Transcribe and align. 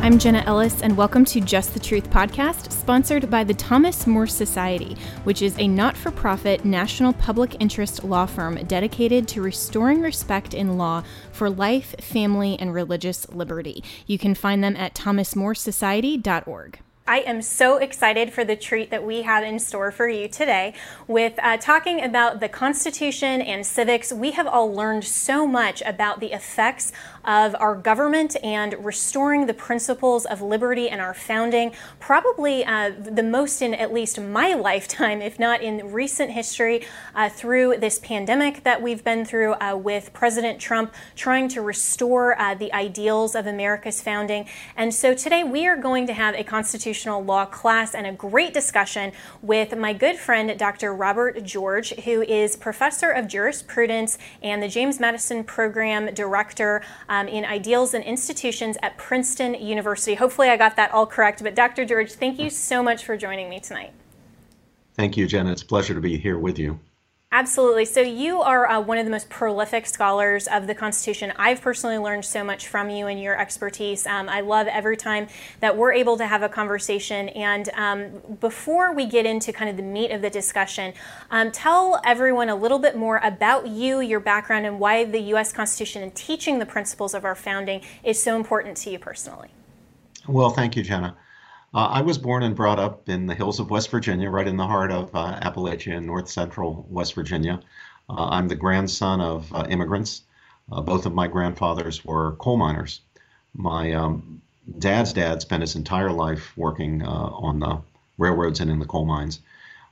I'm 0.00 0.16
Jenna 0.16 0.44
Ellis, 0.46 0.80
and 0.80 0.96
welcome 0.96 1.24
to 1.26 1.40
Just 1.40 1.74
the 1.74 1.80
Truth 1.80 2.08
podcast, 2.08 2.70
sponsored 2.70 3.28
by 3.28 3.42
the 3.42 3.52
Thomas 3.52 4.06
More 4.06 4.28
Society, 4.28 4.96
which 5.24 5.42
is 5.42 5.58
a 5.58 5.66
not 5.66 5.96
for 5.96 6.12
profit 6.12 6.64
national 6.64 7.12
public 7.14 7.56
interest 7.60 8.04
law 8.04 8.24
firm 8.24 8.54
dedicated 8.66 9.26
to 9.28 9.42
restoring 9.42 10.00
respect 10.00 10.54
in 10.54 10.78
law 10.78 11.02
for 11.32 11.50
life, 11.50 11.96
family, 12.00 12.56
and 12.60 12.72
religious 12.72 13.28
liberty. 13.30 13.82
You 14.06 14.18
can 14.18 14.36
find 14.36 14.62
them 14.62 14.76
at 14.76 14.94
thomasmoresociety.org. 14.94 16.78
I 17.08 17.20
am 17.20 17.40
so 17.40 17.78
excited 17.78 18.34
for 18.34 18.44
the 18.44 18.54
treat 18.54 18.90
that 18.90 19.02
we 19.02 19.22
have 19.22 19.42
in 19.42 19.58
store 19.60 19.90
for 19.90 20.10
you 20.10 20.28
today 20.28 20.74
with 21.06 21.32
uh, 21.42 21.56
talking 21.56 22.04
about 22.04 22.40
the 22.40 22.50
Constitution 22.50 23.40
and 23.40 23.64
civics. 23.64 24.12
We 24.12 24.32
have 24.32 24.46
all 24.46 24.70
learned 24.70 25.06
so 25.06 25.46
much 25.46 25.82
about 25.86 26.20
the 26.20 26.34
effects 26.34 26.92
of 27.28 27.54
our 27.60 27.74
government 27.74 28.36
and 28.42 28.74
restoring 28.82 29.44
the 29.44 29.52
principles 29.52 30.24
of 30.24 30.40
liberty 30.40 30.88
and 30.88 30.98
our 30.98 31.12
founding, 31.12 31.70
probably 32.00 32.64
uh, 32.64 32.90
the 32.98 33.22
most 33.22 33.60
in 33.60 33.74
at 33.74 33.92
least 33.92 34.18
my 34.18 34.54
lifetime, 34.68 35.20
if 35.20 35.38
not 35.38 35.60
in 35.60 35.92
recent 35.92 36.30
history, 36.30 36.86
uh, 37.14 37.28
through 37.28 37.76
this 37.76 37.98
pandemic 37.98 38.64
that 38.64 38.80
we've 38.80 39.04
been 39.04 39.26
through 39.26 39.52
uh, 39.54 39.76
with 39.76 40.10
President 40.14 40.58
Trump 40.58 40.94
trying 41.14 41.48
to 41.48 41.60
restore 41.60 42.40
uh, 42.40 42.54
the 42.54 42.72
ideals 42.72 43.34
of 43.34 43.46
America's 43.46 44.00
founding. 44.00 44.48
And 44.74 44.94
so 44.94 45.12
today 45.12 45.44
we 45.44 45.66
are 45.66 45.76
going 45.76 46.06
to 46.06 46.14
have 46.14 46.34
a 46.34 46.42
constitutional 46.42 47.22
law 47.22 47.44
class 47.44 47.94
and 47.94 48.06
a 48.06 48.12
great 48.12 48.54
discussion 48.54 49.12
with 49.42 49.76
my 49.76 49.92
good 49.92 50.16
friend, 50.16 50.58
Dr. 50.58 50.94
Robert 50.94 51.44
George, 51.44 51.90
who 52.04 52.22
is 52.22 52.56
professor 52.56 53.10
of 53.10 53.28
jurisprudence 53.28 54.16
and 54.42 54.62
the 54.62 54.68
James 54.68 54.98
Madison 54.98 55.44
Program 55.44 56.14
director. 56.14 56.82
Uh, 57.06 57.17
um, 57.18 57.28
in 57.28 57.44
Ideals 57.44 57.94
and 57.94 58.04
Institutions 58.04 58.76
at 58.82 58.96
Princeton 58.96 59.54
University. 59.54 60.14
Hopefully, 60.14 60.48
I 60.48 60.56
got 60.56 60.76
that 60.76 60.92
all 60.92 61.06
correct. 61.06 61.42
But 61.42 61.54
Dr. 61.54 61.84
George, 61.84 62.12
thank 62.12 62.38
you 62.38 62.50
so 62.50 62.82
much 62.82 63.04
for 63.04 63.16
joining 63.16 63.48
me 63.48 63.60
tonight. 63.60 63.92
Thank 64.94 65.16
you, 65.16 65.26
Jenna. 65.26 65.52
It's 65.52 65.62
a 65.62 65.66
pleasure 65.66 65.94
to 65.94 66.00
be 66.00 66.18
here 66.18 66.38
with 66.38 66.58
you. 66.58 66.80
Absolutely. 67.30 67.84
So, 67.84 68.00
you 68.00 68.40
are 68.40 68.66
uh, 68.66 68.80
one 68.80 68.96
of 68.96 69.04
the 69.04 69.10
most 69.10 69.28
prolific 69.28 69.84
scholars 69.84 70.48
of 70.48 70.66
the 70.66 70.74
Constitution. 70.74 71.30
I've 71.36 71.60
personally 71.60 71.98
learned 71.98 72.24
so 72.24 72.42
much 72.42 72.68
from 72.68 72.88
you 72.88 73.06
and 73.06 73.20
your 73.20 73.38
expertise. 73.38 74.06
Um, 74.06 74.30
I 74.30 74.40
love 74.40 74.66
every 74.66 74.96
time 74.96 75.26
that 75.60 75.76
we're 75.76 75.92
able 75.92 76.16
to 76.16 76.26
have 76.26 76.42
a 76.42 76.48
conversation. 76.48 77.28
And 77.28 77.68
um, 77.74 78.36
before 78.40 78.94
we 78.94 79.04
get 79.04 79.26
into 79.26 79.52
kind 79.52 79.68
of 79.68 79.76
the 79.76 79.82
meat 79.82 80.10
of 80.10 80.22
the 80.22 80.30
discussion, 80.30 80.94
um, 81.30 81.52
tell 81.52 82.00
everyone 82.02 82.48
a 82.48 82.56
little 82.56 82.78
bit 82.78 82.96
more 82.96 83.18
about 83.22 83.68
you, 83.68 84.00
your 84.00 84.20
background, 84.20 84.64
and 84.64 84.80
why 84.80 85.04
the 85.04 85.20
U.S. 85.20 85.52
Constitution 85.52 86.02
and 86.02 86.14
teaching 86.14 86.58
the 86.58 86.66
principles 86.66 87.12
of 87.12 87.26
our 87.26 87.34
founding 87.34 87.82
is 88.02 88.22
so 88.22 88.36
important 88.36 88.78
to 88.78 88.90
you 88.90 88.98
personally. 88.98 89.48
Well, 90.26 90.48
thank 90.48 90.76
you, 90.76 90.82
Jenna. 90.82 91.14
Uh, 91.74 91.86
I 91.86 92.00
was 92.00 92.16
born 92.16 92.42
and 92.42 92.56
brought 92.56 92.78
up 92.78 93.10
in 93.10 93.26
the 93.26 93.34
hills 93.34 93.60
of 93.60 93.70
West 93.70 93.90
Virginia, 93.90 94.30
right 94.30 94.48
in 94.48 94.56
the 94.56 94.66
heart 94.66 94.90
of 94.90 95.14
uh, 95.14 95.38
Appalachia 95.40 95.96
in 95.96 96.06
north 96.06 96.28
central 96.28 96.86
West 96.88 97.14
Virginia. 97.14 97.60
Uh, 98.08 98.28
I'm 98.30 98.48
the 98.48 98.54
grandson 98.54 99.20
of 99.20 99.52
uh, 99.54 99.66
immigrants. 99.68 100.22
Uh, 100.72 100.80
both 100.80 101.04
of 101.04 101.12
my 101.12 101.26
grandfathers 101.26 102.02
were 102.06 102.36
coal 102.36 102.56
miners. 102.56 103.02
My 103.54 103.92
um, 103.92 104.40
dad's 104.78 105.12
dad 105.12 105.42
spent 105.42 105.60
his 105.60 105.76
entire 105.76 106.10
life 106.10 106.56
working 106.56 107.02
uh, 107.02 107.06
on 107.06 107.60
the 107.60 107.80
railroads 108.16 108.60
and 108.60 108.70
in 108.70 108.78
the 108.78 108.86
coal 108.86 109.04
mines. 109.04 109.40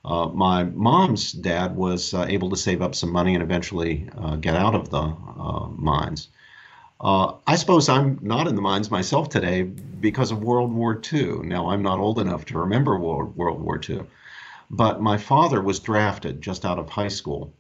my 0.03 0.65
mom's 0.65 1.33
dad 1.33 1.77
was 1.77 2.15
able 2.15 2.49
to 2.51 2.57
save 2.57 2.81
up 2.81 2.95
some 2.95 3.13
money 3.13 3.35
and 3.35 3.43
eventually 3.43 4.09
get 4.41 4.57
out 4.57 4.75
of 4.75 4.89
the 4.89 5.15
mines. 5.77 6.29
Uh, 7.01 7.35
I 7.47 7.57
suppose 7.57 7.89
I'm 7.89 8.19
not 8.23 8.47
in 8.47 8.55
the 8.55 8.63
mines 8.63 8.91
myself 8.91 9.29
today 9.29 9.63
because 9.63 10.31
of 10.31 10.43
World 10.43 10.73
War 10.73 11.01
II. 11.13 11.41
Now, 11.43 11.69
I'm 11.69 11.83
not 11.83 11.99
old 11.99 12.19
enough 12.19 12.47
to 12.47 12.59
remember 12.59 12.99
World, 12.99 13.37
World 13.37 13.61
War 13.61 13.81
II, 13.87 14.03
but 14.71 15.01
my 15.01 15.19
father 15.19 15.61
was 15.61 15.79
drafted 15.79 16.41
just 16.41 16.65
out 16.65 16.79
of 16.79 16.89
high 16.89 17.09
school. 17.09 17.53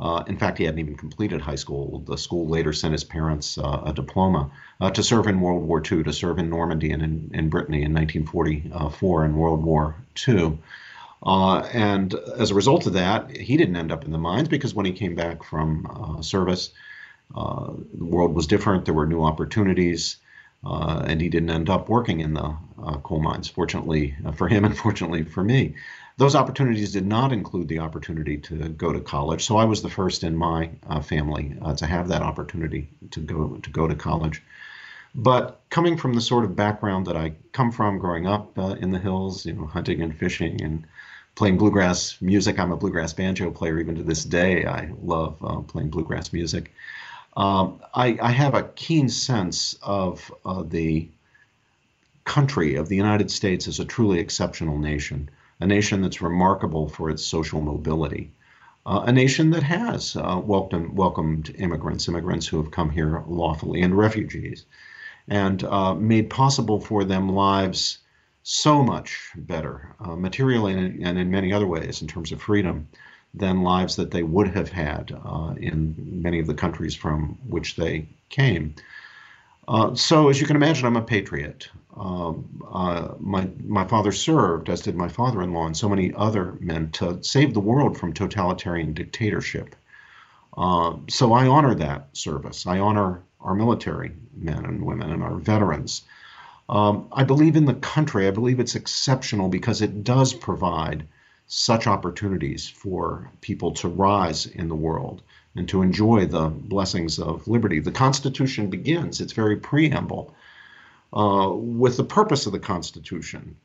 Uh, 0.00 0.24
in 0.26 0.38
fact, 0.38 0.56
he 0.58 0.64
hadn't 0.64 0.80
even 0.80 0.96
completed 0.96 1.40
high 1.40 1.56
school. 1.56 2.00
The 2.06 2.16
school 2.16 2.48
later 2.48 2.72
sent 2.72 2.92
his 2.92 3.04
parents 3.04 3.58
uh, 3.58 3.82
a 3.84 3.92
diploma 3.92 4.50
uh, 4.80 4.90
to 4.90 5.02
serve 5.02 5.26
in 5.26 5.40
World 5.40 5.62
War 5.62 5.78
II, 5.80 6.02
to 6.04 6.12
serve 6.12 6.38
in 6.38 6.48
Normandy 6.48 6.90
and 6.90 7.02
in, 7.02 7.30
in 7.34 7.48
Brittany 7.50 7.82
in 7.82 7.92
1944 7.92 9.24
in 9.26 9.36
World 9.36 9.62
War 9.62 9.94
II. 10.26 10.58
Uh, 11.22 11.58
and 11.74 12.14
as 12.38 12.50
a 12.50 12.54
result 12.54 12.86
of 12.86 12.94
that, 12.94 13.30
he 13.36 13.58
didn't 13.58 13.76
end 13.76 13.92
up 13.92 14.06
in 14.06 14.10
the 14.10 14.18
mines 14.18 14.48
because 14.48 14.74
when 14.74 14.86
he 14.86 14.92
came 14.92 15.14
back 15.14 15.44
from 15.44 15.86
uh, 15.86 16.22
service, 16.22 16.70
uh, 17.34 17.72
the 17.94 18.04
world 18.04 18.34
was 18.34 18.46
different. 18.46 18.84
There 18.84 18.94
were 18.94 19.06
new 19.06 19.22
opportunities, 19.22 20.16
uh, 20.64 21.04
and 21.06 21.20
he 21.20 21.28
didn't 21.28 21.50
end 21.50 21.70
up 21.70 21.88
working 21.88 22.20
in 22.20 22.34
the 22.34 22.56
uh, 22.82 22.96
coal 22.98 23.20
mines. 23.20 23.48
Fortunately 23.48 24.16
for 24.34 24.48
him, 24.48 24.64
and 24.64 24.76
fortunately 24.76 25.24
for 25.24 25.44
me, 25.44 25.74
those 26.16 26.34
opportunities 26.34 26.92
did 26.92 27.06
not 27.06 27.32
include 27.32 27.68
the 27.68 27.78
opportunity 27.78 28.36
to 28.36 28.68
go 28.70 28.92
to 28.92 29.00
college. 29.00 29.44
So 29.44 29.56
I 29.56 29.64
was 29.64 29.82
the 29.82 29.88
first 29.88 30.24
in 30.24 30.36
my 30.36 30.70
uh, 30.88 31.00
family 31.00 31.56
uh, 31.62 31.74
to 31.76 31.86
have 31.86 32.08
that 32.08 32.22
opportunity 32.22 32.88
to 33.12 33.20
go 33.20 33.56
to 33.56 33.70
go 33.70 33.86
to 33.86 33.94
college. 33.94 34.42
But 35.14 35.60
coming 35.70 35.96
from 35.96 36.14
the 36.14 36.20
sort 36.20 36.44
of 36.44 36.54
background 36.54 37.06
that 37.06 37.16
I 37.16 37.32
come 37.52 37.72
from, 37.72 37.98
growing 37.98 38.26
up 38.26 38.56
uh, 38.58 38.76
in 38.80 38.90
the 38.90 38.98
hills, 38.98 39.46
you 39.46 39.52
know, 39.52 39.66
hunting 39.66 40.02
and 40.02 40.16
fishing 40.16 40.62
and 40.62 40.84
playing 41.36 41.58
bluegrass 41.58 42.20
music. 42.20 42.58
I'm 42.58 42.72
a 42.72 42.76
bluegrass 42.76 43.12
banjo 43.12 43.50
player 43.50 43.78
even 43.78 43.94
to 43.96 44.02
this 44.02 44.24
day. 44.24 44.66
I 44.66 44.90
love 45.00 45.38
playing 45.68 45.90
bluegrass 45.90 46.32
music. 46.32 46.72
Um, 47.36 47.80
I, 47.94 48.18
I, 48.20 48.30
have 48.32 48.54
a 48.54 48.64
keen 48.74 49.08
sense 49.08 49.76
of 49.82 50.32
uh, 50.44 50.64
the 50.64 51.08
country 52.24 52.74
of 52.74 52.88
the 52.88 52.96
United 52.96 53.30
States 53.30 53.68
as 53.68 53.78
a 53.78 53.84
truly 53.84 54.18
exceptional 54.18 54.78
nation, 54.78 55.30
a 55.60 55.66
nation 55.66 56.02
that's 56.02 56.20
remarkable 56.20 56.88
for 56.88 57.08
its 57.08 57.24
social 57.24 57.60
mobility, 57.60 58.32
uh, 58.84 59.04
a 59.06 59.12
nation 59.12 59.50
that 59.50 59.62
has 59.62 60.16
uh, 60.16 60.40
welcomed, 60.42 60.96
welcomed 60.96 61.54
immigrants, 61.56 62.08
immigrants 62.08 62.48
who 62.48 62.56
have 62.60 62.72
come 62.72 62.90
here 62.90 63.22
lawfully, 63.28 63.80
and 63.82 63.96
refugees, 63.96 64.66
and 65.28 65.62
uh, 65.64 65.94
made 65.94 66.30
possible 66.30 66.80
for 66.80 67.04
them 67.04 67.28
lives 67.28 67.98
so 68.42 68.82
much 68.82 69.30
better, 69.36 69.94
uh, 70.00 70.16
materially 70.16 70.72
and, 70.72 71.06
and 71.06 71.18
in 71.18 71.30
many 71.30 71.52
other 71.52 71.66
ways 71.66 72.02
in 72.02 72.08
terms 72.08 72.32
of 72.32 72.42
freedom 72.42 72.88
than 73.34 73.62
lives 73.62 73.96
that 73.96 74.10
they 74.10 74.22
would 74.22 74.48
have 74.48 74.70
had 74.70 75.16
uh, 75.24 75.54
in 75.56 75.94
many 75.96 76.40
of 76.40 76.46
the 76.46 76.54
countries 76.54 76.94
from 76.94 77.38
which 77.48 77.76
they 77.76 78.08
came. 78.28 78.74
Uh, 79.68 79.94
so, 79.94 80.28
as 80.28 80.40
you 80.40 80.46
can 80.46 80.56
imagine, 80.56 80.86
I'm 80.86 80.96
a 80.96 81.02
patriot. 81.02 81.68
Um, 81.96 82.62
uh, 82.72 83.14
my 83.20 83.48
my 83.64 83.86
father 83.86 84.10
served, 84.10 84.68
as 84.68 84.80
did 84.80 84.96
my 84.96 85.08
father-in-law 85.08 85.66
and 85.66 85.76
so 85.76 85.88
many 85.88 86.12
other 86.14 86.56
men, 86.60 86.90
to 86.92 87.22
save 87.22 87.54
the 87.54 87.60
world 87.60 87.96
from 87.96 88.12
totalitarian 88.12 88.94
dictatorship. 88.94 89.76
Uh, 90.56 90.96
so 91.08 91.32
I 91.32 91.46
honor 91.46 91.74
that 91.76 92.08
service. 92.12 92.66
I 92.66 92.78
honor 92.78 93.22
our 93.40 93.54
military 93.54 94.12
men 94.36 94.64
and 94.64 94.84
women 94.84 95.10
and 95.12 95.22
our 95.22 95.36
veterans. 95.36 96.02
Um, 96.68 97.08
I 97.12 97.24
believe 97.24 97.56
in 97.56 97.64
the 97.64 97.74
country. 97.74 98.26
I 98.26 98.30
believe 98.30 98.60
it's 98.60 98.76
exceptional 98.76 99.48
because 99.48 99.82
it 99.82 100.04
does 100.04 100.32
provide 100.32 101.06
such 101.52 101.88
opportunities 101.88 102.68
for 102.68 103.28
people 103.40 103.72
to 103.72 103.88
rise 103.88 104.46
in 104.46 104.68
the 104.68 104.74
world 104.76 105.20
and 105.56 105.68
to 105.68 105.82
enjoy 105.82 106.24
the 106.24 106.48
blessings 106.48 107.18
of 107.18 107.48
liberty. 107.48 107.80
The 107.80 107.90
Constitution 107.90 108.70
begins, 108.70 109.20
its 109.20 109.32
very 109.32 109.56
preamble, 109.56 110.32
uh, 111.12 111.50
with 111.52 111.96
the 111.96 112.04
purpose 112.04 112.46
of 112.46 112.52
the 112.52 112.60
Constitution, 112.60 113.56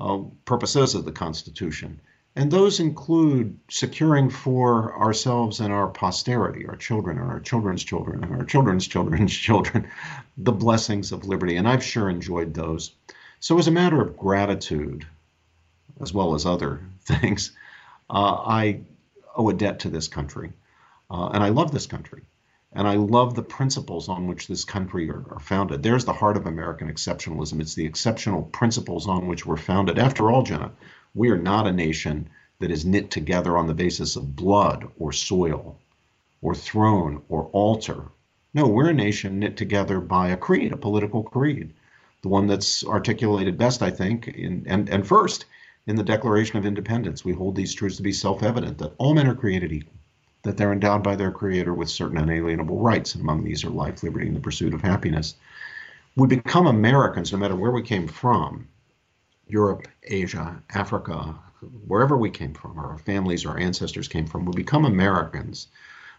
uh, 0.00 0.18
purposes 0.44 0.94
of 0.94 1.04
the 1.04 1.10
Constitution. 1.10 2.00
And 2.36 2.48
those 2.48 2.78
include 2.78 3.58
securing 3.68 4.30
for 4.30 4.96
ourselves 4.96 5.58
and 5.58 5.72
our 5.72 5.88
posterity, 5.88 6.64
our 6.68 6.76
children 6.76 7.18
and 7.18 7.28
our 7.28 7.40
children's 7.40 7.82
children 7.82 8.22
and 8.22 8.36
our 8.36 8.44
children's 8.44 8.86
children's 8.86 9.34
children, 9.46 9.90
the 10.38 10.52
blessings 10.52 11.10
of 11.10 11.26
liberty. 11.26 11.56
And 11.56 11.66
I've 11.66 11.82
sure 11.82 12.08
enjoyed 12.08 12.54
those 12.54 12.92
So, 13.40 13.58
as 13.58 13.66
a 13.66 13.72
matter 13.72 14.00
of 14.00 14.16
gratitude, 14.16 15.06
as 16.00 16.12
well 16.12 16.34
as 16.34 16.46
other 16.46 16.80
things, 17.00 17.52
uh, 18.10 18.34
I 18.46 18.80
owe 19.36 19.48
a 19.48 19.54
debt 19.54 19.80
to 19.80 19.90
this 19.90 20.08
country. 20.08 20.52
Uh, 21.10 21.28
and 21.28 21.42
I 21.42 21.50
love 21.50 21.70
this 21.72 21.86
country. 21.86 22.22
And 22.72 22.86
I 22.86 22.96
love 22.96 23.34
the 23.34 23.42
principles 23.42 24.08
on 24.08 24.26
which 24.26 24.48
this 24.48 24.64
country 24.64 25.08
are, 25.08 25.24
are, 25.30 25.40
founded. 25.40 25.82
There's 25.82 26.04
the 26.04 26.12
heart 26.12 26.36
of 26.36 26.46
American 26.46 26.92
exceptionalism. 26.92 27.60
It's 27.60 27.74
the 27.74 27.86
exceptional 27.86 28.42
principles 28.42 29.08
on 29.08 29.26
which 29.26 29.46
we're 29.46 29.56
founded. 29.56 29.98
After 29.98 30.30
all, 30.30 30.42
Jenna, 30.42 30.72
we 31.14 31.30
are 31.30 31.38
not 31.38 31.66
a 31.66 31.72
nation 31.72 32.28
that 32.58 32.70
is 32.70 32.84
knit 32.84 33.10
together 33.10 33.56
on 33.56 33.66
the 33.66 33.74
basis 33.74 34.16
of 34.16 34.36
blood 34.36 34.88
or 34.98 35.12
soil 35.12 35.78
or 36.42 36.54
throne 36.54 37.22
or 37.28 37.44
altar. 37.52 38.10
No, 38.52 38.66
we're 38.66 38.90
a 38.90 38.94
nation 38.94 39.38
knit 39.38 39.56
together 39.56 40.00
by 40.00 40.28
a 40.28 40.36
creed, 40.36 40.72
a 40.72 40.76
political 40.76 41.22
creed. 41.22 41.72
The 42.22 42.28
one 42.28 42.46
that's 42.46 42.84
articulated 42.84 43.56
best, 43.56 43.82
I 43.82 43.90
think, 43.90 44.28
in, 44.28 44.64
and, 44.66 44.88
and 44.88 45.06
first 45.06 45.46
in 45.86 45.96
the 45.96 46.02
Declaration 46.02 46.58
of 46.58 46.66
Independence. 46.66 47.24
We 47.24 47.32
hold 47.32 47.54
these 47.54 47.74
truths 47.74 47.96
to 47.96 48.02
be 48.02 48.12
self 48.12 48.42
evident 48.42 48.78
that 48.78 48.94
all 48.98 49.14
men 49.14 49.26
are 49.26 49.34
created 49.34 49.72
equal, 49.72 49.94
that 50.42 50.56
they're 50.56 50.72
endowed 50.72 51.02
by 51.02 51.16
their 51.16 51.30
Creator 51.30 51.74
with 51.74 51.88
certain 51.88 52.18
unalienable 52.18 52.80
rights, 52.80 53.14
and 53.14 53.22
among 53.22 53.44
these 53.44 53.64
are 53.64 53.70
life, 53.70 54.02
liberty, 54.02 54.26
and 54.26 54.36
the 54.36 54.40
pursuit 54.40 54.74
of 54.74 54.82
happiness. 54.82 55.36
We 56.16 56.26
become 56.26 56.66
Americans 56.66 57.32
no 57.32 57.38
matter 57.38 57.56
where 57.56 57.70
we 57.70 57.82
came 57.82 58.08
from 58.08 58.68
Europe, 59.48 59.86
Asia, 60.02 60.62
Africa, 60.70 61.38
wherever 61.86 62.16
we 62.16 62.30
came 62.30 62.52
from, 62.52 62.78
our 62.78 62.98
families, 62.98 63.46
our 63.46 63.58
ancestors 63.58 64.08
came 64.08 64.26
from, 64.26 64.44
we 64.44 64.52
become 64.52 64.84
Americans 64.84 65.68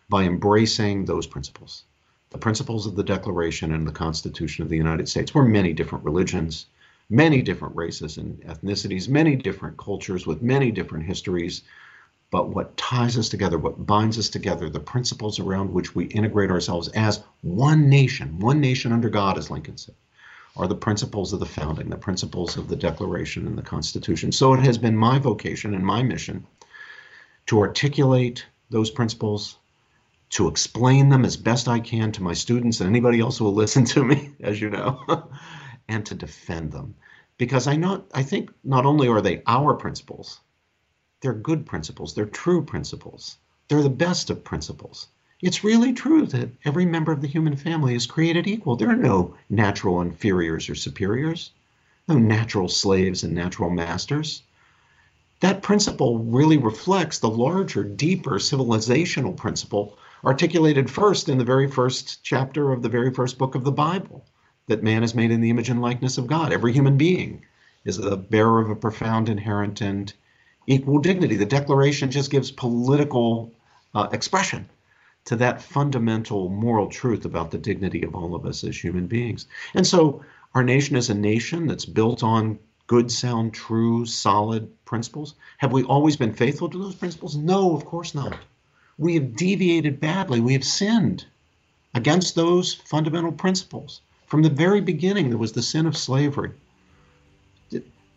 by 0.09 0.23
embracing 0.23 1.05
those 1.05 1.27
principles. 1.27 1.83
The 2.29 2.37
principles 2.37 2.87
of 2.87 2.95
the 2.95 3.03
Declaration 3.03 3.73
and 3.73 3.85
the 3.87 3.91
Constitution 3.91 4.63
of 4.63 4.69
the 4.69 4.77
United 4.77 5.09
States. 5.09 5.33
We're 5.33 5.43
many 5.43 5.73
different 5.73 6.05
religions, 6.05 6.67
many 7.09 7.41
different 7.41 7.75
races 7.75 8.17
and 8.17 8.41
ethnicities, 8.41 9.07
many 9.07 9.35
different 9.35 9.77
cultures 9.77 10.27
with 10.27 10.41
many 10.41 10.71
different 10.71 11.05
histories. 11.05 11.61
But 12.29 12.49
what 12.49 12.75
ties 12.75 13.17
us 13.17 13.29
together, 13.29 13.57
what 13.57 13.85
binds 13.85 14.19
us 14.19 14.29
together, 14.29 14.69
the 14.69 14.81
principles 14.81 15.39
around 15.39 15.73
which 15.73 15.95
we 15.95 16.05
integrate 16.05 16.51
ourselves 16.51 16.89
as 16.89 17.23
one 17.41 17.89
nation, 17.89 18.39
one 18.39 18.59
nation 18.59 18.91
under 18.91 19.09
God, 19.09 19.37
as 19.37 19.49
Lincoln 19.49 19.77
said, 19.77 19.95
are 20.57 20.67
the 20.67 20.75
principles 20.75 21.31
of 21.31 21.39
the 21.39 21.45
founding, 21.45 21.89
the 21.89 21.97
principles 21.97 22.57
of 22.57 22.67
the 22.67 22.75
Declaration 22.75 23.47
and 23.47 23.57
the 23.57 23.61
Constitution. 23.61 24.31
So 24.31 24.53
it 24.53 24.59
has 24.59 24.77
been 24.77 24.97
my 24.97 25.19
vocation 25.19 25.73
and 25.73 25.85
my 25.85 26.03
mission 26.03 26.45
to 27.45 27.59
articulate 27.59 28.45
those 28.69 28.91
principles, 28.91 29.57
to 30.31 30.49
explain 30.49 31.07
them 31.07 31.23
as 31.23 31.37
best 31.37 31.69
I 31.69 31.79
can 31.79 32.11
to 32.13 32.23
my 32.23 32.33
students 32.33 32.81
and 32.81 32.89
anybody 32.89 33.21
else 33.21 33.37
who 33.37 33.45
will 33.45 33.53
listen 33.53 33.85
to 33.85 34.03
me, 34.03 34.33
as 34.41 34.59
you 34.59 34.69
know, 34.69 35.29
and 35.87 36.05
to 36.05 36.15
defend 36.15 36.71
them. 36.71 36.95
Because 37.37 37.67
I 37.67 37.75
know 37.75 38.03
I 38.13 38.23
think 38.23 38.51
not 38.63 38.85
only 38.85 39.07
are 39.07 39.21
they 39.21 39.43
our 39.45 39.75
principles, 39.75 40.39
they're 41.21 41.33
good 41.33 41.65
principles, 41.65 42.13
they're 42.13 42.25
true 42.25 42.63
principles, 42.63 43.37
they're 43.67 43.83
the 43.83 43.89
best 43.89 44.29
of 44.29 44.43
principles. 44.43 45.07
It's 45.39 45.63
really 45.63 45.93
true 45.93 46.25
that 46.25 46.49
every 46.65 46.85
member 46.85 47.11
of 47.11 47.21
the 47.21 47.27
human 47.27 47.55
family 47.55 47.93
is 47.93 48.07
created 48.07 48.47
equal. 48.47 48.75
There 48.75 48.89
are 48.89 48.95
no 48.95 49.35
natural 49.49 50.01
inferiors 50.01 50.67
or 50.67 50.75
superiors, 50.75 51.51
no 52.07 52.17
natural 52.17 52.69
slaves 52.69 53.23
and 53.23 53.33
natural 53.33 53.69
masters. 53.69 54.41
That 55.41 55.61
principle 55.61 56.17
really 56.17 56.57
reflects 56.57 57.19
the 57.19 57.29
larger, 57.29 57.83
deeper 57.83 58.39
civilizational 58.39 59.37
principle 59.37 59.97
articulated 60.25 60.89
first 60.89 61.29
in 61.29 61.37
the 61.37 61.45
very 61.45 61.69
first 61.69 62.23
chapter 62.23 62.71
of 62.71 62.81
the 62.81 62.89
very 62.89 63.13
first 63.13 63.37
book 63.37 63.53
of 63.53 63.63
the 63.63 63.71
Bible 63.71 64.25
that 64.67 64.83
man 64.83 65.03
is 65.03 65.15
made 65.15 65.31
in 65.31 65.41
the 65.41 65.49
image 65.49 65.69
and 65.69 65.81
likeness 65.81 66.17
of 66.17 66.27
God. 66.27 66.51
Every 66.51 66.73
human 66.73 66.97
being 66.97 67.43
is 67.85 67.97
the 67.97 68.17
bearer 68.17 68.59
of 68.59 68.69
a 68.69 68.75
profound, 68.75 69.29
inherent, 69.29 69.81
and 69.81 70.13
equal 70.67 70.99
dignity. 70.99 71.37
The 71.37 71.45
Declaration 71.45 72.11
just 72.11 72.31
gives 72.31 72.51
political 72.51 73.51
uh, 73.95 74.09
expression 74.11 74.67
to 75.25 75.35
that 75.37 75.61
fundamental 75.61 76.49
moral 76.49 76.87
truth 76.87 77.25
about 77.25 77.51
the 77.51 77.57
dignity 77.57 78.03
of 78.03 78.15
all 78.15 78.35
of 78.35 78.45
us 78.45 78.63
as 78.63 78.77
human 78.77 79.07
beings. 79.07 79.47
And 79.73 79.87
so 79.87 80.23
our 80.53 80.63
nation 80.63 80.95
is 80.95 81.09
a 81.09 81.13
nation 81.13 81.67
that's 81.67 81.85
built 81.85 82.23
on 82.23 82.59
good, 82.87 83.11
sound, 83.11 83.53
true, 83.53 84.05
solid 84.05 84.69
principles. 84.85 85.35
Have 85.57 85.73
we 85.73 85.83
always 85.83 86.15
been 86.15 86.33
faithful 86.33 86.69
to 86.69 86.77
those 86.77 86.95
principles? 86.95 87.35
No, 87.35 87.75
of 87.75 87.85
course 87.85 88.15
not. 88.15 88.37
We 88.97 89.15
have 89.15 89.35
deviated 89.35 89.99
badly. 89.99 90.39
We 90.39 90.53
have 90.53 90.63
sinned 90.63 91.25
against 91.93 92.35
those 92.35 92.73
fundamental 92.73 93.31
principles. 93.31 94.01
From 94.27 94.43
the 94.43 94.49
very 94.49 94.81
beginning, 94.81 95.29
there 95.29 95.37
was 95.37 95.53
the 95.53 95.61
sin 95.61 95.85
of 95.85 95.97
slavery. 95.97 96.51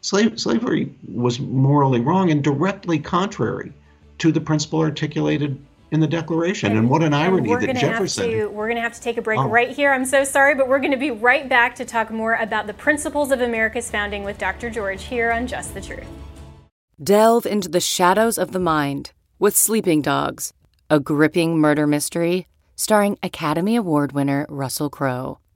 Slave, 0.02 0.40
slavery 0.40 0.94
was 1.12 1.40
morally 1.40 2.00
wrong 2.00 2.30
and 2.30 2.42
directly 2.42 2.98
contrary 2.98 3.72
to 4.18 4.32
the 4.32 4.40
principle 4.40 4.80
articulated 4.80 5.60
in 5.90 6.00
the 6.00 6.06
Declaration. 6.06 6.70
And, 6.70 6.80
and 6.80 6.90
what 6.90 7.02
an 7.02 7.14
irony 7.14 7.54
that 7.54 7.76
Jefferson. 7.76 8.30
To, 8.30 8.46
we're 8.46 8.66
going 8.66 8.76
to 8.76 8.82
have 8.82 8.94
to 8.94 9.00
take 9.00 9.18
a 9.18 9.22
break 9.22 9.38
oh. 9.38 9.48
right 9.48 9.70
here. 9.70 9.92
I'm 9.92 10.04
so 10.04 10.24
sorry, 10.24 10.54
but 10.54 10.68
we're 10.68 10.78
going 10.78 10.92
to 10.92 10.96
be 10.96 11.10
right 11.10 11.48
back 11.48 11.74
to 11.76 11.84
talk 11.84 12.10
more 12.10 12.34
about 12.34 12.66
the 12.66 12.74
principles 12.74 13.30
of 13.30 13.40
America's 13.40 13.90
founding 13.90 14.24
with 14.24 14.38
Dr. 14.38 14.70
George 14.70 15.04
here 15.04 15.30
on 15.30 15.46
Just 15.46 15.74
the 15.74 15.80
Truth. 15.80 16.06
Delve 17.02 17.46
into 17.46 17.68
the 17.68 17.80
shadows 17.80 18.38
of 18.38 18.52
the 18.52 18.60
mind 18.60 19.12
with 19.38 19.56
Sleeping 19.56 20.02
Dogs, 20.02 20.52
a 20.88 21.00
gripping 21.00 21.58
murder 21.58 21.86
mystery 21.86 22.46
starring 22.76 23.18
Academy 23.22 23.76
Award 23.76 24.12
winner 24.12 24.46
Russell 24.48 24.88
Crowe. 24.88 25.38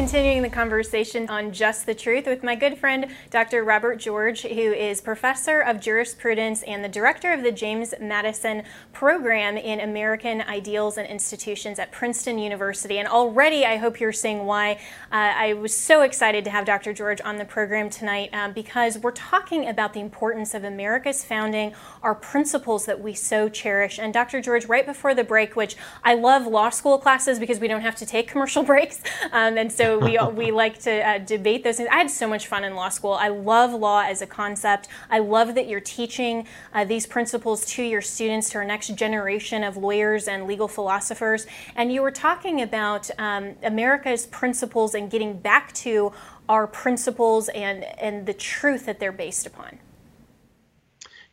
Continuing 0.00 0.40
the 0.40 0.48
conversation 0.48 1.28
on 1.28 1.52
Just 1.52 1.84
the 1.84 1.94
Truth 1.94 2.24
with 2.24 2.42
my 2.42 2.54
good 2.54 2.78
friend, 2.78 3.08
Dr. 3.28 3.64
Robert 3.64 3.96
George, 3.96 4.40
who 4.40 4.72
is 4.72 4.98
professor 5.02 5.60
of 5.60 5.78
jurisprudence 5.78 6.62
and 6.62 6.82
the 6.82 6.88
director 6.88 7.34
of 7.34 7.42
the 7.42 7.52
James 7.52 7.92
Madison 8.00 8.62
Program 8.94 9.58
in 9.58 9.78
American 9.80 10.40
Ideals 10.40 10.96
and 10.96 11.06
Institutions 11.06 11.78
at 11.78 11.92
Princeton 11.92 12.38
University. 12.38 12.98
And 12.98 13.06
already, 13.06 13.66
I 13.66 13.76
hope 13.76 14.00
you're 14.00 14.10
seeing 14.10 14.46
why 14.46 14.80
uh, 15.12 15.34
I 15.36 15.52
was 15.52 15.76
so 15.76 16.00
excited 16.00 16.44
to 16.44 16.50
have 16.50 16.64
Dr. 16.64 16.94
George 16.94 17.20
on 17.22 17.36
the 17.36 17.44
program 17.44 17.90
tonight 17.90 18.30
um, 18.32 18.54
because 18.54 18.96
we're 18.96 19.10
talking 19.10 19.68
about 19.68 19.92
the 19.92 20.00
importance 20.00 20.54
of 20.54 20.64
America's 20.64 21.22
founding, 21.26 21.74
our 22.02 22.14
principles 22.14 22.86
that 22.86 23.02
we 23.02 23.12
so 23.12 23.50
cherish. 23.50 23.98
And 23.98 24.14
Dr. 24.14 24.40
George, 24.40 24.64
right 24.64 24.86
before 24.86 25.14
the 25.14 25.24
break, 25.24 25.56
which 25.56 25.76
I 26.02 26.14
love 26.14 26.46
law 26.46 26.70
school 26.70 26.96
classes 26.96 27.38
because 27.38 27.60
we 27.60 27.68
don't 27.68 27.82
have 27.82 27.96
to 27.96 28.06
take 28.06 28.28
commercial 28.28 28.62
breaks. 28.70 29.02
Um, 29.30 29.58
and 29.58 29.70
so 29.70 29.89
we, 29.98 30.18
we 30.32 30.50
like 30.50 30.78
to 30.80 31.06
uh, 31.06 31.18
debate 31.18 31.64
those 31.64 31.76
things. 31.76 31.88
I 31.90 31.96
had 31.96 32.10
so 32.10 32.28
much 32.28 32.46
fun 32.46 32.64
in 32.64 32.74
law 32.74 32.88
school. 32.88 33.12
I 33.12 33.28
love 33.28 33.72
law 33.72 34.02
as 34.02 34.22
a 34.22 34.26
concept. 34.26 34.88
I 35.10 35.18
love 35.18 35.54
that 35.54 35.68
you're 35.68 35.80
teaching 35.80 36.46
uh, 36.72 36.84
these 36.84 37.06
principles 37.06 37.64
to 37.66 37.82
your 37.82 38.00
students, 38.00 38.50
to 38.50 38.58
our 38.58 38.64
next 38.64 38.94
generation 38.94 39.64
of 39.64 39.76
lawyers 39.76 40.28
and 40.28 40.46
legal 40.46 40.68
philosophers. 40.68 41.46
And 41.76 41.92
you 41.92 42.02
were 42.02 42.10
talking 42.10 42.62
about 42.62 43.10
um, 43.18 43.56
America's 43.62 44.26
principles 44.26 44.94
and 44.94 45.10
getting 45.10 45.38
back 45.38 45.72
to 45.74 46.12
our 46.48 46.66
principles 46.66 47.48
and, 47.50 47.84
and 47.98 48.26
the 48.26 48.34
truth 48.34 48.86
that 48.86 49.00
they're 49.00 49.12
based 49.12 49.46
upon. 49.46 49.78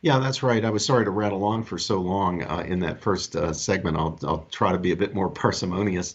Yeah, 0.00 0.20
that's 0.20 0.44
right. 0.44 0.64
I 0.64 0.70
was 0.70 0.84
sorry 0.84 1.04
to 1.04 1.10
rattle 1.10 1.44
on 1.44 1.64
for 1.64 1.76
so 1.76 2.00
long 2.00 2.44
uh, 2.44 2.62
in 2.64 2.78
that 2.80 3.00
first 3.00 3.34
uh, 3.34 3.52
segment. 3.52 3.96
I'll, 3.96 4.16
I'll 4.22 4.46
try 4.50 4.70
to 4.70 4.78
be 4.78 4.92
a 4.92 4.96
bit 4.96 5.14
more 5.14 5.28
parsimonious. 5.44 6.14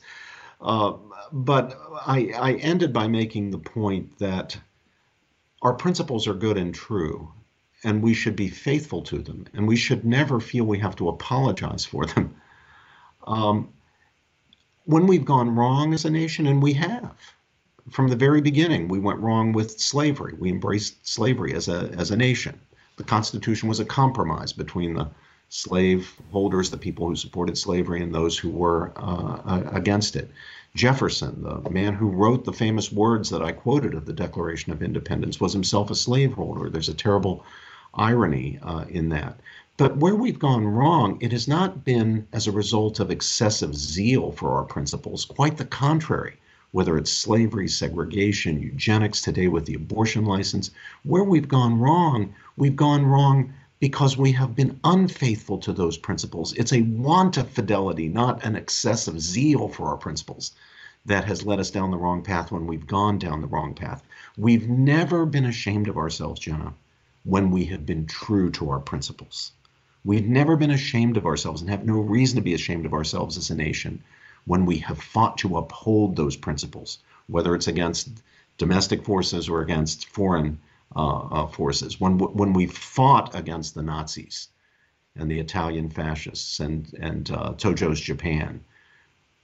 Uh, 0.64 0.94
but 1.32 1.78
I, 2.06 2.32
I 2.38 2.54
ended 2.54 2.94
by 2.94 3.08
making 3.08 3.52
the 3.52 3.58
point 3.60 4.18
that 4.20 4.58
our 5.62 5.74
principles 5.74 6.28
are 6.28 6.34
good 6.34 6.58
and 6.58 6.74
true, 6.74 7.32
and 7.84 8.02
we 8.02 8.14
should 8.14 8.36
be 8.36 8.48
faithful 8.48 9.02
to 9.04 9.20
them, 9.20 9.46
and 9.54 9.68
we 9.68 9.76
should 9.76 10.06
never 10.06 10.40
feel 10.40 10.66
we 10.66 10.80
have 10.80 10.96
to 10.98 11.10
apologize 11.10 11.86
for 11.86 12.06
them. 12.06 12.36
Um, 13.26 13.70
when 14.86 15.08
we've 15.08 15.26
gone 15.26 15.56
wrong 15.56 15.94
as 15.94 16.06
a 16.06 16.10
nation, 16.10 16.48
and 16.48 16.62
we 16.62 16.74
have, 16.74 17.16
from 17.90 18.10
the 18.10 18.16
very 18.16 18.42
beginning, 18.42 18.88
we 18.88 19.00
went 19.00 19.20
wrong 19.20 19.54
with 19.54 19.80
slavery. 19.80 20.34
We 20.38 20.50
embraced 20.50 21.08
slavery 21.08 21.54
as 21.54 21.68
a 21.68 21.90
as 21.98 22.12
a 22.12 22.18
nation. 22.18 22.60
The 22.98 23.04
Constitution 23.04 23.70
was 23.70 23.80
a 23.80 23.86
compromise 23.86 24.54
between 24.54 24.94
the 24.94 25.10
slave 25.54 26.20
holders, 26.32 26.72
the 26.72 26.78
people 26.78 27.08
who 27.08 27.16
supported 27.16 27.56
slavery, 27.56 28.02
and 28.02 28.14
those 28.14 28.36
who 28.36 28.50
were 28.50 28.92
uh, 28.96 29.62
against 29.72 30.16
it. 30.16 30.32
Jefferson, 30.76 31.44
the 31.44 31.70
man 31.70 31.94
who 31.94 32.10
wrote 32.10 32.44
the 32.44 32.52
famous 32.52 32.92
words 32.92 33.30
that 33.30 33.44
I 33.44 33.52
quoted 33.52 33.94
of 33.94 34.08
the 34.08 34.14
Declaration 34.14 34.72
of 34.72 34.82
Independence, 34.82 35.40
was 35.40 35.54
himself 35.54 35.92
a 35.92 35.96
slaveholder. 35.96 36.72
There's 36.72 36.90
a 36.90 36.94
terrible 36.96 37.46
irony 37.94 38.58
uh, 38.64 38.86
in 38.90 39.10
that. 39.10 39.40
But 39.78 39.98
where 39.98 40.16
we've 40.16 40.40
gone 40.40 40.66
wrong, 40.66 41.20
it 41.22 41.32
has 41.32 41.48
not 41.48 41.86
been 41.86 42.28
as 42.34 42.48
a 42.48 42.52
result 42.52 43.00
of 43.00 43.12
excessive 43.12 43.76
zeal 43.76 44.32
for 44.32 44.54
our 44.54 44.64
principles, 44.64 45.24
quite 45.24 45.58
the 45.58 45.66
contrary. 45.66 46.38
Whether 46.72 46.98
it's 46.98 47.12
slavery, 47.12 47.68
segregation, 47.68 48.60
eugenics, 48.60 49.22
today 49.22 49.48
with 49.48 49.68
the 49.68 49.76
abortion 49.76 50.26
license, 50.26 50.72
where 51.04 51.24
we've 51.24 51.48
gone 51.48 51.80
wrong, 51.80 52.34
we've 52.58 52.76
gone 52.76 53.06
wrong 53.06 53.54
because 53.84 54.16
we 54.16 54.32
have 54.32 54.56
been 54.56 54.80
unfaithful 54.86 55.58
to 55.58 55.74
those 55.74 55.98
principles. 55.98 56.54
It's 56.54 56.72
a 56.72 56.84
want 56.84 57.36
of 57.36 57.50
fidelity, 57.50 58.08
not 58.08 58.46
an 58.46 58.56
excessive 58.56 59.20
zeal 59.20 59.68
for 59.68 59.90
our 59.90 59.98
principles, 59.98 60.54
that 61.06 61.26
has 61.26 61.46
led 61.46 61.60
us 61.60 61.70
down 61.70 61.92
the 61.92 61.98
wrong 61.98 62.24
path 62.24 62.50
when 62.50 62.66
we've 62.66 62.88
gone 62.88 63.18
down 63.18 63.42
the 63.42 63.48
wrong 63.48 63.74
path. 63.74 64.02
We've 64.38 64.70
never 64.70 65.26
been 65.26 65.44
ashamed 65.44 65.90
of 65.90 65.98
ourselves, 65.98 66.40
Jenna, 66.40 66.76
when 67.26 67.52
we 67.52 67.66
have 67.66 67.86
been 67.86 68.06
true 68.06 68.52
to 68.52 68.70
our 68.70 68.80
principles. 68.80 69.52
We've 70.06 70.30
never 70.30 70.56
been 70.56 70.72
ashamed 70.72 71.18
of 71.18 71.26
ourselves 71.26 71.60
and 71.60 71.70
have 71.70 71.84
no 71.84 72.00
reason 72.00 72.38
to 72.38 72.42
be 72.42 72.54
ashamed 72.54 72.86
of 72.86 72.94
ourselves 72.94 73.36
as 73.36 73.50
a 73.50 73.56
nation 73.56 74.02
when 74.46 74.66
we 74.66 74.78
have 74.78 75.04
fought 75.04 75.40
to 75.40 75.58
uphold 75.58 76.16
those 76.16 76.38
principles, 76.38 77.00
whether 77.28 77.54
it's 77.54 77.68
against 77.68 78.08
domestic 78.58 79.04
forces 79.04 79.50
or 79.50 79.60
against 79.60 80.08
foreign 80.08 80.58
forces. 80.94 82.00
When 82.00 82.18
when 82.18 82.54
we 82.54 82.68
fought 82.68 83.36
against 83.36 83.76
the 83.76 83.84
Nazis 83.84 84.50
and 85.16 85.30
the 85.30 85.40
Italian 85.40 85.90
fascists 85.90 86.60
and 86.60 86.94
and 87.00 87.30
uh, 87.32 87.54
Tojo's 87.54 88.00
Japan, 88.00 88.64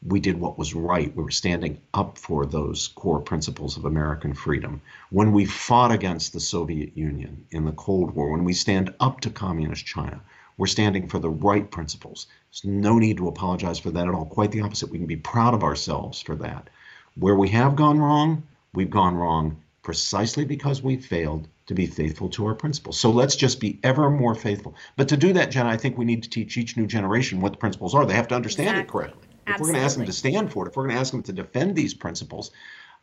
we 0.05 0.19
did 0.19 0.39
what 0.39 0.57
was 0.57 0.73
right. 0.73 1.15
We 1.15 1.23
were 1.23 1.31
standing 1.31 1.81
up 1.93 2.17
for 2.17 2.45
those 2.45 2.87
core 2.89 3.19
principles 3.19 3.77
of 3.77 3.85
American 3.85 4.33
freedom. 4.33 4.81
When 5.09 5.33
we 5.33 5.45
fought 5.45 5.91
against 5.91 6.33
the 6.33 6.39
Soviet 6.39 6.95
Union 6.95 7.45
in 7.51 7.65
the 7.65 7.73
Cold 7.73 8.15
War, 8.15 8.31
when 8.31 8.45
we 8.45 8.53
stand 8.53 8.93
up 8.99 9.19
to 9.21 9.29
communist 9.29 9.85
China, 9.85 10.21
we're 10.57 10.67
standing 10.67 11.07
for 11.07 11.19
the 11.19 11.29
right 11.29 11.69
principles. 11.69 12.27
There's 12.51 12.65
no 12.65 12.97
need 12.99 13.17
to 13.17 13.27
apologize 13.27 13.79
for 13.79 13.91
that 13.91 14.07
at 14.07 14.13
all. 14.13 14.25
Quite 14.25 14.51
the 14.51 14.61
opposite. 14.61 14.89
We 14.89 14.97
can 14.97 15.07
be 15.07 15.15
proud 15.15 15.53
of 15.53 15.63
ourselves 15.63 16.21
for 16.21 16.35
that. 16.37 16.69
Where 17.15 17.35
we 17.35 17.49
have 17.49 17.75
gone 17.75 17.99
wrong, 17.99 18.43
we've 18.73 18.89
gone 18.89 19.15
wrong 19.15 19.57
precisely 19.81 20.45
because 20.45 20.81
we 20.81 20.97
failed 20.97 21.47
to 21.67 21.73
be 21.73 21.85
faithful 21.85 22.29
to 22.29 22.45
our 22.45 22.55
principles. 22.55 22.99
So 22.99 23.11
let's 23.11 23.35
just 23.35 23.59
be 23.59 23.79
ever 23.83 24.09
more 24.09 24.35
faithful. 24.35 24.75
But 24.97 25.07
to 25.09 25.17
do 25.17 25.33
that, 25.33 25.51
Jen, 25.51 25.67
I 25.67 25.77
think 25.77 25.97
we 25.97 26.05
need 26.05 26.23
to 26.23 26.29
teach 26.29 26.57
each 26.57 26.77
new 26.77 26.87
generation 26.87 27.41
what 27.41 27.51
the 27.51 27.57
principles 27.57 27.95
are. 27.95 28.05
They 28.05 28.13
have 28.13 28.27
to 28.29 28.35
understand 28.35 28.69
exactly. 28.69 28.83
it 28.83 28.91
correctly. 28.91 29.27
If 29.31 29.53
Absolutely. 29.53 29.61
we're 29.61 29.73
going 29.73 29.81
to 29.81 29.85
ask 29.85 29.97
them 29.97 30.05
to 30.05 30.13
stand 30.13 30.51
for 30.51 30.65
it, 30.65 30.69
if 30.69 30.75
we're 30.75 30.83
going 30.83 30.95
to 30.95 30.99
ask 30.99 31.11
them 31.11 31.23
to 31.23 31.33
defend 31.33 31.75
these 31.75 31.93
principles, 31.93 32.51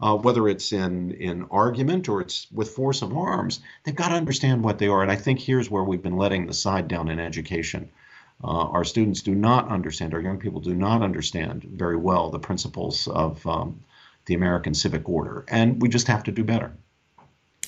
uh, 0.00 0.16
whether 0.16 0.48
it's 0.48 0.72
in 0.72 1.12
in 1.12 1.46
argument 1.50 2.08
or 2.08 2.20
it's 2.20 2.46
with 2.52 2.70
force 2.70 3.02
of 3.02 3.16
arms, 3.16 3.60
they've 3.84 3.94
got 3.94 4.08
to 4.08 4.14
understand 4.14 4.62
what 4.62 4.78
they 4.78 4.88
are. 4.88 5.02
And 5.02 5.10
I 5.10 5.16
think 5.16 5.40
here's 5.40 5.70
where 5.70 5.84
we've 5.84 6.02
been 6.02 6.16
letting 6.16 6.46
the 6.46 6.54
side 6.54 6.88
down 6.88 7.08
in 7.08 7.18
education. 7.18 7.88
Uh, 8.44 8.68
our 8.68 8.84
students 8.84 9.22
do 9.22 9.34
not 9.34 9.68
understand, 9.68 10.12
our 10.12 10.20
young 10.20 10.38
people 10.38 10.60
do 10.60 10.74
not 10.74 11.02
understand 11.02 11.64
very 11.64 11.96
well 11.96 12.28
the 12.28 12.38
principles 12.38 13.08
of 13.08 13.44
um, 13.46 13.80
the 14.26 14.34
American 14.34 14.74
civic 14.74 15.08
order. 15.08 15.44
And 15.48 15.80
we 15.80 15.88
just 15.88 16.06
have 16.08 16.22
to 16.24 16.32
do 16.32 16.44
better. 16.44 16.72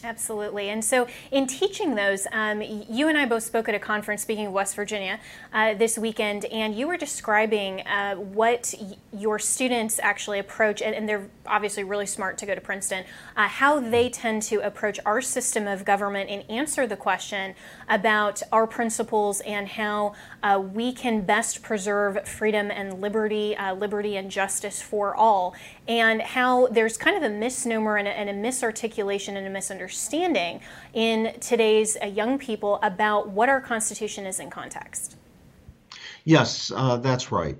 Absolutely. 0.05 0.69
And 0.69 0.85
so, 0.85 1.07
in 1.31 1.47
teaching 1.47 1.95
those, 1.95 2.27
um, 2.33 2.63
you 2.63 3.09
and 3.09 3.19
I 3.19 3.27
both 3.27 3.43
spoke 3.43 3.69
at 3.69 3.75
a 3.75 3.79
conference, 3.79 4.23
speaking 4.23 4.47
of 4.47 4.53
West 4.53 4.77
Virginia, 4.77 5.19
uh, 5.53 5.75
this 5.75 5.99
weekend, 5.99 6.45
and 6.47 6.75
you 6.75 6.87
were 6.87 6.97
describing 6.97 7.81
uh, 7.87 8.15
what 8.15 8.75
y- 8.81 8.97
your 9.13 9.39
students 9.39 9.99
actually 10.03 10.39
approach, 10.39 10.83
and, 10.83 10.95
and, 10.95 11.09
they're 11.09 11.29
obviously 11.47 11.85
really 11.85 12.07
smart 12.07 12.37
to 12.39 12.47
go 12.47 12.55
to 12.55 12.61
Princeton, 12.61 13.05
uh, 13.37 13.49
how 13.49 13.81
they 13.81 14.11
tend 14.11 14.43
to 14.43 14.57
approach 14.59 15.01
our 15.07 15.21
system 15.21 15.67
of 15.67 15.85
government 15.85 16.29
and 16.29 16.45
answer 16.51 16.87
the 16.87 16.97
question 16.97 17.55
about 17.89 18.43
our 18.53 18.67
principles 18.67 19.41
and 19.41 19.69
how 19.69 20.15
uh, 20.43 20.63
we 20.63 20.93
can 20.93 21.23
best 21.23 21.63
preserve 21.63 22.29
freedom 22.29 22.71
and 22.71 23.01
liberty, 23.01 23.57
uh, 23.57 23.75
liberty 23.75 24.17
and 24.17 24.31
justice 24.31 24.83
for 24.83 25.17
all, 25.17 25.57
and 25.89 26.21
how 26.21 26.67
there's 26.67 26.99
kind 26.99 27.17
of 27.17 27.23
a 27.23 27.35
misnomer 27.35 27.97
and 27.97 28.07
a, 28.07 28.11
and 28.11 28.29
a 28.29 28.35
misarticulation 28.35 29.37
and 29.37 29.47
a 29.47 29.51
misunderstanding 29.51 30.61
in 30.93 31.35
today's 31.41 31.97
uh, 32.03 32.07
young 32.07 32.39
people 32.39 32.79
about 32.83 33.31
what 33.31 33.49
our 33.49 33.61
Constitution 33.61 34.27
is 34.27 34.39
in 34.39 34.51
context. 34.51 35.17
Yes, 36.25 36.71
uh, 36.77 36.99
that's 36.99 37.33
right. 37.33 37.57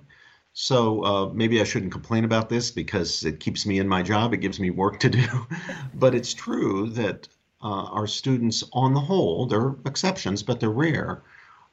So 0.53 1.05
uh, 1.05 1.31
maybe 1.33 1.61
I 1.61 1.65
shouldn't 1.65 1.93
complain 1.93 2.25
about 2.25 2.51
this 2.51 2.71
because 2.71 3.25
it 3.25 3.41
keeps 3.41 3.65
me 3.65 3.79
in 3.79 3.89
my 3.89 4.03
job, 4.03 4.35
it 4.35 4.39
gives 4.39 4.61
me 4.61 4.71
work 4.71 5.01
to 5.01 5.09
do. 5.09 5.27
but 5.95 6.15
it's 6.15 6.35
true 6.35 6.91
that 6.91 7.29
uh, 7.63 7.85
our 7.85 8.07
students, 8.07 8.63
on 8.73 8.93
the 8.93 9.01
whole, 9.01 9.47
there 9.47 9.61
are 9.61 9.77
exceptions, 9.87 10.43
but 10.43 10.61
they're 10.61 10.69
rare. 10.69 11.23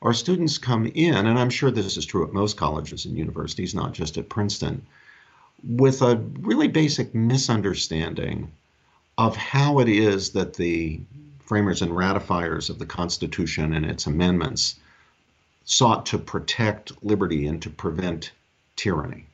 Our 0.02 0.14
students 0.14 0.58
come 0.58 0.86
in, 0.86 1.16
and 1.16 1.38
I'm 1.38 1.50
sure 1.50 1.72
this 1.72 1.98
is 1.98 2.06
true 2.06 2.26
at 2.26 2.34
most 2.34 2.58
colleges 2.58 3.06
and 3.06 3.18
universities, 3.18 3.76
not 3.76 3.94
just 3.94 4.18
at 4.18 4.30
Princeton, 4.30 4.86
with 5.68 6.02
a 6.02 6.18
really 6.42 6.68
basic 6.68 7.16
misunderstanding 7.16 8.52
of 9.18 9.36
how 9.36 9.80
it 9.80 9.90
is 9.90 10.32
that 10.32 10.54
the 10.54 11.00
framers 11.40 11.82
and 11.82 11.92
ratifiers 11.92 12.70
of 12.70 12.78
the 12.78 12.86
Constitution 12.86 13.74
and 13.74 13.86
its 13.86 14.06
amendments 14.06 14.76
sought 15.64 16.06
to 16.08 16.18
protect 16.20 17.04
liberty 17.04 17.48
and 17.48 17.62
to 17.64 17.70
prevent 17.70 18.32
tyranny. 18.76 19.26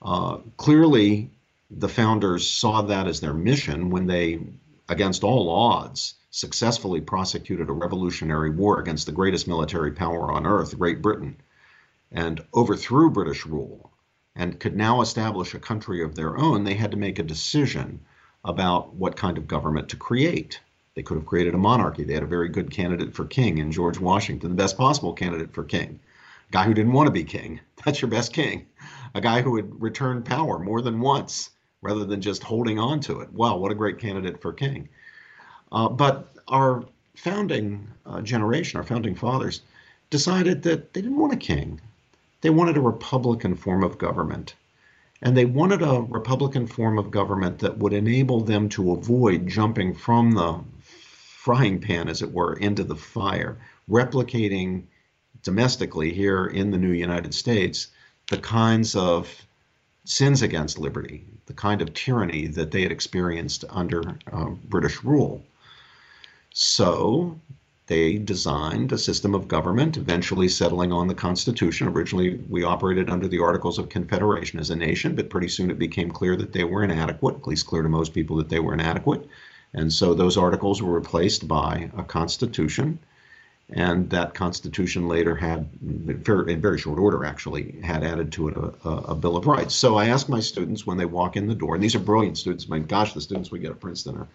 Uh, 0.00 0.38
clearly, 0.56 1.28
the 1.70 1.88
founders 1.88 2.48
saw 2.48 2.82
that 2.82 3.06
as 3.06 3.20
their 3.20 3.34
mission 3.34 3.90
when 3.90 4.06
they, 4.06 4.38
against 4.88 5.24
all 5.24 5.50
odds, 5.50 6.14
successfully 6.30 7.00
prosecuted 7.00 7.68
a 7.68 7.72
revolutionary 7.72 8.50
war 8.50 8.80
against 8.80 9.06
the 9.06 9.12
greatest 9.12 9.46
military 9.48 9.92
power 9.92 10.30
on 10.32 10.46
earth, 10.46 10.78
Great 10.78 11.02
Britain, 11.02 11.36
and 12.12 12.40
overthrew 12.54 13.10
British 13.10 13.44
rule 13.44 13.87
and 14.38 14.60
could 14.60 14.76
now 14.76 15.00
establish 15.00 15.52
a 15.52 15.58
country 15.58 16.02
of 16.02 16.14
their 16.14 16.38
own, 16.38 16.62
they 16.62 16.74
had 16.74 16.92
to 16.92 16.96
make 16.96 17.18
a 17.18 17.24
decision 17.24 18.00
about 18.44 18.94
what 18.94 19.16
kind 19.16 19.36
of 19.36 19.48
government 19.48 19.88
to 19.88 19.96
create. 19.96 20.60
They 20.94 21.02
could 21.02 21.16
have 21.16 21.26
created 21.26 21.54
a 21.54 21.58
monarchy. 21.58 22.04
They 22.04 22.14
had 22.14 22.22
a 22.22 22.26
very 22.26 22.48
good 22.48 22.70
candidate 22.70 23.14
for 23.14 23.24
king 23.26 23.58
in 23.58 23.72
George 23.72 23.98
Washington, 23.98 24.50
the 24.50 24.62
best 24.62 24.78
possible 24.78 25.12
candidate 25.12 25.52
for 25.52 25.64
king. 25.64 25.98
A 26.48 26.52
guy 26.52 26.64
who 26.64 26.72
didn't 26.72 26.92
want 26.92 27.08
to 27.08 27.12
be 27.12 27.24
king. 27.24 27.58
That's 27.84 28.00
your 28.00 28.10
best 28.10 28.32
king. 28.32 28.66
A 29.14 29.20
guy 29.20 29.42
who 29.42 29.50
would 29.50 29.82
return 29.82 30.22
power 30.22 30.60
more 30.60 30.82
than 30.82 31.00
once 31.00 31.50
rather 31.82 32.04
than 32.04 32.20
just 32.20 32.44
holding 32.44 32.78
on 32.78 33.00
to 33.00 33.20
it. 33.20 33.32
Wow, 33.32 33.56
what 33.56 33.72
a 33.72 33.74
great 33.76 33.98
candidate 33.98 34.40
for 34.40 34.52
king. 34.52 34.88
Uh, 35.72 35.88
but 35.88 36.32
our 36.46 36.84
founding 37.16 37.88
uh, 38.06 38.20
generation, 38.20 38.78
our 38.78 38.86
founding 38.86 39.16
fathers, 39.16 39.62
decided 40.10 40.62
that 40.62 40.94
they 40.94 41.02
didn't 41.02 41.18
want 41.18 41.32
a 41.32 41.36
king. 41.36 41.80
They 42.40 42.50
wanted 42.50 42.76
a 42.76 42.80
Republican 42.80 43.56
form 43.56 43.82
of 43.82 43.98
government. 43.98 44.54
And 45.20 45.36
they 45.36 45.44
wanted 45.44 45.82
a 45.82 46.00
Republican 46.00 46.66
form 46.66 46.98
of 46.98 47.10
government 47.10 47.58
that 47.58 47.78
would 47.78 47.92
enable 47.92 48.40
them 48.40 48.68
to 48.70 48.92
avoid 48.92 49.48
jumping 49.48 49.94
from 49.94 50.32
the 50.32 50.60
frying 50.80 51.80
pan, 51.80 52.08
as 52.08 52.22
it 52.22 52.32
were, 52.32 52.54
into 52.54 52.84
the 52.84 52.94
fire, 52.94 53.58
replicating 53.90 54.84
domestically 55.42 56.12
here 56.12 56.46
in 56.46 56.70
the 56.70 56.78
new 56.78 56.92
United 56.92 57.34
States 57.34 57.88
the 58.28 58.38
kinds 58.38 58.94
of 58.94 59.46
sins 60.04 60.42
against 60.42 60.78
liberty, 60.78 61.24
the 61.46 61.54
kind 61.54 61.82
of 61.82 61.94
tyranny 61.94 62.46
that 62.46 62.70
they 62.70 62.82
had 62.82 62.92
experienced 62.92 63.64
under 63.70 64.02
uh, 64.32 64.50
British 64.68 65.02
rule. 65.02 65.44
So 66.52 67.40
they 67.88 68.18
designed 68.18 68.92
a 68.92 68.98
system 68.98 69.34
of 69.34 69.48
government, 69.48 69.96
eventually 69.96 70.46
settling 70.46 70.92
on 70.92 71.08
the 71.08 71.14
Constitution. 71.14 71.88
Originally, 71.88 72.38
we 72.48 72.62
operated 72.62 73.08
under 73.08 73.26
the 73.26 73.40
Articles 73.40 73.78
of 73.78 73.88
Confederation 73.88 74.60
as 74.60 74.68
a 74.68 74.76
nation, 74.76 75.16
but 75.16 75.30
pretty 75.30 75.48
soon 75.48 75.70
it 75.70 75.78
became 75.78 76.10
clear 76.10 76.36
that 76.36 76.52
they 76.52 76.64
were 76.64 76.84
inadequate, 76.84 77.36
at 77.36 77.46
least 77.46 77.66
clear 77.66 77.82
to 77.82 77.88
most 77.88 78.12
people 78.12 78.36
that 78.36 78.50
they 78.50 78.60
were 78.60 78.74
inadequate. 78.74 79.26
And 79.72 79.90
so 79.90 80.12
those 80.12 80.36
articles 80.36 80.82
were 80.82 80.92
replaced 80.92 81.48
by 81.48 81.90
a 81.96 82.02
constitution. 82.02 82.98
And 83.70 84.08
that 84.10 84.34
constitution 84.34 85.08
later 85.08 85.34
had, 85.34 85.68
in 85.82 86.60
very 86.60 86.78
short 86.78 86.98
order 86.98 87.24
actually, 87.24 87.80
had 87.82 88.02
added 88.02 88.32
to 88.32 88.48
it 88.48 88.56
a, 88.56 88.88
a, 88.88 89.14
Bill 89.14 89.36
of 89.36 89.46
Rights. 89.46 89.74
So 89.74 89.96
I 89.96 90.06
ask 90.06 90.28
my 90.28 90.40
students 90.40 90.86
when 90.86 90.96
they 90.96 91.04
walk 91.04 91.36
in 91.36 91.46
the 91.46 91.54
door, 91.54 91.74
and 91.74 91.84
these 91.84 91.94
are 91.94 91.98
brilliant 92.00 92.38
students, 92.38 92.68
my 92.68 92.78
gosh, 92.78 93.12
the 93.12 93.20
students 93.20 93.50
we 93.50 93.58
get 93.58 93.70
at 93.70 93.80
Princeton 93.80 94.16
are 94.16 94.28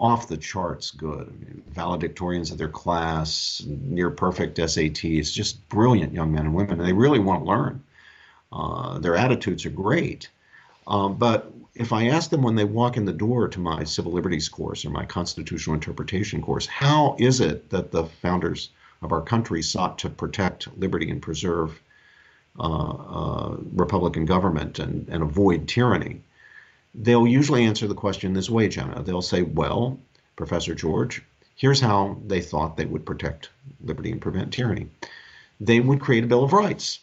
off 0.00 0.28
the 0.28 0.36
charts 0.36 0.90
good. 0.90 1.28
I 1.28 1.44
mean, 1.44 1.62
valedictorians 1.74 2.50
of 2.50 2.58
their 2.58 2.68
class, 2.68 3.62
near 3.66 4.10
perfect 4.10 4.56
SATs, 4.56 5.32
just 5.32 5.68
brilliant 5.68 6.14
young 6.14 6.32
men 6.32 6.46
and 6.46 6.54
women. 6.54 6.80
And 6.80 6.88
they 6.88 6.94
really 6.94 7.18
want 7.18 7.44
to 7.44 7.50
learn. 7.50 7.84
Uh, 8.50 8.98
their 8.98 9.14
attitudes 9.14 9.66
are 9.66 9.70
great. 9.70 10.30
Um, 10.86 11.16
but 11.16 11.52
if 11.74 11.92
I 11.92 12.08
ask 12.08 12.30
them 12.30 12.42
when 12.42 12.56
they 12.56 12.64
walk 12.64 12.96
in 12.96 13.04
the 13.04 13.12
door 13.12 13.46
to 13.48 13.60
my 13.60 13.84
civil 13.84 14.12
liberties 14.12 14.48
course 14.48 14.84
or 14.84 14.90
my 14.90 15.04
constitutional 15.04 15.74
interpretation 15.74 16.42
course, 16.42 16.66
how 16.66 17.14
is 17.18 17.40
it 17.40 17.68
that 17.70 17.92
the 17.92 18.04
founders 18.04 18.70
of 19.02 19.12
our 19.12 19.22
country 19.22 19.62
sought 19.62 19.98
to 19.98 20.08
protect 20.08 20.66
liberty 20.78 21.10
and 21.10 21.22
preserve 21.22 21.80
uh, 22.58 22.62
uh, 22.62 23.56
Republican 23.74 24.24
government 24.24 24.78
and, 24.78 25.08
and 25.08 25.22
avoid 25.22 25.68
tyranny, 25.68 26.22
they'll 26.94 27.26
usually 27.26 27.64
answer 27.64 27.86
the 27.86 27.94
question 27.94 28.32
this 28.32 28.50
way, 28.50 28.68
Jenna. 28.68 29.02
They'll 29.02 29.22
say, 29.22 29.42
well, 29.42 29.98
Professor 30.36 30.74
George, 30.74 31.22
here's 31.54 31.80
how 31.80 32.18
they 32.26 32.40
thought 32.40 32.76
they 32.76 32.86
would 32.86 33.06
protect 33.06 33.50
liberty 33.82 34.10
and 34.10 34.20
prevent 34.20 34.52
tyranny. 34.52 34.88
They 35.60 35.80
would 35.80 36.00
create 36.00 36.24
a 36.24 36.26
Bill 36.26 36.44
of 36.44 36.52
Rights 36.52 37.00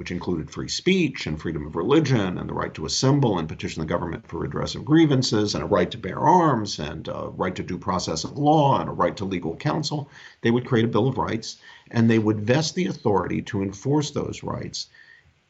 which 0.00 0.10
included 0.10 0.50
free 0.50 0.66
speech 0.66 1.26
and 1.26 1.38
freedom 1.38 1.66
of 1.66 1.76
religion 1.76 2.38
and 2.38 2.48
the 2.48 2.54
right 2.54 2.72
to 2.72 2.86
assemble 2.86 3.38
and 3.38 3.46
petition 3.46 3.82
the 3.82 3.86
government 3.86 4.26
for 4.26 4.38
redress 4.38 4.74
of 4.74 4.82
grievances 4.82 5.54
and 5.54 5.62
a 5.62 5.66
right 5.66 5.90
to 5.90 5.98
bear 5.98 6.18
arms 6.18 6.78
and 6.78 7.06
a 7.08 7.28
right 7.36 7.54
to 7.54 7.62
due 7.62 7.76
process 7.76 8.24
of 8.24 8.38
law 8.38 8.80
and 8.80 8.88
a 8.88 8.92
right 8.92 9.14
to 9.14 9.26
legal 9.26 9.54
counsel. 9.56 10.08
They 10.40 10.50
would 10.50 10.64
create 10.64 10.86
a 10.86 10.88
Bill 10.88 11.08
of 11.08 11.18
Rights 11.18 11.58
and 11.90 12.08
they 12.08 12.18
would 12.18 12.40
vest 12.40 12.74
the 12.74 12.86
authority 12.86 13.42
to 13.42 13.60
enforce 13.60 14.10
those 14.10 14.42
rights 14.42 14.86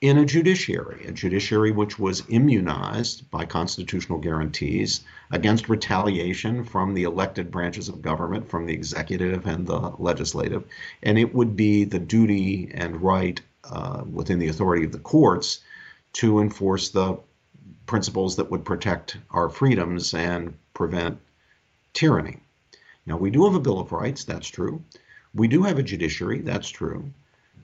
in 0.01 0.17
a 0.17 0.25
judiciary, 0.25 1.05
a 1.07 1.13
judiciary 1.13 1.71
which 1.71 1.99
was 1.99 2.23
immunized 2.31 3.31
by 3.31 3.45
constitutional 3.45 4.19
guarantees 4.19 5.03
against 5.31 5.69
retaliation 5.69 6.65
from 6.65 6.95
the 6.95 7.03
elected 7.03 7.51
branches 7.51 7.89
of 7.89 8.01
government, 8.01 8.49
from 8.49 8.65
the 8.65 8.73
executive 8.73 9.47
and 9.47 9.67
the 9.67 9.79
legislative. 9.99 10.65
And 11.03 11.19
it 11.19 11.35
would 11.35 11.55
be 11.55 11.85
the 11.85 11.99
duty 11.99 12.71
and 12.73 13.03
right 13.03 13.41
uh, 13.65 14.05
within 14.11 14.39
the 14.39 14.49
authority 14.49 14.87
of 14.87 14.93
the 14.93 14.99
courts 14.99 15.61
to 16.15 16.41
enforce 16.41 16.89
the 16.89 17.19
principles 17.85 18.37
that 18.37 18.51
would 18.51 18.65
protect 18.65 19.19
our 19.31 19.51
freedoms 19.51 20.15
and 20.15 20.55
prevent 20.73 21.19
tyranny. 21.93 22.39
Now, 23.05 23.19
we 23.19 23.31
do 23.31 23.45
have 23.45 23.55
a 23.55 23.61
Bill 23.61 23.81
of 23.81 23.93
Rights, 23.93 24.25
that's 24.25 24.49
true. 24.49 24.83
We 25.35 25.47
do 25.47 25.63
have 25.65 25.79
a 25.79 25.83
judiciary, 25.83 26.41
that's 26.41 26.71
true. 26.71 27.13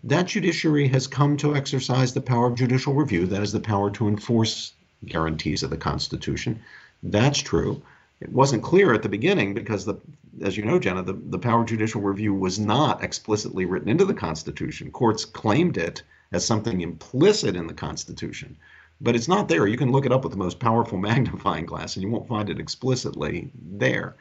That 0.07 0.29
judiciary 0.29 0.87
has 0.89 1.09
come 1.09 1.37
to 1.39 1.57
exercise 1.57 2.15
the 2.15 2.21
power 2.21 2.47
of 2.47 2.55
judicial 2.55 2.95
review, 2.95 3.27
that 3.27 3.43
is, 3.43 3.51
the 3.51 3.59
power 3.59 3.91
to 3.91 4.07
enforce 4.07 4.73
guarantees 5.05 5.65
of 5.65 5.71
the 5.71 5.77
Constitution. 5.77 6.61
That's 7.03 7.41
true. 7.41 7.83
It 8.21 8.31
wasn't 8.31 8.63
clear 8.63 8.95
at 8.95 9.03
the 9.03 9.09
beginning 9.09 9.53
because 9.53 9.85
the, 9.85 9.97
as 10.41 10.57
you 10.57 10.65
know, 10.65 10.79
Jenna, 10.79 11.03
the, 11.03 11.15
the 11.15 11.41
power 11.41 11.63
of 11.63 11.67
judicial 11.67 12.03
review 12.03 12.33
was 12.33 12.57
not 12.61 13.03
explicitly 13.03 13.65
written 13.65 13.89
into 13.89 14.05
the 14.05 14.15
Constitution. 14.15 14.93
Courts 14.93 15.25
claimed 15.25 15.77
it 15.77 16.05
as 16.31 16.47
something 16.47 16.83
implicit 16.83 17.57
in 17.57 17.67
the 17.67 17.75
Constitution, 17.75 18.57
but 19.01 19.17
it's 19.17 19.27
not 19.27 19.49
there. 19.49 19.67
You 19.67 19.77
can 19.77 19.91
look 19.91 20.07
it 20.07 20.13
up 20.13 20.23
with 20.23 20.31
the 20.31 20.39
most 20.39 20.61
powerful 20.61 20.99
magnifying 21.11 21.67
glass 21.67 21.97
and 21.97 22.05
you 22.05 22.11
won't 22.11 22.29
find 22.29 22.49
it 22.49 22.61
explicitly 22.61 23.51
there. 23.61 24.15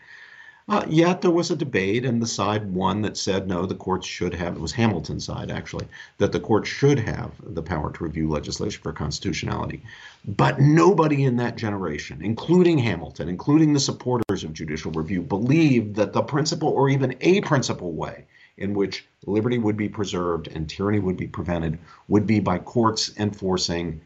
Uh, 0.67 0.83
yet 0.89 1.21
there 1.21 1.29
was 1.29 1.51
a 1.51 1.55
debate, 1.55 2.05
and 2.05 2.19
the 2.19 2.25
side 2.25 2.73
won 2.73 3.03
that 3.03 3.15
said 3.15 3.47
no, 3.47 3.67
the 3.67 3.75
courts 3.75 4.07
should 4.07 4.33
have, 4.33 4.55
it 4.55 4.59
was 4.59 4.71
Hamilton's 4.71 5.23
side 5.23 5.51
actually, 5.51 5.85
that 6.17 6.31
the 6.31 6.39
court 6.39 6.65
should 6.65 6.97
have 6.97 7.33
the 7.39 7.61
power 7.61 7.91
to 7.91 8.03
review 8.03 8.27
legislation 8.27 8.81
for 8.81 8.91
constitutionality. 8.91 9.83
But 10.25 10.59
nobody 10.59 11.23
in 11.23 11.37
that 11.37 11.55
generation, 11.55 12.19
including 12.23 12.79
Hamilton, 12.79 13.29
including 13.29 13.73
the 13.73 13.79
supporters 13.79 14.43
of 14.43 14.53
judicial 14.53 14.91
review, 14.91 15.21
believed 15.21 15.95
that 15.97 16.13
the 16.13 16.23
principle 16.23 16.69
or 16.69 16.89
even 16.89 17.15
a 17.21 17.41
principal 17.41 17.91
way 17.91 18.25
in 18.57 18.73
which 18.73 19.05
liberty 19.27 19.59
would 19.59 19.77
be 19.77 19.89
preserved 19.89 20.47
and 20.47 20.67
tyranny 20.67 20.99
would 20.99 21.17
be 21.17 21.27
prevented 21.27 21.77
would 22.07 22.25
be 22.25 22.39
by 22.39 22.57
courts 22.57 23.11
enforcing 23.17 24.01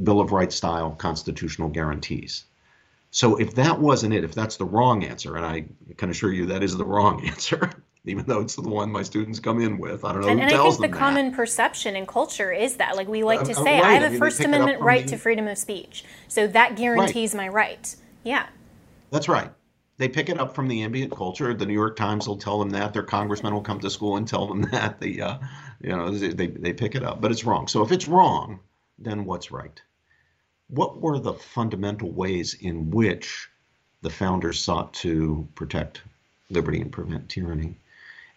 Bill 0.00 0.20
of 0.20 0.30
Rights 0.30 0.54
style 0.54 0.92
constitutional 0.92 1.70
guarantees. 1.70 2.44
So 3.10 3.36
if 3.36 3.54
that 3.54 3.80
wasn't 3.80 4.14
it, 4.14 4.24
if 4.24 4.34
that's 4.34 4.56
the 4.56 4.64
wrong 4.66 5.04
answer, 5.04 5.36
and 5.36 5.44
I 5.46 5.66
can 5.96 6.10
assure 6.10 6.32
you 6.32 6.46
that 6.46 6.62
is 6.62 6.76
the 6.76 6.84
wrong 6.84 7.24
answer, 7.26 7.70
even 8.04 8.24
though 8.26 8.40
it's 8.40 8.54
the 8.56 8.62
one 8.68 8.90
my 8.90 9.02
students 9.02 9.40
come 9.40 9.60
in 9.60 9.78
with. 9.78 10.04
I 10.04 10.12
don't 10.12 10.22
know 10.22 10.28
and, 10.28 10.38
who 10.40 10.42
and 10.44 10.50
tells 10.50 10.66
I 10.66 10.68
think 10.68 10.80
them 10.82 10.90
the 10.90 10.94
that. 10.96 10.98
common 11.00 11.32
perception 11.34 11.96
and 11.96 12.06
culture 12.06 12.52
is 12.52 12.76
that, 12.76 12.96
like 12.96 13.08
we 13.08 13.24
like 13.24 13.40
Uh, 13.40 13.44
to 13.44 13.50
uh, 13.52 13.64
say, 13.64 13.80
right. 13.80 13.84
I 13.84 13.92
have 13.94 14.02
I 14.02 14.06
a 14.06 14.10
mean, 14.10 14.18
First 14.18 14.38
pick 14.38 14.46
it 14.46 14.50
up 14.50 14.54
Amendment 14.60 14.82
right 14.82 15.04
the- 15.04 15.10
to 15.12 15.18
freedom 15.18 15.48
of 15.48 15.56
speech, 15.58 16.04
so 16.28 16.46
that 16.48 16.76
guarantees 16.76 17.34
my 17.34 17.48
right. 17.48 17.94
Yeah. 18.24 18.46
That's 19.10 19.28
right. 19.28 19.50
They 19.96 20.08
pick 20.08 20.28
it 20.28 20.38
up 20.38 20.54
from 20.54 20.68
the 20.68 20.82
ambient 20.82 21.10
culture. 21.16 21.52
The 21.54 21.66
New 21.66 21.74
York 21.74 21.96
Times 21.96 22.28
will 22.28 22.36
tell 22.36 22.58
them 22.60 22.70
that. 22.70 22.92
Their 22.92 23.02
congressman 23.02 23.52
will 23.52 23.62
come 23.62 23.80
to 23.80 23.90
school 23.90 24.16
and 24.16 24.28
tell 24.28 24.46
them 24.46 24.62
that. 24.70 25.00
The, 25.00 25.22
uh, 25.22 25.38
you 25.80 25.88
know, 25.90 26.10
they, 26.10 26.46
they 26.46 26.72
pick 26.72 26.94
it 26.94 27.02
up, 27.02 27.20
but 27.20 27.30
it's 27.32 27.44
wrong. 27.44 27.66
So 27.68 27.82
if 27.82 27.90
it's 27.90 28.06
wrong, 28.06 28.60
then 28.98 29.24
what's 29.24 29.50
right? 29.50 29.80
What 30.70 31.00
were 31.00 31.18
the 31.18 31.32
fundamental 31.32 32.12
ways 32.12 32.52
in 32.52 32.90
which 32.90 33.48
the 34.02 34.10
founders 34.10 34.60
sought 34.62 34.92
to 34.94 35.48
protect 35.54 36.02
liberty 36.50 36.78
and 36.80 36.92
prevent 36.92 37.30
tyranny? 37.30 37.76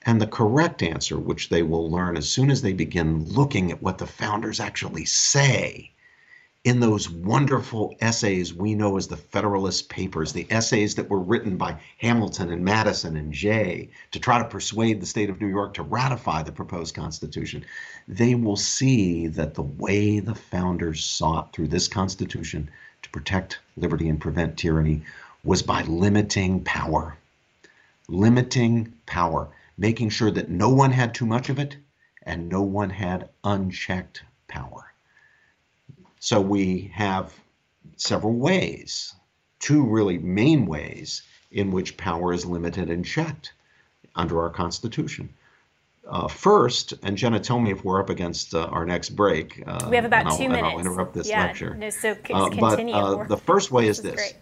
And 0.03 0.21
the 0.21 0.27
correct 0.27 0.81
answer, 0.81 1.19
which 1.19 1.49
they 1.49 1.61
will 1.61 1.91
learn 1.91 2.15
as 2.15 2.29
soon 2.29 2.49
as 2.49 2.61
they 2.61 2.71
begin 2.71 3.25
looking 3.25 3.69
at 3.69 3.81
what 3.83 3.97
the 3.97 4.07
founders 4.07 4.61
actually 4.61 5.03
say 5.05 5.91
in 6.63 6.79
those 6.79 7.09
wonderful 7.09 7.95
essays 8.01 8.53
we 8.53 8.75
know 8.75 8.95
as 8.95 9.07
the 9.07 9.17
Federalist 9.17 9.89
Papers, 9.89 10.31
the 10.31 10.45
essays 10.51 10.93
that 10.93 11.09
were 11.09 11.19
written 11.19 11.57
by 11.57 11.79
Hamilton 11.97 12.51
and 12.51 12.63
Madison 12.63 13.17
and 13.17 13.33
Jay 13.33 13.89
to 14.11 14.19
try 14.19 14.37
to 14.37 14.47
persuade 14.47 15.01
the 15.01 15.07
state 15.07 15.31
of 15.31 15.41
New 15.41 15.47
York 15.47 15.73
to 15.73 15.81
ratify 15.81 16.43
the 16.43 16.51
proposed 16.51 16.93
Constitution, 16.93 17.65
they 18.07 18.35
will 18.35 18.55
see 18.55 19.25
that 19.25 19.55
the 19.55 19.63
way 19.63 20.19
the 20.19 20.35
founders 20.35 21.03
sought 21.03 21.51
through 21.51 21.67
this 21.67 21.87
Constitution 21.87 22.69
to 23.01 23.09
protect 23.09 23.57
liberty 23.75 24.07
and 24.07 24.21
prevent 24.21 24.55
tyranny 24.55 25.01
was 25.43 25.63
by 25.63 25.81
limiting 25.83 26.63
power. 26.63 27.17
Limiting 28.07 28.93
power, 29.07 29.49
making 29.79 30.09
sure 30.09 30.29
that 30.29 30.49
no 30.49 30.69
one 30.69 30.91
had 30.91 31.15
too 31.15 31.25
much 31.25 31.49
of 31.49 31.57
it 31.57 31.77
and 32.21 32.49
no 32.49 32.61
one 32.61 32.91
had 32.91 33.29
unchecked 33.43 34.21
power. 34.47 34.90
So 36.21 36.39
we 36.39 36.91
have 36.93 37.33
several 37.97 38.33
ways, 38.35 39.15
two 39.59 39.83
really 39.83 40.19
main 40.19 40.67
ways 40.67 41.23
in 41.49 41.71
which 41.71 41.97
power 41.97 42.31
is 42.31 42.45
limited 42.45 42.91
and 42.91 43.03
checked 43.03 43.53
under 44.15 44.39
our 44.39 44.51
Constitution. 44.51 45.33
Uh, 46.07 46.27
first, 46.27 46.93
and 47.01 47.17
Jenna, 47.17 47.39
tell 47.39 47.59
me 47.59 47.71
if 47.71 47.83
we're 47.83 47.99
up 47.99 48.11
against 48.11 48.53
uh, 48.53 48.65
our 48.65 48.85
next 48.85 49.09
break. 49.09 49.63
Uh, 49.65 49.87
We 49.89 49.95
have 49.95 50.05
about 50.05 50.37
two 50.37 50.43
and 50.43 50.53
minutes. 50.53 50.73
I'll 50.73 50.79
interrupt 50.79 51.15
this 51.15 51.27
yeah. 51.27 51.45
lecture. 51.45 51.73
No, 51.73 51.89
so 51.89 52.11
Uh, 52.11 52.49
continue. 52.49 52.61
but 52.61 52.79
uh, 52.93 53.23
the 53.23 53.37
first 53.37 53.71
way 53.71 53.87
is 53.87 53.99
this 54.03 54.15
this. 54.15 54.33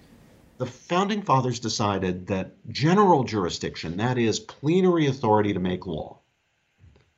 The 0.58 0.66
founding 0.66 1.22
fathers 1.22 1.62
decided 1.62 2.28
that 2.28 2.52
general 2.68 3.24
jurisdiction, 3.24 3.96
that 3.98 4.18
is, 4.18 4.38
plenary 4.38 5.08
authority 5.08 5.54
to 5.54 5.62
make 5.62 5.88
law, 5.88 6.20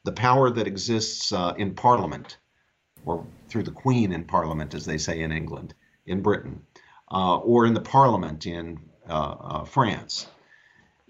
the 0.03 0.11
power 0.11 0.51
that 0.51 0.67
exists 0.67 1.31
uh, 1.31 1.55
in 1.57 1.73
Parliament, 1.73 2.37
or 3.05 3.25
through 3.49 3.63
the 3.63 3.71
Queen 3.71 4.11
in 4.11 4.23
Parliament, 4.23 4.73
as 4.73 4.85
they 4.85 4.97
say 4.97 5.21
in 5.21 5.31
England, 5.31 5.73
in 6.05 6.21
Britain, 6.21 6.61
uh, 7.11 7.37
or 7.37 7.65
in 7.65 7.73
the 7.73 7.81
Parliament 7.81 8.45
in 8.45 8.79
uh, 9.09 9.13
uh, 9.13 9.63
France, 9.63 10.27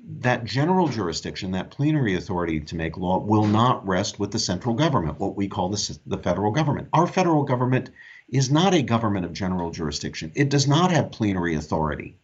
that 0.03 0.43
general 0.43 0.87
jurisdiction, 0.87 1.51
that 1.51 1.69
plenary 1.69 2.15
authority 2.15 2.59
to 2.59 2.75
make 2.75 2.97
law, 2.97 3.19
will 3.19 3.45
not 3.45 3.87
rest 3.87 4.19
with 4.19 4.31
the 4.31 4.39
central 4.39 4.73
government, 4.73 5.19
what 5.19 5.35
we 5.35 5.47
call 5.47 5.69
the, 5.69 5.99
the 6.07 6.17
federal 6.17 6.51
government. 6.51 6.87
Our 6.93 7.05
federal 7.05 7.43
government 7.43 7.91
is 8.27 8.49
not 8.49 8.73
a 8.73 8.81
government 8.81 9.25
of 9.25 9.33
general 9.33 9.71
jurisdiction. 9.71 10.31
It 10.35 10.49
does 10.49 10.67
not 10.67 10.91
have 10.91 11.11
plenary 11.11 11.55
authority. 11.55 12.17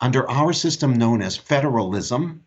Under 0.00 0.28
our 0.30 0.52
system 0.52 0.94
known 0.94 1.22
as 1.22 1.36
federalism, 1.36 2.44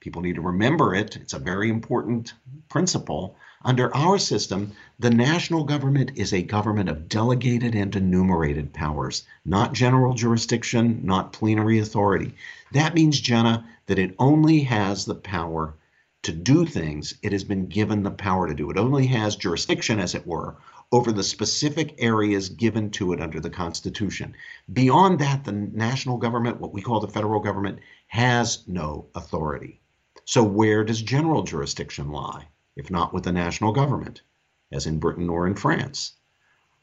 people 0.00 0.22
need 0.22 0.36
to 0.36 0.40
remember 0.40 0.94
it, 0.94 1.16
it's 1.16 1.34
a 1.34 1.38
very 1.38 1.68
important 1.68 2.32
principle. 2.68 3.36
Under 3.64 3.94
our 3.96 4.18
system, 4.18 4.72
the 4.98 5.10
national 5.10 5.64
government 5.64 6.12
is 6.14 6.32
a 6.32 6.42
government 6.42 6.88
of 6.88 7.08
delegated 7.08 7.74
and 7.74 7.96
enumerated 7.96 8.72
powers, 8.72 9.24
not 9.44 9.72
general 9.72 10.14
jurisdiction, 10.14 11.00
not 11.04 11.32
plenary 11.32 11.78
authority. 11.78 12.34
That 12.72 12.94
means, 12.94 13.18
Jenna, 13.18 13.66
that 13.86 13.98
it 13.98 14.14
only 14.18 14.60
has 14.60 15.04
the 15.04 15.14
power 15.14 15.74
to 16.22 16.32
do 16.32 16.66
things 16.66 17.14
it 17.22 17.32
has 17.32 17.44
been 17.44 17.66
given 17.66 18.02
the 18.02 18.10
power 18.10 18.46
to 18.46 18.54
do. 18.54 18.70
It 18.70 18.76
only 18.76 19.06
has 19.06 19.36
jurisdiction, 19.36 20.00
as 20.00 20.14
it 20.14 20.26
were, 20.26 20.56
over 20.92 21.10
the 21.10 21.22
specific 21.22 21.94
areas 21.98 22.48
given 22.48 22.90
to 22.90 23.12
it 23.12 23.20
under 23.20 23.40
the 23.40 23.50
Constitution. 23.50 24.34
Beyond 24.72 25.18
that, 25.20 25.44
the 25.44 25.52
national 25.52 26.18
government, 26.18 26.60
what 26.60 26.72
we 26.72 26.82
call 26.82 27.00
the 27.00 27.08
federal 27.08 27.40
government, 27.40 27.78
has 28.08 28.66
no 28.66 29.06
authority. 29.14 29.80
So, 30.24 30.42
where 30.42 30.84
does 30.84 31.00
general 31.00 31.42
jurisdiction 31.42 32.10
lie, 32.10 32.48
if 32.76 32.90
not 32.90 33.12
with 33.12 33.24
the 33.24 33.32
national 33.32 33.72
government, 33.72 34.22
as 34.70 34.86
in 34.86 34.98
Britain 34.98 35.28
or 35.28 35.46
in 35.46 35.54
France? 35.54 36.12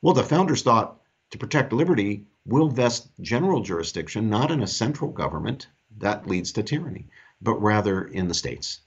Well, 0.02 0.14
the 0.14 0.24
founders 0.24 0.64
thought 0.64 1.00
to 1.30 1.38
protect 1.38 1.72
liberty, 1.72 2.26
we'll 2.46 2.68
vest 2.68 3.10
general 3.22 3.62
jurisdiction 3.62 4.30
not 4.30 4.52
in 4.52 4.62
a 4.62 4.68
central 4.68 5.12
government, 5.12 5.68
that 5.98 6.28
leads 6.28 6.52
to 6.52 6.64
tyranny, 6.64 7.08
but 7.42 7.62
rather 7.62 8.04
in 8.04 8.28
the 8.28 8.34
states. 8.34 8.82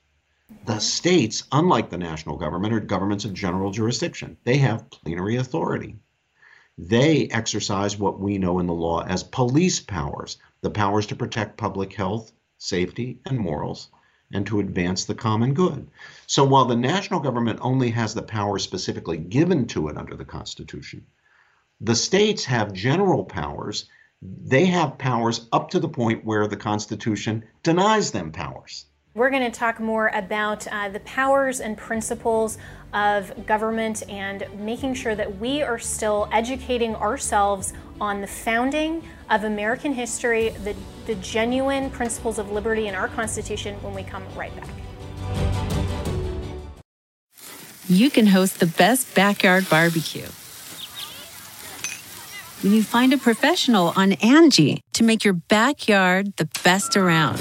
The 0.65 0.79
states, 0.79 1.45
unlike 1.51 1.91
the 1.91 1.99
national 1.99 2.37
government, 2.37 2.75
are 2.75 2.81
governments 2.81 3.25
of 3.25 3.35
general 3.35 3.71
jurisdiction. 3.71 4.37
They 4.45 4.59
have 4.59 4.91
plenary 4.91 5.37
authority. 5.37 5.97
They 6.79 7.27
exercise 7.29 7.99
what 7.99 8.21
we 8.21 8.39
know 8.39 8.59
in 8.59 8.67
the 8.67 8.75
law 8.75 9.03
as 9.03 9.23
police 9.23 9.81
powers, 9.81 10.39
the 10.61 10.71
powers 10.71 11.07
to 11.07 11.17
protect 11.17 11.57
public 11.57 11.95
health, 11.95 12.33
safety, 12.59 13.19
and 13.25 13.39
morals, 13.39 13.89
and 14.33 14.47
to 14.47 14.61
advance 14.61 15.05
the 15.05 15.15
common 15.15 15.55
good. 15.55 15.89
So 16.27 16.45
while 16.45 16.65
the 16.65 16.77
national 16.77 17.21
government 17.21 17.61
only 17.63 17.91
has 17.91 18.15
the 18.15 18.23
power 18.23 18.59
specifically 18.59 19.19
given 19.19 19.67
to 19.69 19.89
it 19.89 19.97
under 19.97 20.17
the 20.17 20.25
Constitution, 20.25 21.07
the 21.81 21.95
states 21.95 22.45
have 22.47 22.73
general 22.73 23.25
powers. 23.25 23.89
They 24.23 24.67
have 24.67 24.99
powers 24.99 25.47
up 25.53 25.71
to 25.71 25.79
the 25.79 25.89
point 25.89 26.25
where 26.25 26.47
the 26.47 26.57
Constitution 26.57 27.45
denies 27.63 28.11
them 28.11 28.33
powers. 28.33 28.87
We're 29.17 29.31
going 29.31 29.51
to 29.51 29.59
talk 29.59 29.81
more 29.81 30.09
about 30.09 30.67
uh, 30.67 30.91
the 30.91 31.01
powers 31.01 31.61
and 31.61 31.75
principles 31.75 32.59
of 32.93 33.47
government 33.47 34.03
and 34.11 34.45
making 34.59 34.93
sure 34.93 35.15
that 35.15 35.39
we 35.39 35.63
are 35.63 35.79
still 35.79 36.29
educating 36.31 36.95
ourselves 36.95 37.73
on 37.99 38.21
the 38.21 38.27
founding 38.27 39.03
of 39.31 39.45
American 39.45 39.95
history, 39.95 40.51
the, 40.51 40.77
the 41.07 41.15
genuine 41.15 41.89
principles 41.89 42.39
of 42.39 42.53
liberty 42.53 42.89
in 42.89 42.95
our 42.95 43.09
Constitution 43.09 43.83
when 43.83 43.95
we 43.95 44.03
come 44.03 44.23
right 44.37 44.55
back. 44.55 44.69
You 47.89 48.11
can 48.11 48.27
host 48.27 48.61
the 48.61 48.67
best 48.67 49.15
backyard 49.15 49.67
barbecue 49.71 50.29
when 52.61 52.75
you 52.75 52.83
find 52.83 53.15
a 53.15 53.19
professional 53.19 53.95
on 53.97 54.13
Angie 54.13 54.83
to 54.93 55.03
make 55.03 55.25
your 55.25 55.33
backyard 55.33 56.37
the 56.37 56.51
best 56.63 56.99
around. 56.99 57.41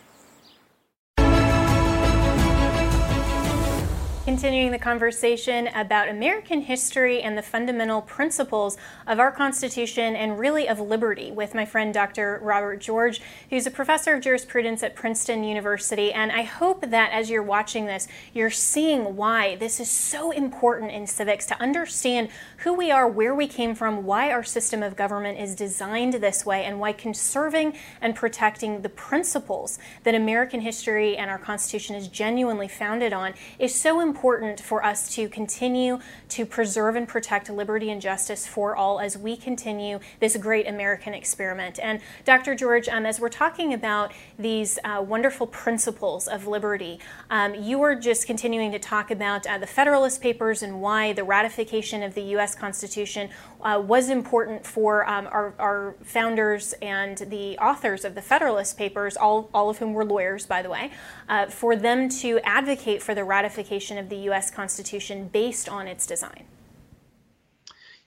Continuing 4.31 4.71
the 4.71 4.79
conversation 4.79 5.67
about 5.75 6.07
American 6.07 6.61
history 6.61 7.21
and 7.21 7.37
the 7.37 7.41
fundamental 7.41 8.01
principles 8.01 8.77
of 9.05 9.19
our 9.19 9.29
Constitution 9.29 10.15
and 10.15 10.39
really 10.39 10.69
of 10.69 10.79
liberty 10.79 11.33
with 11.33 11.53
my 11.53 11.65
friend 11.65 11.93
Dr. 11.93 12.39
Robert 12.41 12.79
George, 12.79 13.19
who's 13.49 13.67
a 13.67 13.71
professor 13.71 14.13
of 14.13 14.21
jurisprudence 14.21 14.83
at 14.83 14.95
Princeton 14.95 15.43
University. 15.43 16.13
And 16.13 16.31
I 16.31 16.43
hope 16.43 16.89
that 16.91 17.11
as 17.11 17.29
you're 17.29 17.43
watching 17.43 17.87
this, 17.87 18.07
you're 18.33 18.49
seeing 18.49 19.17
why 19.17 19.57
this 19.57 19.81
is 19.81 19.91
so 19.91 20.31
important 20.31 20.93
in 20.93 21.07
civics 21.07 21.45
to 21.47 21.61
understand 21.61 22.29
who 22.63 22.73
we 22.73 22.91
are, 22.91 23.07
where 23.07 23.33
we 23.33 23.47
came 23.47 23.73
from, 23.73 24.05
why 24.05 24.31
our 24.31 24.43
system 24.43 24.83
of 24.83 24.95
government 24.95 25.39
is 25.39 25.55
designed 25.55 26.13
this 26.13 26.45
way, 26.45 26.63
and 26.63 26.79
why 26.79 26.93
conserving 26.93 27.73
and 27.99 28.15
protecting 28.15 28.83
the 28.83 28.89
principles 28.89 29.79
that 30.03 30.13
American 30.13 30.61
history 30.61 31.17
and 31.17 31.31
our 31.31 31.39
Constitution 31.39 31.95
is 31.95 32.07
genuinely 32.07 32.67
founded 32.67 33.13
on 33.13 33.33
is 33.57 33.73
so 33.73 33.99
important 33.99 34.59
for 34.59 34.85
us 34.85 35.13
to 35.15 35.27
continue 35.27 35.99
to 36.29 36.45
preserve 36.45 36.95
and 36.95 37.07
protect 37.07 37.49
liberty 37.49 37.89
and 37.89 37.99
justice 37.99 38.45
for 38.45 38.75
all 38.75 38.99
as 38.99 39.17
we 39.17 39.35
continue 39.35 39.99
this 40.19 40.37
great 40.37 40.67
American 40.67 41.15
experiment. 41.15 41.79
And 41.81 41.99
Dr. 42.25 42.53
George, 42.53 42.87
um, 42.87 43.07
as 43.07 43.19
we're 43.19 43.29
talking 43.29 43.73
about 43.73 44.11
these 44.37 44.77
uh, 44.83 45.03
wonderful 45.05 45.47
principles 45.47 46.27
of 46.27 46.45
liberty, 46.45 46.99
um, 47.31 47.55
you 47.55 47.79
were 47.79 47.95
just 47.95 48.27
continuing 48.27 48.71
to 48.71 48.79
talk 48.79 49.09
about 49.09 49.47
uh, 49.47 49.57
the 49.57 49.67
Federalist 49.67 50.21
Papers 50.21 50.61
and 50.61 50.79
why 50.79 51.11
the 51.11 51.23
ratification 51.23 52.03
of 52.03 52.13
the 52.13 52.21
U.S. 52.21 52.50
Constitution 52.55 53.29
uh, 53.61 53.81
was 53.85 54.09
important 54.09 54.65
for 54.65 55.07
um, 55.07 55.27
our, 55.27 55.53
our, 55.59 55.95
founders 56.03 56.73
and 56.81 57.17
the 57.17 57.57
authors 57.57 58.05
of 58.05 58.15
the 58.15 58.21
Federalist 58.21 58.77
Papers, 58.77 59.17
all, 59.17 59.49
all 59.53 59.69
of 59.69 59.77
whom 59.77 59.93
were 59.93 60.05
lawyers, 60.05 60.45
by 60.45 60.61
the 60.61 60.69
way, 60.69 60.91
uh, 61.29 61.47
for 61.47 61.75
them 61.75 62.09
to 62.09 62.39
advocate 62.43 63.01
for 63.01 63.13
the 63.13 63.23
ratification 63.23 63.97
of 63.97 64.09
the 64.09 64.17
U.S. 64.17 64.51
Constitution 64.51 65.27
based 65.27 65.69
on 65.69 65.87
its 65.87 66.05
design. 66.05 66.45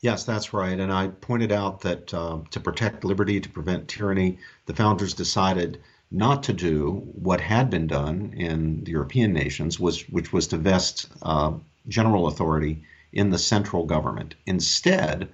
Yes, 0.01 0.25
that's 0.25 0.53
right. 0.53 0.79
And 0.79 0.93
I 0.93 1.09
pointed 1.09 1.51
out 1.51 1.81
that 1.81 2.13
uh, 2.13 2.41
to 2.51 2.61
protect 2.61 3.05
liberty, 3.05 3.41
to 3.41 3.49
prevent 3.49 3.89
tyranny, 3.89 4.39
the 4.67 4.75
founders 4.75 5.15
decided 5.15 5.81
not 6.11 6.43
to 6.43 6.53
do 6.53 7.03
what 7.15 7.41
had 7.41 7.71
been 7.71 7.87
done 7.87 8.35
in 8.37 8.85
the 8.85 8.91
European 8.91 9.33
nations, 9.33 9.81
was, 9.81 10.03
which 10.11 10.33
was 10.33 10.47
to 10.49 10.59
vest 10.59 11.09
uh, 11.23 11.53
general 11.89 12.27
authority 12.27 12.83
in 13.15 13.31
the 13.31 13.39
central 13.39 13.87
government. 13.87 14.35
Instead, 14.45 15.29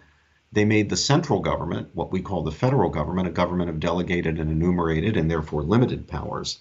they 0.52 0.64
made 0.64 0.90
the 0.90 0.96
central 0.96 1.40
government, 1.40 1.88
what 1.94 2.12
we 2.12 2.20
call 2.20 2.42
the 2.42 2.52
federal 2.52 2.90
government, 2.90 3.26
a 3.26 3.32
government 3.32 3.70
of 3.70 3.80
delegated 3.80 4.38
and 4.38 4.50
enumerated 4.50 5.16
and 5.16 5.30
therefore 5.30 5.62
limited 5.62 6.06
powers, 6.06 6.58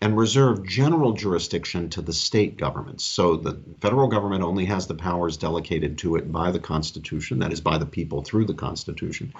and 0.00 0.16
reserved 0.16 0.68
general 0.68 1.12
jurisdiction 1.12 1.88
to 1.88 2.02
the 2.02 2.12
state 2.12 2.56
governments. 2.56 3.04
So 3.04 3.36
the 3.36 3.60
federal 3.80 4.08
government 4.08 4.44
only 4.44 4.66
has 4.66 4.86
the 4.86 4.94
powers 4.94 5.36
delegated 5.36 5.98
to 5.98 6.16
it 6.16 6.30
by 6.30 6.50
the 6.50 6.60
Constitution, 6.60 7.38
that 7.40 7.52
is, 7.52 7.60
by 7.60 7.78
the 7.78 7.86
people 7.86 8.22
through 8.22 8.44
the 8.44 8.54
Constitution, 8.54 9.32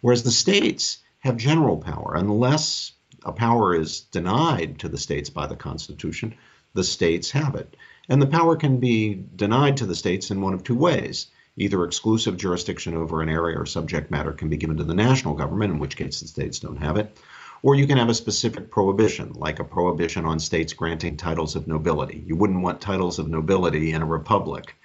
whereas 0.00 0.22
the 0.22 0.30
states 0.30 0.98
have 1.20 1.36
general 1.36 1.76
power. 1.76 2.14
Unless 2.14 2.92
a 3.24 3.32
power 3.32 3.74
is 3.74 4.00
denied 4.00 4.78
to 4.78 4.88
the 4.88 4.96
states 4.96 5.28
by 5.28 5.46
the 5.46 5.56
Constitution, 5.56 6.34
the 6.74 6.84
states 6.84 7.30
have 7.32 7.54
it. 7.54 7.76
And 8.08 8.22
the 8.22 8.26
power 8.26 8.56
can 8.56 8.78
be 8.78 9.22
denied 9.36 9.76
to 9.78 9.86
the 9.86 9.94
states 9.94 10.30
in 10.30 10.40
one 10.40 10.54
of 10.54 10.64
two 10.64 10.76
ways 10.76 11.26
either 11.58 11.82
exclusive 11.84 12.36
jurisdiction 12.36 12.94
over 12.94 13.20
an 13.20 13.28
area 13.28 13.58
or 13.58 13.66
subject 13.66 14.10
matter 14.12 14.32
can 14.32 14.48
be 14.48 14.56
given 14.56 14.76
to 14.76 14.84
the 14.84 14.94
national 14.94 15.34
government, 15.34 15.72
in 15.72 15.78
which 15.80 15.96
case 15.96 16.20
the 16.20 16.28
states 16.28 16.60
don't 16.60 16.76
have 16.76 16.96
it, 16.96 17.18
or 17.62 17.74
you 17.74 17.86
can 17.86 17.98
have 17.98 18.08
a 18.08 18.14
specific 18.14 18.70
prohibition, 18.70 19.32
like 19.34 19.58
a 19.58 19.64
prohibition 19.64 20.24
on 20.24 20.38
states 20.38 20.72
granting 20.72 21.16
titles 21.16 21.56
of 21.56 21.66
nobility. 21.66 22.22
You 22.26 22.36
wouldn't 22.36 22.62
want 22.62 22.80
titles 22.80 23.18
of 23.18 23.28
nobility 23.28 23.92
in 23.92 24.02
a 24.02 24.06
republic. 24.06 24.76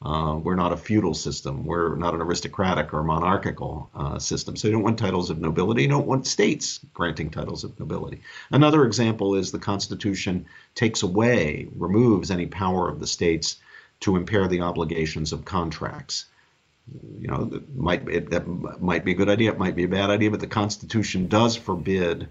Uh, 0.00 0.38
we're 0.42 0.54
not 0.54 0.72
a 0.72 0.76
feudal 0.76 1.12
system. 1.12 1.64
We're 1.64 1.96
not 1.96 2.14
an 2.14 2.22
aristocratic 2.22 2.94
or 2.94 3.02
monarchical 3.02 3.90
uh, 3.94 4.18
system. 4.20 4.54
So 4.54 4.68
you 4.68 4.72
don't 4.72 4.84
want 4.84 4.98
titles 4.98 5.28
of 5.28 5.40
nobility. 5.40 5.82
You 5.82 5.88
don't 5.88 6.06
want 6.06 6.26
states 6.26 6.78
granting 6.94 7.30
titles 7.30 7.64
of 7.64 7.78
nobility. 7.80 8.20
Another 8.52 8.84
example 8.84 9.34
is 9.34 9.50
the 9.50 9.58
Constitution 9.58 10.46
takes 10.76 11.02
away, 11.02 11.68
removes 11.74 12.30
any 12.30 12.46
power 12.46 12.88
of 12.88 13.00
the 13.00 13.08
states 13.08 13.56
to 14.00 14.14
impair 14.14 14.46
the 14.46 14.60
obligations 14.60 15.32
of 15.32 15.44
contracts. 15.44 16.26
You 17.20 17.28
know, 17.28 17.44
that 17.46 17.76
might 17.76 18.08
it, 18.08 18.30
that 18.30 18.46
might 18.80 19.04
be 19.04 19.12
a 19.12 19.16
good 19.16 19.28
idea. 19.28 19.50
It 19.50 19.58
might 19.58 19.74
be 19.74 19.84
a 19.84 19.88
bad 19.88 20.10
idea, 20.10 20.30
but 20.30 20.40
the 20.40 20.46
Constitution 20.46 21.26
does 21.26 21.56
forbid 21.56 22.28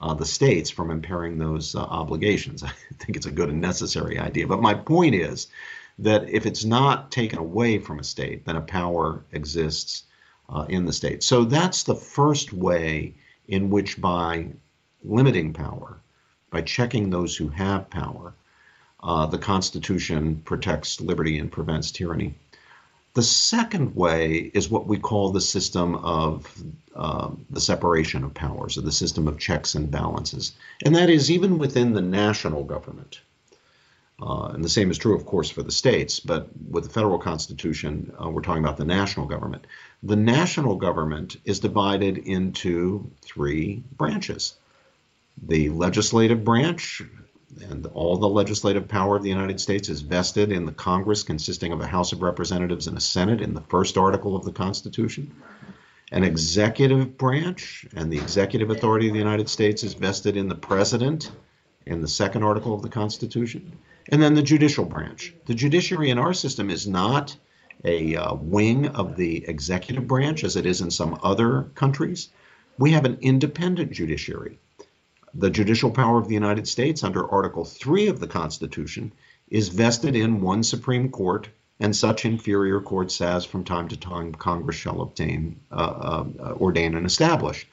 uh, 0.00 0.14
the 0.14 0.24
states 0.24 0.70
from 0.70 0.90
impairing 0.90 1.36
those 1.36 1.74
uh, 1.74 1.80
obligations. 1.80 2.62
I 2.64 2.72
think 2.98 3.16
it's 3.16 3.26
a 3.26 3.30
good 3.30 3.50
and 3.50 3.60
necessary 3.60 4.18
idea. 4.18 4.46
But 4.46 4.62
my 4.62 4.72
point 4.72 5.14
is 5.14 5.48
that 6.02 6.28
if 6.28 6.46
it's 6.46 6.64
not 6.64 7.10
taken 7.10 7.38
away 7.38 7.78
from 7.78 7.98
a 7.98 8.04
state, 8.04 8.44
then 8.44 8.56
a 8.56 8.60
power 8.60 9.22
exists 9.32 10.04
uh, 10.48 10.66
in 10.68 10.84
the 10.86 10.92
state. 10.92 11.22
So 11.22 11.44
that's 11.44 11.82
the 11.82 11.94
first 11.94 12.52
way 12.52 13.14
in 13.48 13.70
which, 13.70 14.00
by 14.00 14.48
limiting 15.04 15.52
power, 15.52 16.00
by 16.50 16.62
checking 16.62 17.10
those 17.10 17.36
who 17.36 17.48
have 17.48 17.90
power, 17.90 18.34
uh, 19.02 19.26
the 19.26 19.38
Constitution 19.38 20.42
protects 20.44 21.00
liberty 21.00 21.38
and 21.38 21.50
prevents 21.50 21.90
tyranny. 21.90 22.34
The 23.14 23.22
second 23.22 23.96
way 23.96 24.50
is 24.54 24.70
what 24.70 24.86
we 24.86 24.98
call 24.98 25.30
the 25.30 25.40
system 25.40 25.96
of 25.96 26.62
uh, 26.94 27.30
the 27.50 27.60
separation 27.60 28.22
of 28.24 28.34
powers, 28.34 28.78
or 28.78 28.82
the 28.82 28.92
system 28.92 29.26
of 29.26 29.38
checks 29.38 29.74
and 29.74 29.90
balances. 29.90 30.52
And 30.84 30.94
that 30.94 31.10
is 31.10 31.30
even 31.30 31.58
within 31.58 31.92
the 31.92 32.02
national 32.02 32.64
government. 32.64 33.20
Uh, 34.22 34.50
and 34.52 34.62
the 34.62 34.68
same 34.68 34.90
is 34.90 34.98
true, 34.98 35.14
of 35.14 35.24
course, 35.24 35.48
for 35.48 35.62
the 35.62 35.72
states, 35.72 36.20
but 36.20 36.48
with 36.68 36.84
the 36.84 36.90
federal 36.90 37.18
constitution, 37.18 38.12
uh, 38.22 38.28
we're 38.28 38.42
talking 38.42 38.62
about 38.62 38.76
the 38.76 38.84
national 38.84 39.26
government. 39.26 39.66
The 40.02 40.16
national 40.16 40.76
government 40.76 41.36
is 41.44 41.60
divided 41.60 42.18
into 42.18 43.10
three 43.22 43.82
branches 43.96 44.56
the 45.46 45.70
legislative 45.70 46.44
branch, 46.44 47.02
and 47.62 47.86
all 47.86 48.16
the 48.16 48.28
legislative 48.28 48.86
power 48.86 49.16
of 49.16 49.22
the 49.22 49.28
United 49.28 49.60
States 49.60 49.88
is 49.88 50.02
vested 50.02 50.52
in 50.52 50.66
the 50.66 50.72
Congress, 50.72 51.22
consisting 51.22 51.72
of 51.72 51.80
a 51.80 51.86
House 51.86 52.12
of 52.12 52.22
Representatives 52.22 52.86
and 52.86 52.96
a 52.96 53.00
Senate, 53.00 53.40
in 53.40 53.54
the 53.54 53.62
first 53.62 53.96
article 53.96 54.36
of 54.36 54.44
the 54.44 54.52
Constitution. 54.52 55.34
An 56.12 56.24
executive 56.24 57.16
branch 57.16 57.86
and 57.94 58.12
the 58.12 58.18
executive 58.18 58.70
authority 58.70 59.06
of 59.06 59.12
the 59.12 59.18
United 59.18 59.48
States 59.48 59.82
is 59.82 59.94
vested 59.94 60.36
in 60.36 60.48
the 60.48 60.54
President 60.54 61.30
in 61.86 62.02
the 62.02 62.08
second 62.08 62.42
article 62.42 62.74
of 62.74 62.82
the 62.82 62.88
Constitution. 62.88 63.72
And 64.10 64.22
then 64.22 64.34
the 64.34 64.42
judicial 64.42 64.84
branch. 64.84 65.34
The 65.46 65.54
judiciary 65.54 66.10
in 66.10 66.18
our 66.18 66.34
system 66.34 66.70
is 66.70 66.86
not 66.86 67.36
a 67.84 68.16
uh, 68.16 68.34
wing 68.34 68.88
of 68.88 69.16
the 69.16 69.48
executive 69.48 70.06
branch 70.06 70.44
as 70.44 70.56
it 70.56 70.66
is 70.66 70.80
in 70.80 70.90
some 70.90 71.18
other 71.22 71.70
countries. 71.74 72.28
We 72.78 72.92
have 72.92 73.04
an 73.04 73.18
independent 73.20 73.92
judiciary 73.92 74.58
the 75.34 75.50
judicial 75.50 75.90
power 75.90 76.18
of 76.18 76.28
the 76.28 76.34
United 76.34 76.66
States 76.66 77.04
under 77.04 77.30
Article 77.30 77.64
3 77.64 78.08
of 78.08 78.20
the 78.20 78.26
Constitution 78.26 79.12
is 79.48 79.68
vested 79.68 80.16
in 80.16 80.40
one 80.40 80.62
Supreme 80.62 81.08
Court 81.10 81.48
and 81.78 81.94
such 81.94 82.24
inferior 82.24 82.80
courts 82.80 83.20
as 83.20 83.44
from 83.44 83.64
time 83.64 83.88
to 83.88 83.96
time 83.96 84.34
Congress 84.34 84.76
shall 84.76 85.00
obtain, 85.00 85.60
uh, 85.70 85.74
uh, 86.38 86.54
ordain, 86.60 86.94
and 86.94 87.06
establish. 87.06 87.66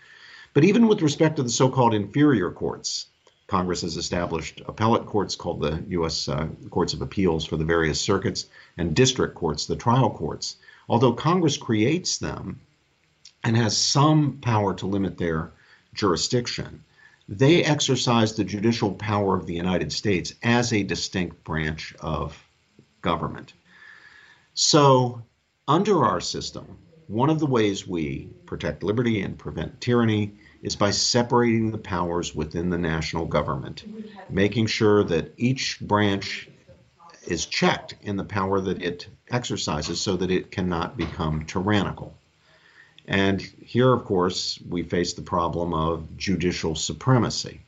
But 0.53 0.63
even 0.63 0.87
with 0.87 1.01
respect 1.01 1.37
to 1.37 1.43
the 1.43 1.49
so 1.49 1.69
called 1.69 1.93
inferior 1.93 2.51
courts, 2.51 3.07
Congress 3.47 3.81
has 3.81 3.95
established 3.95 4.61
appellate 4.67 5.05
courts 5.05 5.35
called 5.35 5.61
the 5.61 5.83
U.S. 5.89 6.27
Uh, 6.27 6.47
courts 6.69 6.93
of 6.93 7.01
Appeals 7.01 7.45
for 7.45 7.55
the 7.55 7.63
various 7.63 7.99
circuits 7.99 8.47
and 8.77 8.95
district 8.95 9.35
courts, 9.35 9.65
the 9.65 9.75
trial 9.75 10.09
courts. 10.09 10.57
Although 10.89 11.13
Congress 11.13 11.57
creates 11.57 12.17
them 12.17 12.59
and 13.43 13.55
has 13.55 13.77
some 13.77 14.39
power 14.41 14.73
to 14.75 14.85
limit 14.85 15.17
their 15.17 15.53
jurisdiction, 15.93 16.83
they 17.29 17.63
exercise 17.63 18.35
the 18.35 18.43
judicial 18.43 18.91
power 18.91 19.35
of 19.37 19.45
the 19.45 19.55
United 19.55 19.91
States 19.91 20.33
as 20.43 20.73
a 20.73 20.83
distinct 20.83 21.41
branch 21.45 21.95
of 22.01 22.37
government. 23.01 23.53
So, 24.53 25.21
under 25.67 26.03
our 26.03 26.19
system, 26.19 26.77
one 27.07 27.29
of 27.29 27.39
the 27.39 27.45
ways 27.45 27.87
we 27.87 28.29
protect 28.45 28.83
liberty 28.83 29.21
and 29.21 29.37
prevent 29.37 29.79
tyranny 29.79 30.33
is 30.61 30.75
by 30.75 30.91
separating 30.91 31.71
the 31.71 31.77
powers 31.77 32.35
within 32.35 32.69
the 32.69 32.77
national 32.77 33.25
government, 33.25 33.83
making 34.29 34.67
sure 34.67 35.03
that 35.03 35.33
each 35.37 35.79
branch 35.79 36.49
is 37.27 37.45
checked 37.45 37.95
in 38.01 38.15
the 38.15 38.23
power 38.23 38.59
that 38.61 38.81
it 38.81 39.07
exercises 39.29 39.99
so 39.99 40.15
that 40.17 40.31
it 40.31 40.51
cannot 40.51 40.97
become 40.97 41.45
tyrannical. 41.45 42.17
And 43.07 43.41
here, 43.41 43.93
of 43.93 44.05
course, 44.05 44.59
we 44.67 44.83
face 44.83 45.13
the 45.13 45.21
problem 45.21 45.73
of 45.73 46.17
judicial 46.17 46.75
supremacy. 46.75 47.61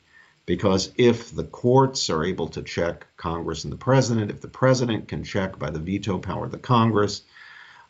Because 0.46 0.92
if 0.96 1.34
the 1.34 1.44
courts 1.44 2.10
are 2.10 2.24
able 2.24 2.48
to 2.48 2.62
check 2.62 3.06
Congress 3.16 3.64
and 3.64 3.72
the 3.72 3.76
president, 3.76 4.30
if 4.30 4.40
the 4.40 4.48
president 4.48 5.06
can 5.06 5.22
check 5.22 5.58
by 5.58 5.70
the 5.70 5.78
veto 5.78 6.18
power 6.18 6.46
of 6.46 6.50
the 6.50 6.58
Congress, 6.58 7.22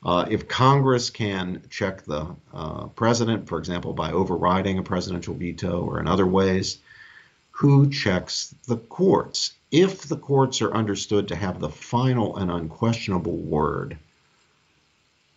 uh, 0.02 0.26
if 0.30 0.48
Congress 0.48 1.10
can 1.10 1.62
check 1.68 2.02
the 2.02 2.34
uh, 2.54 2.86
president, 2.88 3.46
for 3.46 3.58
example, 3.58 3.92
by 3.92 4.12
overriding 4.12 4.78
a 4.78 4.82
presidential 4.82 5.34
veto 5.34 5.82
or 5.82 6.00
in 6.00 6.08
other 6.08 6.26
ways, 6.26 6.78
who 7.50 7.90
checks 7.90 8.54
the 8.66 8.78
courts? 8.78 9.52
If 9.70 10.02
the 10.08 10.16
courts 10.16 10.62
are 10.62 10.72
understood 10.72 11.28
to 11.28 11.36
have 11.36 11.60
the 11.60 11.68
final 11.68 12.36
and 12.38 12.50
unquestionable 12.50 13.36
word 13.36 13.98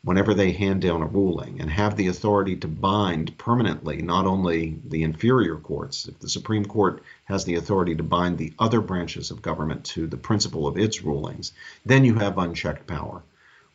whenever 0.06 0.34
they 0.34 0.54
hand 0.54 0.82
down 0.82 1.02
a 1.02 1.08
ruling 1.08 1.60
and 1.60 1.70
have 1.70 1.98
the 1.98 2.08
authority 2.08 2.56
to 2.58 2.68
bind 2.68 3.38
permanently 3.38 4.02
not 4.02 4.26
only 4.26 4.80
the 4.86 5.04
inferior 5.04 5.58
courts, 5.58 6.08
if 6.08 6.18
the 6.20 6.30
Supreme 6.30 6.66
Court 6.66 7.04
has 7.26 7.44
the 7.44 7.56
authority 7.56 7.96
to 7.96 8.04
bind 8.04 8.38
the 8.38 8.54
other 8.60 8.80
branches 8.80 9.30
of 9.30 9.42
government 9.42 9.84
to 9.86 10.08
the 10.08 10.18
principle 10.18 10.68
of 10.68 10.78
its 10.78 11.04
rulings, 11.04 11.52
then 11.86 12.06
you 12.06 12.16
have 12.16 12.38
unchecked 12.38 12.88
power 12.88 13.22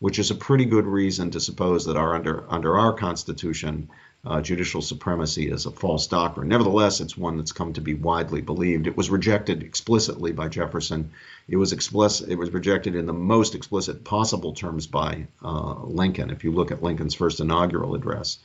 which 0.00 0.18
is 0.18 0.30
a 0.30 0.34
pretty 0.34 0.64
good 0.64 0.86
reason 0.86 1.30
to 1.30 1.40
suppose 1.40 1.84
that 1.86 1.96
our 1.96 2.14
under 2.14 2.44
under 2.48 2.78
our 2.78 2.92
Constitution, 2.92 3.88
uh, 4.24 4.40
judicial 4.40 4.82
supremacy 4.82 5.50
is 5.50 5.66
a 5.66 5.70
false 5.70 6.06
doctrine. 6.06 6.48
Nevertheless, 6.48 7.00
it's 7.00 7.16
one 7.16 7.36
that's 7.36 7.52
come 7.52 7.72
to 7.72 7.80
be 7.80 7.94
widely 7.94 8.40
believed. 8.40 8.86
It 8.86 8.96
was 8.96 9.10
rejected 9.10 9.62
explicitly 9.62 10.32
by 10.32 10.48
Jefferson. 10.48 11.10
It 11.48 11.56
was 11.56 11.72
explicit. 11.72 12.28
It 12.28 12.38
was 12.38 12.52
rejected 12.52 12.94
in 12.94 13.06
the 13.06 13.12
most 13.12 13.54
explicit 13.54 14.04
possible 14.04 14.52
terms 14.52 14.86
by 14.86 15.26
uh, 15.42 15.74
Lincoln. 15.84 16.30
If 16.30 16.44
you 16.44 16.52
look 16.52 16.70
at 16.70 16.82
Lincoln's 16.82 17.14
first 17.14 17.40
inaugural 17.40 17.94
address, 17.94 18.38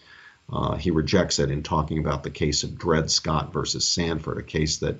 uh, 0.51 0.75
he 0.75 0.91
rejects 0.91 1.39
it 1.39 1.51
in 1.51 1.63
talking 1.63 1.99
about 1.99 2.23
the 2.23 2.29
case 2.29 2.63
of 2.63 2.77
Dred 2.77 3.09
Scott 3.09 3.53
versus 3.53 3.87
Sandford, 3.87 4.37
a 4.39 4.43
case 4.43 4.77
that 4.77 4.99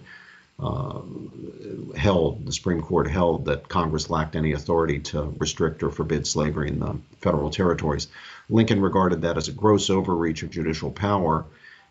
held, 0.60 2.46
the 2.46 2.52
Supreme 2.52 2.82
Court 2.82 3.10
held 3.10 3.46
that 3.46 3.68
Congress 3.70 4.10
lacked 4.10 4.36
any 4.36 4.54
authority 4.54 5.00
to 5.00 5.34
restrict 5.38 5.84
or 5.84 5.90
forbid 5.90 6.28
slavery 6.28 6.70
in 6.70 6.80
the 6.80 6.98
federal 7.20 7.50
territories. 7.50 8.08
Lincoln 8.50 8.82
regarded 8.82 9.22
that 9.22 9.38
as 9.38 9.48
a 9.48 9.54
gross 9.54 9.90
overreach 9.90 10.44
of 10.44 10.50
judicial 10.52 10.92
power, 10.92 11.46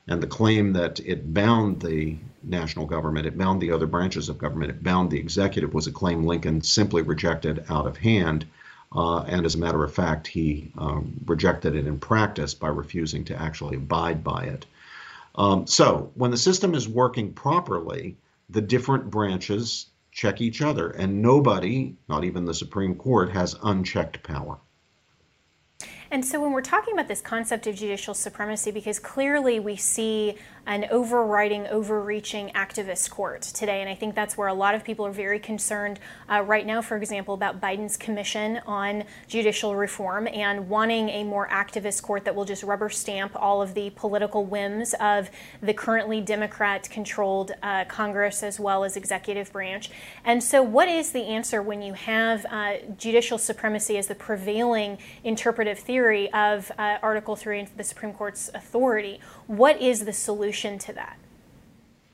and 0.08 0.22
the 0.22 0.26
claim 0.26 0.72
that 0.72 1.00
it 1.00 1.32
bound 1.32 1.80
the 1.80 2.16
national 2.42 2.86
government, 2.86 3.26
it 3.26 3.38
bound 3.38 3.60
the 3.60 3.70
other 3.70 3.86
branches 3.86 4.28
of 4.28 4.38
government, 4.38 4.70
it 4.70 4.82
bound 4.82 5.10
the 5.10 5.18
executive 5.18 5.74
was 5.74 5.86
a 5.86 5.92
claim 5.92 6.24
Lincoln 6.24 6.60
simply 6.60 7.02
rejected 7.02 7.64
out 7.68 7.86
of 7.86 7.96
hand. 7.96 8.44
Uh, 8.94 9.20
and 9.20 9.46
as 9.46 9.54
a 9.54 9.58
matter 9.58 9.84
of 9.84 9.94
fact, 9.94 10.26
he 10.26 10.70
um, 10.76 11.14
rejected 11.26 11.74
it 11.74 11.86
in 11.86 11.98
practice 11.98 12.52
by 12.52 12.68
refusing 12.68 13.24
to 13.24 13.40
actually 13.40 13.76
abide 13.76 14.22
by 14.22 14.44
it. 14.44 14.66
Um, 15.36 15.66
so, 15.66 16.10
when 16.14 16.30
the 16.30 16.36
system 16.36 16.74
is 16.74 16.88
working 16.88 17.32
properly, 17.32 18.16
the 18.52 18.60
different 18.60 19.10
branches 19.10 19.86
check 20.10 20.40
each 20.40 20.60
other, 20.60 20.90
and 20.90 21.22
nobody, 21.22 21.96
not 22.08 22.22
even 22.24 22.44
the 22.44 22.54
Supreme 22.54 22.94
Court, 22.94 23.30
has 23.30 23.56
unchecked 23.62 24.22
power. 24.22 24.58
And 26.10 26.22
so 26.22 26.38
when 26.42 26.52
we're 26.52 26.60
talking 26.60 26.92
about 26.92 27.08
this 27.08 27.22
concept 27.22 27.66
of 27.66 27.74
judicial 27.74 28.12
supremacy, 28.12 28.70
because 28.70 28.98
clearly 28.98 29.58
we 29.58 29.76
see 29.76 30.36
an 30.66 30.86
overriding, 30.90 31.66
overreaching 31.66 32.50
activist 32.54 33.10
court 33.10 33.42
today. 33.42 33.80
And 33.80 33.90
I 33.90 33.94
think 33.94 34.14
that's 34.14 34.36
where 34.36 34.48
a 34.48 34.54
lot 34.54 34.74
of 34.74 34.84
people 34.84 35.04
are 35.06 35.12
very 35.12 35.38
concerned 35.38 35.98
uh, 36.30 36.42
right 36.42 36.64
now, 36.64 36.80
for 36.80 36.96
example, 36.96 37.34
about 37.34 37.60
Biden's 37.60 37.96
commission 37.96 38.60
on 38.66 39.04
judicial 39.26 39.74
reform 39.74 40.28
and 40.28 40.68
wanting 40.68 41.08
a 41.08 41.24
more 41.24 41.48
activist 41.48 42.02
court 42.02 42.24
that 42.24 42.34
will 42.34 42.44
just 42.44 42.62
rubber 42.62 42.88
stamp 42.88 43.32
all 43.34 43.60
of 43.60 43.74
the 43.74 43.90
political 43.90 44.44
whims 44.44 44.94
of 45.00 45.30
the 45.60 45.74
currently 45.74 46.20
Democrat 46.20 46.88
controlled 46.90 47.52
uh, 47.62 47.84
Congress 47.86 48.42
as 48.42 48.60
well 48.60 48.84
as 48.84 48.96
executive 48.96 49.52
branch. 49.52 49.90
And 50.24 50.42
so, 50.42 50.62
what 50.62 50.88
is 50.88 51.12
the 51.12 51.24
answer 51.24 51.60
when 51.60 51.82
you 51.82 51.94
have 51.94 52.46
uh, 52.50 52.74
judicial 52.96 53.38
supremacy 53.38 53.98
as 53.98 54.06
the 54.06 54.14
prevailing 54.14 54.98
interpretive 55.24 55.78
theory 55.78 56.32
of 56.32 56.70
uh, 56.78 56.98
Article 57.02 57.36
3 57.36 57.60
and 57.60 57.68
the 57.76 57.84
Supreme 57.84 58.12
Court's 58.12 58.50
authority? 58.54 59.20
What 59.52 59.82
is 59.82 60.06
the 60.06 60.14
solution 60.14 60.78
to 60.78 60.94
that? 60.94 61.18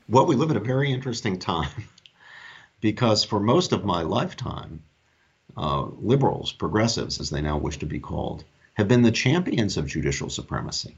Well, 0.09 0.25
we 0.25 0.35
live 0.35 0.51
in 0.51 0.57
a 0.57 0.59
very 0.59 0.91
interesting 0.91 1.39
time 1.39 1.85
because 2.81 3.23
for 3.23 3.39
most 3.39 3.71
of 3.71 3.85
my 3.85 4.01
lifetime, 4.01 4.83
uh, 5.55 5.83
liberals, 6.01 6.51
progressives, 6.51 7.21
as 7.21 7.29
they 7.29 7.39
now 7.39 7.57
wish 7.57 7.77
to 7.77 7.85
be 7.85 7.97
called, 7.97 8.43
have 8.73 8.89
been 8.89 9.03
the 9.03 9.11
champions 9.13 9.77
of 9.77 9.87
judicial 9.87 10.29
supremacy. 10.29 10.97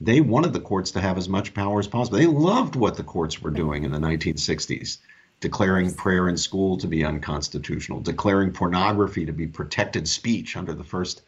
They 0.00 0.22
wanted 0.22 0.54
the 0.54 0.60
courts 0.60 0.92
to 0.92 1.02
have 1.02 1.18
as 1.18 1.28
much 1.28 1.52
power 1.52 1.78
as 1.78 1.86
possible. 1.86 2.16
They 2.16 2.24
loved 2.24 2.74
what 2.74 2.96
the 2.96 3.04
courts 3.04 3.42
were 3.42 3.50
doing 3.50 3.84
in 3.84 3.92
the 3.92 3.98
1960s, 3.98 4.96
declaring 5.40 5.92
prayer 5.92 6.30
in 6.30 6.38
school 6.38 6.78
to 6.78 6.86
be 6.86 7.04
unconstitutional, 7.04 8.00
declaring 8.00 8.52
pornography 8.52 9.26
to 9.26 9.32
be 9.32 9.46
protected 9.46 10.08
speech 10.08 10.56
under 10.56 10.72
the 10.72 10.84
First 10.84 11.20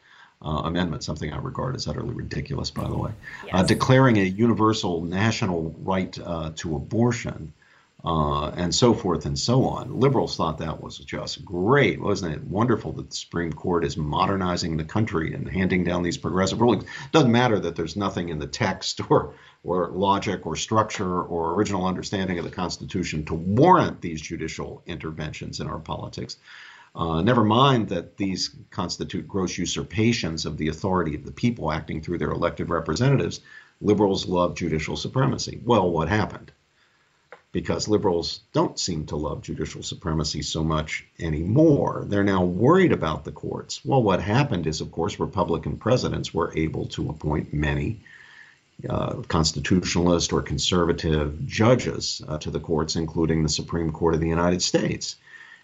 uh, 0.42 0.62
amendment, 0.64 1.02
something 1.02 1.32
I 1.32 1.38
regard 1.38 1.74
as 1.74 1.88
utterly 1.88 2.14
ridiculous, 2.14 2.70
by 2.70 2.86
the 2.88 2.96
way, 2.96 3.10
uh, 3.10 3.46
yes. 3.46 3.54
uh, 3.54 3.62
declaring 3.64 4.18
a 4.18 4.24
universal 4.24 5.02
national 5.02 5.74
right 5.80 6.16
uh, 6.18 6.52
to 6.56 6.76
abortion. 6.76 7.52
Uh, 8.04 8.50
and 8.50 8.72
so 8.72 8.94
forth 8.94 9.26
and 9.26 9.36
so 9.36 9.64
on. 9.64 9.98
Liberals 9.98 10.36
thought 10.36 10.58
that 10.58 10.80
was 10.80 10.98
just 10.98 11.44
great, 11.44 12.00
wasn't 12.00 12.32
it? 12.32 12.44
Wonderful 12.44 12.92
that 12.92 13.10
the 13.10 13.16
Supreme 13.16 13.52
Court 13.52 13.84
is 13.84 13.96
modernizing 13.96 14.76
the 14.76 14.84
country 14.84 15.34
and 15.34 15.48
handing 15.48 15.82
down 15.82 16.04
these 16.04 16.16
progressive 16.16 16.60
rulings. 16.60 16.84
Doesn't 17.10 17.32
matter 17.32 17.58
that 17.58 17.74
there's 17.74 17.96
nothing 17.96 18.28
in 18.28 18.38
the 18.38 18.46
text 18.46 19.00
or 19.10 19.34
or 19.64 19.88
logic 19.88 20.46
or 20.46 20.54
structure 20.54 21.22
or 21.22 21.54
original 21.54 21.86
understanding 21.86 22.38
of 22.38 22.44
the 22.44 22.52
Constitution 22.52 23.24
to 23.24 23.34
warrant 23.34 24.00
these 24.00 24.20
judicial 24.20 24.80
interventions 24.86 25.58
in 25.58 25.66
our 25.66 25.80
politics. 25.80 26.36
Uh, 26.94 27.22
never 27.22 27.44
mind 27.44 27.88
that 27.88 28.16
these 28.16 28.50
constitute 28.70 29.28
gross 29.28 29.56
usurpations 29.58 30.46
of 30.46 30.56
the 30.56 30.68
authority 30.68 31.14
of 31.14 31.24
the 31.24 31.32
people 31.32 31.70
acting 31.70 32.00
through 32.00 32.18
their 32.18 32.30
elected 32.30 32.68
representatives. 32.70 33.40
Liberals 33.80 34.26
love 34.26 34.56
judicial 34.56 34.96
supremacy. 34.96 35.60
Well, 35.64 35.90
what 35.90 36.08
happened? 36.08 36.50
Because 37.52 37.88
liberals 37.88 38.40
don't 38.52 38.78
seem 38.78 39.06
to 39.06 39.16
love 39.16 39.42
judicial 39.42 39.82
supremacy 39.82 40.42
so 40.42 40.62
much 40.64 41.06
anymore. 41.18 42.04
They're 42.06 42.24
now 42.24 42.44
worried 42.44 42.92
about 42.92 43.24
the 43.24 43.32
courts. 43.32 43.84
Well, 43.84 44.02
what 44.02 44.20
happened 44.20 44.66
is, 44.66 44.80
of 44.80 44.90
course, 44.90 45.20
Republican 45.20 45.76
presidents 45.76 46.34
were 46.34 46.52
able 46.56 46.86
to 46.88 47.08
appoint 47.10 47.54
many 47.54 48.00
uh, 48.88 49.14
constitutionalist 49.28 50.32
or 50.32 50.42
conservative 50.42 51.46
judges 51.46 52.22
uh, 52.28 52.38
to 52.38 52.50
the 52.50 52.60
courts, 52.60 52.96
including 52.96 53.42
the 53.42 53.48
Supreme 53.48 53.92
Court 53.92 54.14
of 54.14 54.20
the 54.20 54.28
United 54.28 54.62
States. 54.62 55.16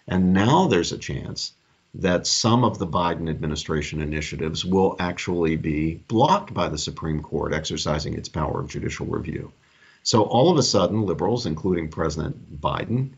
And 0.07 0.33
now 0.33 0.67
there's 0.67 0.91
a 0.91 0.97
chance 0.97 1.53
that 1.95 2.27
some 2.27 2.63
of 2.63 2.77
the 2.77 2.87
Biden 2.87 3.29
administration 3.29 4.01
initiatives 4.01 4.65
will 4.65 4.95
actually 4.99 5.55
be 5.55 5.95
blocked 6.07 6.53
by 6.53 6.67
the 6.67 6.77
Supreme 6.77 7.21
Court 7.21 7.53
exercising 7.53 8.13
its 8.13 8.29
power 8.29 8.59
of 8.59 8.69
judicial 8.69 9.05
review. 9.05 9.51
So 10.03 10.23
all 10.23 10.51
of 10.51 10.57
a 10.57 10.63
sudden, 10.63 11.05
liberals, 11.05 11.45
including 11.45 11.87
President 11.87 12.61
Biden, 12.61 13.11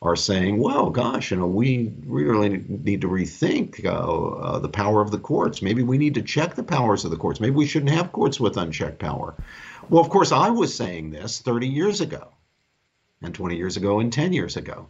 are 0.00 0.14
saying, 0.14 0.58
well, 0.58 0.90
gosh, 0.90 1.32
you 1.32 1.36
know, 1.36 1.46
we 1.46 1.92
really 2.06 2.64
need 2.68 3.00
to 3.00 3.08
rethink 3.08 3.84
uh, 3.84 3.88
uh, 3.88 4.58
the 4.60 4.68
power 4.68 5.00
of 5.00 5.10
the 5.10 5.18
courts. 5.18 5.60
Maybe 5.60 5.82
we 5.82 5.98
need 5.98 6.14
to 6.14 6.22
check 6.22 6.54
the 6.54 6.62
powers 6.62 7.04
of 7.04 7.10
the 7.10 7.16
courts. 7.16 7.40
Maybe 7.40 7.56
we 7.56 7.66
shouldn't 7.66 7.90
have 7.90 8.12
courts 8.12 8.38
with 8.38 8.56
unchecked 8.56 9.00
power. 9.00 9.34
Well, 9.88 10.00
of 10.00 10.10
course, 10.10 10.30
I 10.30 10.50
was 10.50 10.72
saying 10.72 11.10
this 11.10 11.40
30 11.40 11.66
years 11.66 12.00
ago, 12.00 12.28
and 13.22 13.34
20 13.34 13.56
years 13.56 13.76
ago, 13.76 13.98
and 13.98 14.12
10 14.12 14.32
years 14.32 14.56
ago. 14.56 14.88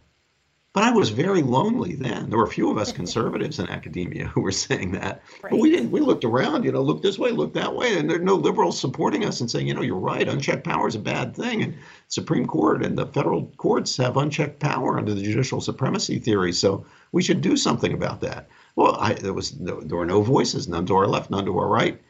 But 0.79 0.87
I 0.87 0.91
was 0.91 1.09
very 1.09 1.41
lonely 1.41 1.95
then. 1.95 2.29
There 2.29 2.39
were 2.39 2.45
a 2.45 2.47
few 2.47 2.71
of 2.71 2.77
us 2.77 2.93
conservatives 3.01 3.59
in 3.59 3.67
academia 3.67 4.27
who 4.27 4.39
were 4.39 4.53
saying 4.53 4.93
that. 4.93 5.21
Right. 5.43 5.51
But 5.51 5.59
we 5.59 5.71
didn't. 5.71 5.91
We 5.91 5.99
looked 5.99 6.23
around, 6.23 6.63
you 6.63 6.71
know, 6.71 6.81
look 6.81 7.01
this 7.01 7.19
way, 7.19 7.31
look 7.31 7.51
that 7.55 7.75
way, 7.75 7.97
and 7.97 8.09
there 8.09 8.15
are 8.15 8.23
no 8.23 8.35
liberals 8.35 8.79
supporting 8.79 9.25
us 9.25 9.41
and 9.41 9.51
saying, 9.51 9.67
you 9.67 9.73
know, 9.73 9.81
you're 9.81 9.97
right, 9.97 10.25
unchecked 10.25 10.63
power 10.63 10.87
is 10.87 10.95
a 10.95 10.99
bad 10.99 11.35
thing. 11.35 11.61
And 11.63 11.77
Supreme 12.07 12.47
Court 12.47 12.81
and 12.81 12.97
the 12.97 13.07
federal 13.07 13.47
courts 13.57 13.97
have 13.97 14.15
unchecked 14.15 14.61
power 14.61 14.97
under 14.97 15.13
the 15.13 15.21
judicial 15.21 15.59
supremacy 15.59 16.17
theory. 16.17 16.53
So 16.53 16.85
we 17.11 17.23
should 17.23 17.41
do 17.41 17.57
something 17.57 17.91
about 17.91 18.21
that. 18.21 18.47
Well, 18.77 18.95
I, 19.01 19.15
there 19.15 19.33
was 19.33 19.51
there 19.59 19.75
were 19.75 20.05
no 20.05 20.21
voices, 20.21 20.69
none 20.69 20.85
to 20.85 20.95
our 20.95 21.07
left, 21.07 21.29
none 21.29 21.43
to 21.43 21.59
our 21.59 21.67
right. 21.67 22.01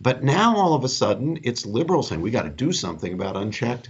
But 0.00 0.22
now 0.22 0.56
all 0.56 0.74
of 0.74 0.84
a 0.84 0.88
sudden, 0.88 1.40
it's 1.42 1.66
liberals 1.66 2.06
saying 2.06 2.20
we 2.20 2.30
got 2.30 2.42
to 2.42 2.50
do 2.50 2.70
something 2.70 3.14
about 3.14 3.36
unchecked 3.36 3.88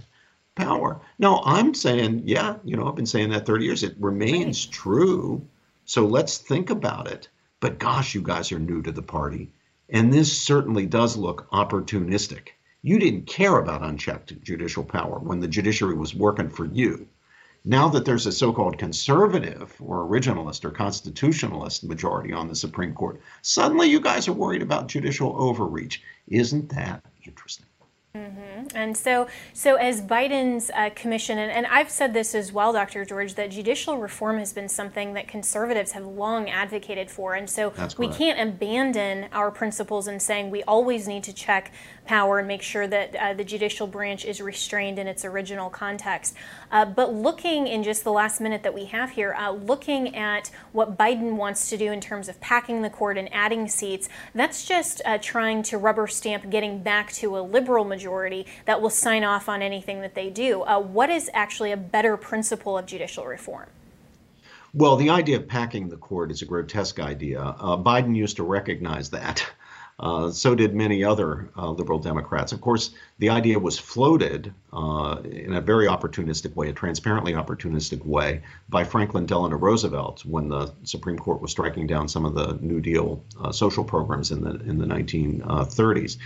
power. 0.55 1.01
No, 1.19 1.41
I'm 1.45 1.73
saying, 1.73 2.23
yeah, 2.25 2.57
you 2.63 2.75
know, 2.75 2.87
I've 2.87 2.95
been 2.95 3.05
saying 3.05 3.29
that 3.29 3.45
30 3.45 3.65
years. 3.65 3.83
It 3.83 3.95
remains 3.99 4.65
right. 4.65 4.73
true. 4.73 5.47
So 5.85 6.05
let's 6.05 6.37
think 6.37 6.69
about 6.69 7.07
it. 7.07 7.29
But 7.59 7.79
gosh, 7.79 8.13
you 8.13 8.21
guys 8.21 8.51
are 8.51 8.59
new 8.59 8.81
to 8.81 8.91
the 8.91 9.01
party. 9.01 9.51
And 9.89 10.11
this 10.11 10.37
certainly 10.37 10.85
does 10.85 11.17
look 11.17 11.49
opportunistic. 11.51 12.49
You 12.81 12.99
didn't 12.99 13.27
care 13.27 13.57
about 13.57 13.83
unchecked 13.83 14.41
judicial 14.43 14.83
power 14.83 15.19
when 15.19 15.39
the 15.39 15.47
judiciary 15.47 15.95
was 15.95 16.13
working 16.15 16.49
for 16.49 16.65
you. 16.65 17.07
Now 17.65 17.87
that 17.89 18.03
there's 18.03 18.25
a 18.25 18.31
so 18.31 18.51
called 18.51 18.77
conservative 18.77 19.73
or 19.79 20.05
originalist 20.05 20.65
or 20.65 20.71
constitutionalist 20.71 21.85
majority 21.85 22.33
on 22.33 22.49
the 22.49 22.55
Supreme 22.55 22.93
Court, 22.93 23.21
suddenly 23.41 23.89
you 23.89 24.01
guys 24.01 24.27
are 24.27 24.33
worried 24.33 24.61
about 24.61 24.87
judicial 24.87 25.33
overreach. 25.37 26.01
Isn't 26.27 26.67
that 26.69 27.05
interesting? 27.25 27.65
Mm-hmm. 28.15 28.77
And 28.77 28.95
so, 28.95 29.25
so 29.53 29.73
as 29.73 29.99
Biden's 29.99 30.69
uh, 30.75 30.91
commission, 30.93 31.39
and, 31.39 31.51
and, 31.51 31.65
I've 31.65 31.89
said 31.89 32.13
this 32.13 32.35
as 32.35 32.51
well, 32.51 32.71
Dr. 32.71 33.05
George, 33.05 33.33
that 33.33 33.49
judicial 33.49 33.97
reform 33.97 34.37
has 34.37 34.53
been 34.53 34.69
something 34.69 35.13
that 35.15 35.27
conservatives 35.27 35.93
have 35.93 36.05
long 36.05 36.47
advocated 36.47 37.09
for. 37.09 37.33
And 37.33 37.49
so 37.49 37.73
we 37.97 38.07
can't 38.09 38.39
abandon 38.39 39.29
our 39.31 39.49
principles 39.49 40.07
in 40.07 40.19
saying 40.19 40.51
we 40.51 40.61
always 40.65 41.07
need 41.07 41.23
to 41.23 41.33
check 41.33 41.71
power 42.05 42.39
and 42.39 42.47
make 42.47 42.61
sure 42.61 42.87
that 42.87 43.15
uh, 43.15 43.33
the 43.33 43.43
judicial 43.43 43.87
branch 43.87 44.25
is 44.25 44.41
restrained 44.41 44.99
in 44.99 45.07
its 45.07 45.23
original 45.23 45.69
context. 45.69 46.35
Uh, 46.71 46.85
but 46.85 47.13
looking 47.13 47.67
in 47.67 47.83
just 47.83 48.03
the 48.03 48.11
last 48.11 48.41
minute 48.41 48.63
that 48.63 48.73
we 48.73 48.85
have 48.85 49.11
here, 49.11 49.33
uh, 49.33 49.51
looking 49.51 50.15
at 50.15 50.51
what 50.71 50.97
Biden 50.97 51.35
wants 51.35 51.69
to 51.69 51.77
do 51.77 51.91
in 51.91 52.01
terms 52.01 52.27
of 52.27 52.39
packing 52.41 52.81
the 52.81 52.89
court 52.89 53.17
and 53.17 53.33
adding 53.33 53.67
seats, 53.67 54.09
that's 54.35 54.65
just 54.65 55.01
uh, 55.05 55.17
trying 55.19 55.63
to 55.63 55.77
rubber 55.77 56.07
stamp 56.07 56.49
getting 56.49 56.83
back 56.83 57.11
to 57.13 57.37
a 57.37 57.41
liberal 57.41 57.85
majority 57.85 58.45
that 58.65 58.81
will 58.81 58.89
sign 58.89 59.23
off 59.23 59.47
on 59.47 59.61
anything 59.61 60.01
that 60.01 60.15
they 60.15 60.29
do. 60.29 60.63
Uh, 60.63 60.79
what 60.79 61.09
is 61.09 61.29
actually 61.33 61.71
a 61.71 61.77
better 61.77 62.17
principle 62.17 62.77
of 62.77 62.85
judicial 62.85 63.25
reform? 63.25 63.67
Well, 64.75 64.95
the 64.95 65.11
idea 65.11 65.37
of 65.37 65.47
packing 65.47 65.87
the 65.87 65.97
court 65.97 66.31
is 66.31 66.41
a 66.41 66.45
grotesque 66.45 66.99
idea. 66.99 67.41
Uh, 67.41 67.77
Biden 67.77 68.15
used 68.15 68.37
to 68.37 68.43
recognize 68.43 69.11
that. 69.11 69.45
Uh, 69.99 70.31
so 70.31 70.55
did 70.55 70.73
many 70.73 71.03
other 71.03 71.49
uh, 71.55 71.69
liberal 71.69 71.99
Democrats. 71.99 72.51
Of 72.51 72.61
course, 72.61 72.91
the 73.19 73.29
idea 73.29 73.59
was 73.59 73.77
floated 73.77 74.53
uh, 74.71 75.21
in 75.23 75.53
a 75.53 75.61
very 75.61 75.87
opportunistic 75.87 76.55
way, 76.55 76.69
a 76.69 76.73
transparently 76.73 77.33
opportunistic 77.33 78.03
way, 78.03 78.41
by 78.69 78.83
Franklin 78.83 79.25
Delano 79.25 79.55
Roosevelt 79.55 80.25
when 80.25 80.49
the 80.49 80.73
Supreme 80.83 81.17
Court 81.17 81.41
was 81.41 81.51
striking 81.51 81.85
down 81.85 82.07
some 82.07 82.25
of 82.25 82.33
the 82.33 82.57
New 82.61 82.81
Deal 82.81 83.23
uh, 83.39 83.51
social 83.51 83.83
programs 83.83 84.31
in 84.31 84.41
the 84.41 84.55
in 84.61 84.77
the 84.77 84.85
1930s. 84.85 86.17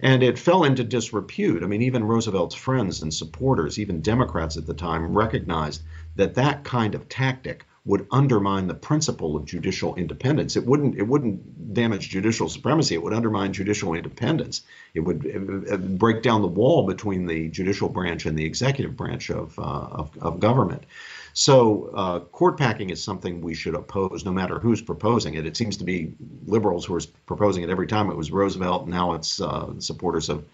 And 0.00 0.22
it 0.22 0.38
fell 0.38 0.62
into 0.62 0.84
disrepute. 0.84 1.64
I 1.64 1.66
mean, 1.66 1.82
even 1.82 2.04
Roosevelt's 2.04 2.54
friends 2.54 3.02
and 3.02 3.12
supporters, 3.12 3.80
even 3.80 4.00
Democrats 4.00 4.56
at 4.56 4.64
the 4.64 4.74
time, 4.74 5.12
recognized 5.12 5.82
that 6.14 6.34
that 6.34 6.62
kind 6.62 6.94
of 6.94 7.08
tactic 7.08 7.66
would 7.88 8.06
undermine 8.10 8.66
the 8.66 8.74
principle 8.74 9.34
of 9.34 9.46
judicial 9.46 9.94
independence. 9.94 10.56
It 10.56 10.66
wouldn't 10.66 10.98
it 10.98 11.08
wouldn't 11.08 11.72
damage 11.72 12.10
judicial 12.10 12.50
supremacy. 12.50 12.94
It 12.94 13.02
would 13.02 13.14
undermine 13.14 13.54
judicial 13.54 13.94
independence. 13.94 14.60
It 14.92 15.00
would, 15.00 15.24
it 15.24 15.38
would 15.38 15.98
break 15.98 16.22
down 16.22 16.42
the 16.42 16.48
wall 16.48 16.86
between 16.86 17.24
the 17.24 17.48
judicial 17.48 17.88
branch 17.88 18.26
and 18.26 18.38
the 18.38 18.44
executive 18.44 18.94
branch 18.94 19.30
of 19.30 19.58
uh, 19.58 19.62
of, 19.62 20.18
of, 20.18 20.38
government. 20.38 20.84
So 21.32 21.90
uh, 21.94 22.20
court 22.20 22.58
packing 22.58 22.90
is 22.90 23.02
something 23.02 23.40
we 23.40 23.54
should 23.54 23.74
oppose, 23.74 24.22
no 24.22 24.32
matter 24.32 24.58
who's 24.58 24.82
proposing 24.82 25.32
it. 25.32 25.46
It 25.46 25.56
seems 25.56 25.78
to 25.78 25.84
be 25.84 26.12
liberals 26.44 26.84
who 26.84 26.94
are 26.94 27.00
proposing 27.24 27.62
it 27.62 27.70
every 27.70 27.86
time. 27.86 28.10
It 28.10 28.18
was 28.18 28.30
Roosevelt. 28.30 28.86
Now 28.86 29.14
it's 29.14 29.40
uh, 29.40 29.80
supporters 29.80 30.28
of, 30.28 30.44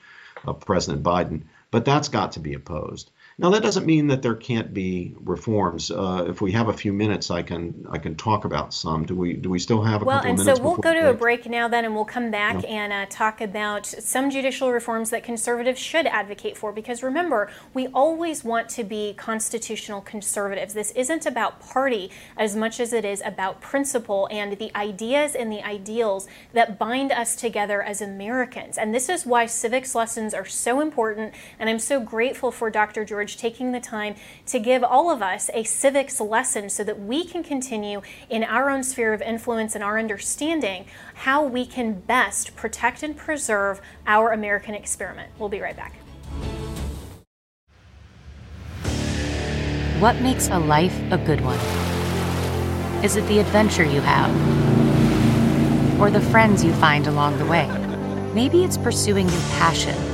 of 0.45 0.61
President 0.61 1.03
Biden. 1.03 1.43
But 1.73 1.85
that's 1.85 2.07
got 2.07 2.33
to 2.33 2.41
be 2.41 2.55
opposed. 2.55 3.11
Now 3.37 3.51
that 3.51 3.63
doesn't 3.63 3.85
mean 3.85 4.07
that 4.09 4.23
there 4.23 4.37
can't 4.37 4.73
be 4.73 5.17
reforms. 5.19 5.91
Uh, 5.91 6.27
if 6.29 6.41
we 6.41 6.53
have 6.53 6.69
a 6.69 6.73
few 6.73 6.93
minutes, 6.93 7.33
I 7.33 7.43
can 7.43 7.85
I 7.91 7.99
can 7.99 8.15
talk 8.15 8.45
about 8.45 8.73
some. 8.73 9.07
Do 9.07 9.17
we 9.17 9.33
do 9.33 9.51
we 9.51 9.59
still 9.59 9.83
have 9.83 10.03
a 10.03 10.05
well, 10.05 10.19
couple 10.19 10.31
of 10.31 10.37
minutes? 10.37 10.47
Well, 10.47 10.49
and 10.51 10.59
so 10.59 10.63
we'll 10.63 10.77
go 10.77 10.95
to 10.95 11.11
a 11.11 11.15
break 11.15 11.47
now 11.47 11.67
then, 11.67 11.85
and 11.85 11.97
we'll 11.97 12.05
come 12.05 12.31
back 12.31 12.63
yeah. 12.63 12.69
and 12.69 12.93
uh, 12.93 13.07
talk 13.11 13.41
about 13.41 13.87
some 13.87 14.31
judicial 14.31 14.71
reforms 14.71 15.11
that 15.11 15.25
conservatives 15.25 15.81
should 15.81 16.07
advocate 16.07 16.57
for. 16.57 16.71
Because 16.71 17.03
remember, 17.03 17.51
we 17.73 17.89
always 17.89 18.45
want 18.45 18.69
to 18.71 18.85
be 18.85 19.15
constitutional 19.15 20.01
conservatives. 20.01 20.73
This 20.73 20.93
isn't 20.93 21.27
about 21.27 21.59
party 21.59 22.13
as 22.37 22.55
much 22.55 22.79
as 22.79 22.93
it 22.93 23.05
is 23.05 23.21
about 23.25 23.61
principle 23.61 24.29
and 24.31 24.57
the 24.59 24.71
ideas 24.77 25.35
and 25.35 25.51
the 25.51 25.67
ideals 25.67 26.29
that 26.53 26.79
bind 26.79 27.11
us 27.11 27.35
together 27.35 27.83
as 27.83 28.01
Americans. 28.01 28.79
And 28.79 28.95
this 28.95 29.09
is 29.09 29.27
why 29.27 29.47
civics 29.47 29.97
lessons 29.97 30.35
are 30.35 30.45
so 30.45 30.81
important. 30.81 31.35
And 31.59 31.69
I'm 31.69 31.81
so 31.81 31.99
grateful 31.99 32.53
for 32.53 32.71
Dr. 32.71 33.05
George 33.05 33.24
taking 33.27 33.73
the 33.73 33.81
time 33.81 34.15
to 34.47 34.59
give 34.59 34.85
all 34.85 35.11
of 35.11 35.23
us 35.23 35.51
a 35.55 35.65
civics 35.65 36.21
lesson 36.21 36.69
so 36.69 36.85
that 36.85 37.01
we 37.01 37.25
can 37.25 37.43
continue 37.43 38.03
in 38.29 38.45
our 38.45 38.71
own 38.71 38.83
sphere 38.83 39.13
of 39.13 39.23
influence 39.23 39.75
and 39.75 39.83
our 39.83 39.99
understanding 39.99 40.87
how 41.15 41.45
we 41.45 41.65
can 41.67 41.93
best 41.93 42.55
protect 42.57 43.03
and 43.03 43.17
preserve 43.17 43.81
our 44.07 44.33
American 44.33 44.75
experiment. 44.75 45.31
We'll 45.39 45.49
be 45.49 45.61
right 45.61 45.77
back. 45.77 45.95
What 50.01 50.21
makes 50.21 50.49
a 50.49 50.59
life 50.59 50.99
a 51.11 51.19
good 51.19 51.41
one? 51.41 51.59
Is 53.05 53.17
it 53.17 53.27
the 53.27 53.39
adventure 53.39 53.85
you 53.85 54.01
have? 54.01 54.31
Or 56.01 56.11
the 56.11 56.21
friends 56.21 56.65
you 56.65 56.73
find 56.75 57.07
along 57.07 57.39
the 57.39 57.47
way? 57.47 57.69
Maybe 58.35 58.65
it's 58.65 58.77
pursuing 58.77 59.29
your 59.29 59.41
passion 59.59 60.14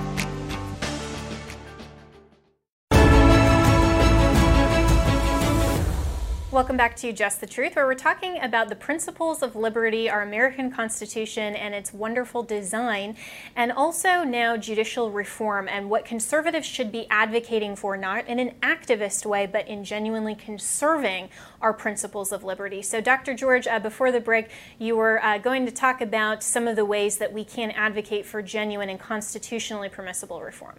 Welcome 6.51 6.75
back 6.75 6.97
to 6.97 7.13
Just 7.13 7.39
the 7.39 7.47
Truth, 7.47 7.77
where 7.77 7.85
we're 7.85 7.93
talking 7.95 8.37
about 8.41 8.67
the 8.67 8.75
principles 8.75 9.41
of 9.41 9.55
liberty, 9.55 10.09
our 10.09 10.21
American 10.21 10.69
Constitution, 10.69 11.55
and 11.55 11.73
its 11.73 11.93
wonderful 11.93 12.43
design, 12.43 13.15
and 13.55 13.71
also 13.71 14.25
now 14.25 14.57
judicial 14.57 15.11
reform 15.11 15.69
and 15.69 15.89
what 15.89 16.03
conservatives 16.03 16.67
should 16.67 16.91
be 16.91 17.07
advocating 17.09 17.77
for, 17.77 17.95
not 17.95 18.27
in 18.27 18.37
an 18.37 18.55
activist 18.61 19.25
way, 19.25 19.45
but 19.45 19.65
in 19.65 19.85
genuinely 19.85 20.35
conserving 20.35 21.29
our 21.61 21.71
principles 21.71 22.33
of 22.33 22.43
liberty. 22.43 22.81
So, 22.81 22.99
Dr. 22.99 23.33
George, 23.33 23.65
uh, 23.65 23.79
before 23.79 24.11
the 24.11 24.19
break, 24.19 24.49
you 24.77 24.97
were 24.97 25.23
uh, 25.23 25.37
going 25.37 25.65
to 25.67 25.71
talk 25.71 26.01
about 26.01 26.43
some 26.43 26.67
of 26.67 26.75
the 26.75 26.83
ways 26.83 27.15
that 27.19 27.31
we 27.31 27.45
can 27.45 27.71
advocate 27.71 28.25
for 28.25 28.41
genuine 28.41 28.89
and 28.89 28.99
constitutionally 28.99 29.87
permissible 29.87 30.41
reform. 30.41 30.75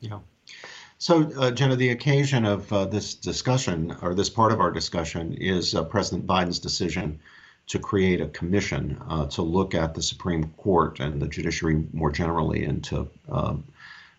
Yeah. 0.00 0.20
So, 1.00 1.30
uh, 1.38 1.52
Jenna, 1.52 1.76
the 1.76 1.90
occasion 1.90 2.44
of 2.44 2.72
uh, 2.72 2.84
this 2.86 3.14
discussion, 3.14 3.96
or 4.02 4.14
this 4.14 4.28
part 4.28 4.50
of 4.50 4.58
our 4.58 4.72
discussion, 4.72 5.32
is 5.34 5.72
uh, 5.72 5.84
President 5.84 6.26
Biden's 6.26 6.58
decision 6.58 7.20
to 7.68 7.78
create 7.78 8.20
a 8.20 8.26
commission 8.26 9.00
uh, 9.08 9.26
to 9.26 9.42
look 9.42 9.76
at 9.76 9.94
the 9.94 10.02
Supreme 10.02 10.48
Court 10.56 10.98
and 10.98 11.22
the 11.22 11.28
judiciary 11.28 11.84
more 11.92 12.10
generally 12.10 12.64
and 12.64 12.82
to 12.84 13.08
um, 13.30 13.62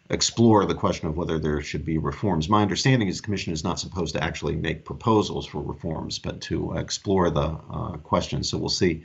explore 0.09 0.65
the 0.65 0.75
question 0.75 1.09
of 1.09 1.17
whether 1.17 1.37
there 1.37 1.61
should 1.61 1.83
be 1.83 1.97
reforms. 1.97 2.47
My 2.47 2.61
understanding 2.61 3.09
is 3.09 3.17
the 3.17 3.25
commission 3.25 3.51
is 3.51 3.63
not 3.63 3.77
supposed 3.77 4.15
to 4.15 4.23
actually 4.23 4.55
make 4.55 4.85
proposals 4.85 5.45
for 5.45 5.61
reforms, 5.61 6.17
but 6.17 6.39
to 6.41 6.77
explore 6.77 7.29
the 7.29 7.57
uh, 7.69 7.97
questions. 7.97 8.49
So 8.49 8.57
we'll 8.57 8.69
see 8.69 9.03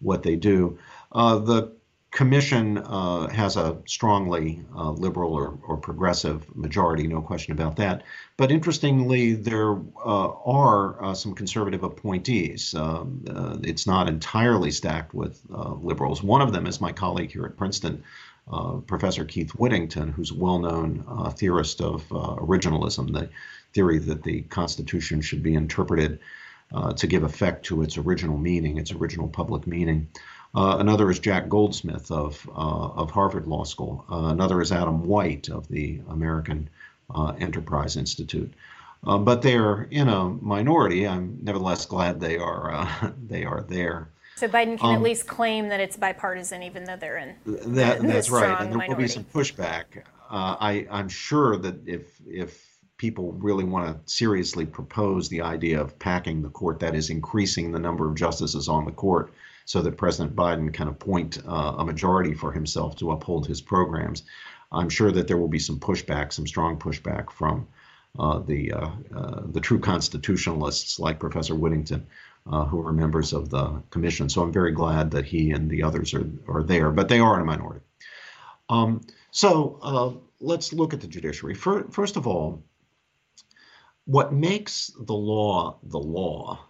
what 0.00 0.22
they 0.22 0.36
do. 0.36 0.78
Uh, 1.10 1.38
the 1.38 1.72
commission 2.10 2.78
uh, 2.78 3.28
has 3.28 3.56
a 3.56 3.78
strongly 3.86 4.64
uh, 4.74 4.90
liberal 4.90 5.34
or, 5.34 5.58
or 5.66 5.76
progressive 5.76 6.44
majority, 6.56 7.06
no 7.06 7.20
question 7.20 7.52
about 7.52 7.76
that. 7.76 8.02
But 8.36 8.50
interestingly, 8.50 9.34
there 9.34 9.72
uh, 9.72 10.32
are 10.44 11.04
uh, 11.04 11.14
some 11.14 11.34
conservative 11.34 11.82
appointees. 11.82 12.74
Um, 12.74 13.24
uh, 13.28 13.58
it's 13.62 13.86
not 13.86 14.08
entirely 14.08 14.70
stacked 14.70 15.12
with 15.12 15.40
uh, 15.52 15.74
liberals. 15.74 16.22
One 16.22 16.40
of 16.40 16.52
them 16.52 16.66
is 16.66 16.80
my 16.80 16.92
colleague 16.92 17.30
here 17.30 17.44
at 17.44 17.56
Princeton, 17.56 18.02
Professor 18.86 19.26
Keith 19.26 19.50
Whittington, 19.50 20.10
who's 20.10 20.30
a 20.30 20.34
well 20.34 20.58
known 20.58 21.04
theorist 21.36 21.82
of 21.82 22.08
originalism, 22.08 23.12
the 23.12 23.28
theory 23.74 23.98
that 23.98 24.22
the 24.22 24.40
Constitution 24.42 25.20
should 25.20 25.42
be 25.42 25.54
interpreted 25.54 26.18
to 26.96 27.06
give 27.06 27.24
effect 27.24 27.66
to 27.66 27.82
its 27.82 27.98
original 27.98 28.38
meaning, 28.38 28.78
its 28.78 28.90
original 28.90 29.28
public 29.28 29.66
meaning. 29.66 30.08
Uh, 30.54 30.76
another 30.78 31.10
is 31.10 31.18
Jack 31.18 31.48
Goldsmith 31.48 32.10
of, 32.10 32.48
uh, 32.48 32.88
of 32.96 33.10
Harvard 33.10 33.46
Law 33.46 33.64
School. 33.64 34.04
another 34.08 34.60
is 34.60 34.72
Adam 34.72 35.04
White 35.06 35.48
of 35.48 35.68
the 35.68 36.00
American 36.08 36.68
Enterprise 37.38 37.96
Institute. 37.96 38.52
but 39.02 39.42
they 39.42 39.56
are 39.56 39.86
in 39.90 40.08
a 40.08 40.28
minority. 40.28 41.06
I'm 41.06 41.38
nevertheless 41.42 41.86
glad 41.86 42.20
they 42.20 42.38
are 42.38 43.14
they 43.28 43.44
are 43.44 43.62
there. 43.62 44.08
So 44.38 44.46
Biden 44.46 44.78
can 44.78 44.90
um, 44.90 44.94
at 44.94 45.02
least 45.02 45.26
claim 45.26 45.68
that 45.68 45.80
it's 45.80 45.96
bipartisan, 45.96 46.62
even 46.62 46.84
though 46.84 46.94
they're 46.94 47.16
in. 47.16 47.34
That, 47.74 48.00
that's 48.02 48.30
right, 48.30 48.60
and 48.60 48.70
there 48.70 48.78
minority. 48.78 48.94
will 48.94 48.96
be 48.96 49.08
some 49.08 49.24
pushback. 49.24 50.04
Uh, 50.30 50.56
I, 50.60 50.86
I'm 50.92 51.08
sure 51.08 51.56
that 51.56 51.88
if 51.88 52.20
if 52.24 52.64
people 52.98 53.32
really 53.32 53.64
want 53.64 54.06
to 54.06 54.12
seriously 54.12 54.64
propose 54.64 55.28
the 55.28 55.42
idea 55.42 55.80
of 55.80 55.98
packing 55.98 56.42
the 56.42 56.50
court, 56.50 56.78
that 56.80 56.94
is 56.94 57.10
increasing 57.10 57.72
the 57.72 57.80
number 57.80 58.08
of 58.08 58.14
justices 58.14 58.68
on 58.68 58.84
the 58.84 58.92
court, 58.92 59.32
so 59.68 59.82
that 59.82 59.98
President 59.98 60.34
Biden 60.34 60.72
can 60.72 60.88
appoint 60.88 61.36
uh, 61.46 61.74
a 61.76 61.84
majority 61.84 62.32
for 62.32 62.50
himself 62.50 62.96
to 62.96 63.12
uphold 63.12 63.46
his 63.46 63.60
programs. 63.60 64.22
I'm 64.72 64.88
sure 64.88 65.12
that 65.12 65.28
there 65.28 65.36
will 65.36 65.48
be 65.48 65.58
some 65.58 65.78
pushback, 65.78 66.32
some 66.32 66.46
strong 66.46 66.78
pushback 66.78 67.30
from 67.30 67.68
uh, 68.18 68.38
the 68.38 68.72
uh, 68.72 68.90
uh 69.14 69.42
the 69.44 69.60
true 69.60 69.78
constitutionalists 69.78 70.98
like 70.98 71.20
Professor 71.20 71.54
Whittington 71.54 72.06
uh, 72.50 72.64
who 72.64 72.84
are 72.86 72.94
members 72.94 73.34
of 73.34 73.50
the 73.50 73.82
commission. 73.90 74.30
So 74.30 74.40
I'm 74.40 74.52
very 74.52 74.72
glad 74.72 75.10
that 75.10 75.26
he 75.26 75.50
and 75.50 75.68
the 75.68 75.82
others 75.82 76.14
are, 76.14 76.26
are 76.48 76.62
there, 76.62 76.90
but 76.90 77.10
they 77.10 77.20
are 77.20 77.34
in 77.34 77.42
a 77.42 77.44
minority. 77.44 77.84
Um, 78.70 79.02
so 79.32 80.22
let's 80.40 80.72
look 80.72 80.94
at 80.94 81.02
the 81.02 81.08
judiciary. 81.08 81.54
first 81.54 82.16
of 82.16 82.26
all, 82.26 82.62
what 84.06 84.32
makes 84.32 84.90
the 84.98 85.12
law 85.12 85.78
the 85.82 85.98
law 85.98 86.67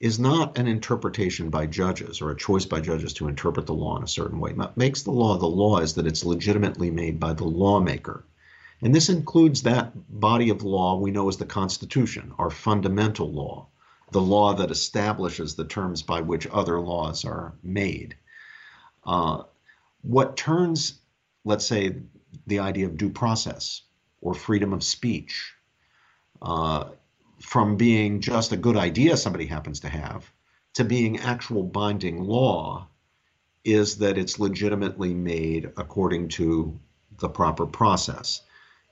is 0.00 0.18
not 0.18 0.58
an 0.58 0.66
interpretation 0.66 1.50
by 1.50 1.66
judges 1.66 2.20
or 2.20 2.30
a 2.30 2.36
choice 2.36 2.64
by 2.64 2.80
judges 2.80 3.12
to 3.12 3.28
interpret 3.28 3.66
the 3.66 3.74
law 3.74 3.96
in 3.96 4.02
a 4.02 4.08
certain 4.08 4.40
way. 4.40 4.52
What 4.52 4.76
makes 4.76 5.02
the 5.02 5.10
law 5.10 5.36
the 5.36 5.46
law 5.46 5.78
is 5.78 5.94
that 5.94 6.06
it's 6.06 6.24
legitimately 6.24 6.90
made 6.90 7.20
by 7.20 7.34
the 7.34 7.44
lawmaker. 7.44 8.24
And 8.82 8.94
this 8.94 9.10
includes 9.10 9.62
that 9.62 9.92
body 10.08 10.48
of 10.48 10.62
law 10.62 10.98
we 10.98 11.10
know 11.10 11.28
as 11.28 11.36
the 11.36 11.44
Constitution, 11.44 12.32
our 12.38 12.50
fundamental 12.50 13.30
law 13.30 13.68
the 14.10 14.20
law 14.20 14.54
that 14.54 14.70
establishes 14.70 15.54
the 15.54 15.64
terms 15.64 16.02
by 16.02 16.20
which 16.20 16.46
other 16.48 16.80
laws 16.80 17.24
are 17.24 17.54
made. 17.62 18.16
Uh, 19.04 19.42
what 20.02 20.36
turns, 20.36 21.00
let's 21.44 21.66
say, 21.66 21.96
the 22.46 22.58
idea 22.58 22.86
of 22.86 22.96
due 22.96 23.10
process 23.10 23.82
or 24.20 24.34
freedom 24.34 24.72
of 24.72 24.82
speech 24.82 25.54
uh, 26.42 26.84
from 27.42 27.76
being 27.76 28.20
just 28.20 28.52
a 28.52 28.56
good 28.56 28.76
idea 28.76 29.16
somebody 29.16 29.46
happens 29.46 29.80
to 29.80 29.88
have 29.88 30.30
to 30.74 30.84
being 30.84 31.18
actual 31.18 31.62
binding 31.62 32.22
law 32.22 32.86
is 33.64 33.98
that 33.98 34.16
it's 34.16 34.38
legitimately 34.38 35.12
made 35.14 35.70
according 35.76 36.28
to 36.28 36.78
the 37.18 37.28
proper 37.28 37.66
process. 37.66 38.42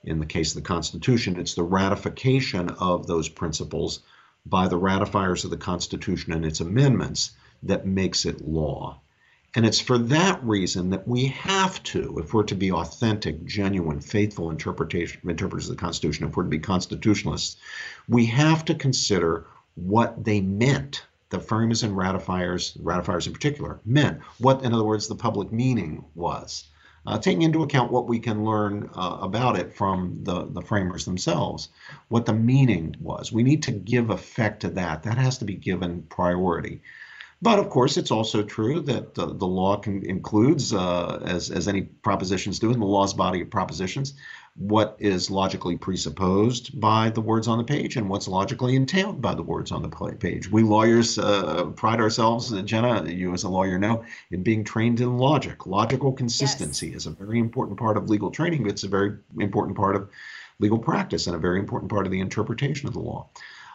In 0.03 0.19
the 0.19 0.25
case 0.25 0.51
of 0.51 0.61
the 0.61 0.67
Constitution, 0.67 1.39
it's 1.39 1.55
the 1.55 1.63
ratification 1.63 2.69
of 2.69 3.07
those 3.07 3.29
principles 3.29 4.01
by 4.45 4.67
the 4.67 4.77
ratifiers 4.77 5.43
of 5.43 5.49
the 5.49 5.57
Constitution 5.57 6.33
and 6.33 6.45
its 6.45 6.59
amendments 6.59 7.31
that 7.63 7.85
makes 7.85 8.25
it 8.25 8.47
law. 8.47 9.01
And 9.55 9.65
it's 9.65 9.79
for 9.79 9.97
that 9.97 10.43
reason 10.43 10.91
that 10.91 11.07
we 11.07 11.25
have 11.27 11.81
to, 11.83 12.19
if 12.19 12.33
we're 12.33 12.43
to 12.43 12.55
be 12.55 12.71
authentic, 12.71 13.45
genuine, 13.45 13.99
faithful 13.99 14.51
interpretation, 14.51 15.21
interpreters 15.27 15.69
of 15.69 15.75
the 15.75 15.81
Constitution, 15.81 16.27
if 16.27 16.37
we're 16.37 16.43
to 16.43 16.49
be 16.49 16.59
constitutionalists, 16.59 17.57
we 18.07 18.25
have 18.27 18.63
to 18.65 18.75
consider 18.75 19.47
what 19.75 20.23
they 20.23 20.41
meant, 20.41 21.05
the 21.29 21.39
framers 21.39 21.83
and 21.83 21.97
ratifiers, 21.97 22.77
ratifiers 22.81 23.25
in 23.25 23.33
particular, 23.33 23.79
meant, 23.85 24.21
what, 24.37 24.63
in 24.63 24.73
other 24.73 24.83
words, 24.83 25.07
the 25.07 25.15
public 25.15 25.51
meaning 25.51 26.05
was 26.13 26.65
uh, 27.05 27.17
taking 27.17 27.41
into 27.41 27.63
account 27.63 27.91
what 27.91 28.07
we 28.07 28.19
can 28.19 28.45
learn 28.45 28.89
uh, 28.93 29.17
about 29.21 29.57
it 29.57 29.73
from 29.73 30.19
the, 30.23 30.45
the 30.45 30.61
framers 30.61 31.05
themselves, 31.05 31.69
what 32.09 32.25
the 32.25 32.33
meaning 32.33 32.95
was. 32.99 33.31
We 33.31 33.43
need 33.43 33.63
to 33.63 33.71
give 33.71 34.09
effect 34.09 34.61
to 34.61 34.69
that. 34.71 35.03
That 35.03 35.17
has 35.17 35.39
to 35.39 35.45
be 35.45 35.55
given 35.55 36.03
priority. 36.03 36.81
But 37.41 37.59
of 37.59 37.69
course, 37.69 37.95
it's 37.95 38.11
also 38.11 38.43
true 38.43 38.81
that 38.81 39.17
uh, 39.17 39.27
the 39.27 39.47
law 39.47 39.77
can, 39.77 40.05
includes, 40.05 40.73
uh, 40.73 41.21
as, 41.25 41.49
as 41.49 41.69
any 41.69 41.83
propositions 41.83 42.59
do 42.59 42.71
in 42.71 42.79
the 42.79 42.85
law's 42.85 43.13
body 43.13 43.41
of 43.41 43.49
propositions, 43.49 44.13
what 44.55 44.97
is 44.99 45.31
logically 45.31 45.77
presupposed 45.77 46.77
by 46.77 47.09
the 47.09 47.21
words 47.21 47.47
on 47.47 47.57
the 47.57 47.63
page 47.63 47.95
and 47.95 48.09
what's 48.09 48.27
logically 48.27 48.75
entailed 48.75 49.21
by 49.21 49.33
the 49.33 49.41
words 49.41 49.71
on 49.71 49.81
the 49.81 50.15
page. 50.19 50.51
We 50.51 50.63
lawyers 50.63 51.17
uh, 51.17 51.65
pride 51.77 52.01
ourselves, 52.01 52.51
uh, 52.51 52.61
Jenna, 52.61 53.09
you 53.09 53.33
as 53.33 53.43
a 53.43 53.49
lawyer 53.49 53.79
know, 53.79 54.03
in 54.31 54.43
being 54.43 54.65
trained 54.65 54.99
in 54.99 55.17
logic. 55.17 55.65
Logical 55.65 56.11
consistency 56.11 56.87
yes. 56.87 56.97
is 56.97 57.05
a 57.05 57.11
very 57.11 57.39
important 57.39 57.79
part 57.79 57.95
of 57.95 58.09
legal 58.09 58.31
training. 58.31 58.67
It's 58.67 58.83
a 58.83 58.89
very 58.89 59.17
important 59.39 59.77
part 59.77 59.95
of 59.95 60.09
legal 60.59 60.77
practice 60.77 61.27
and 61.27 61.37
a 61.37 61.39
very 61.39 61.59
important 61.59 61.89
part 61.89 62.05
of 62.05 62.11
the 62.11 62.19
interpretation 62.19 62.89
of 62.89 62.93
the 62.93 62.99
law. 62.99 63.29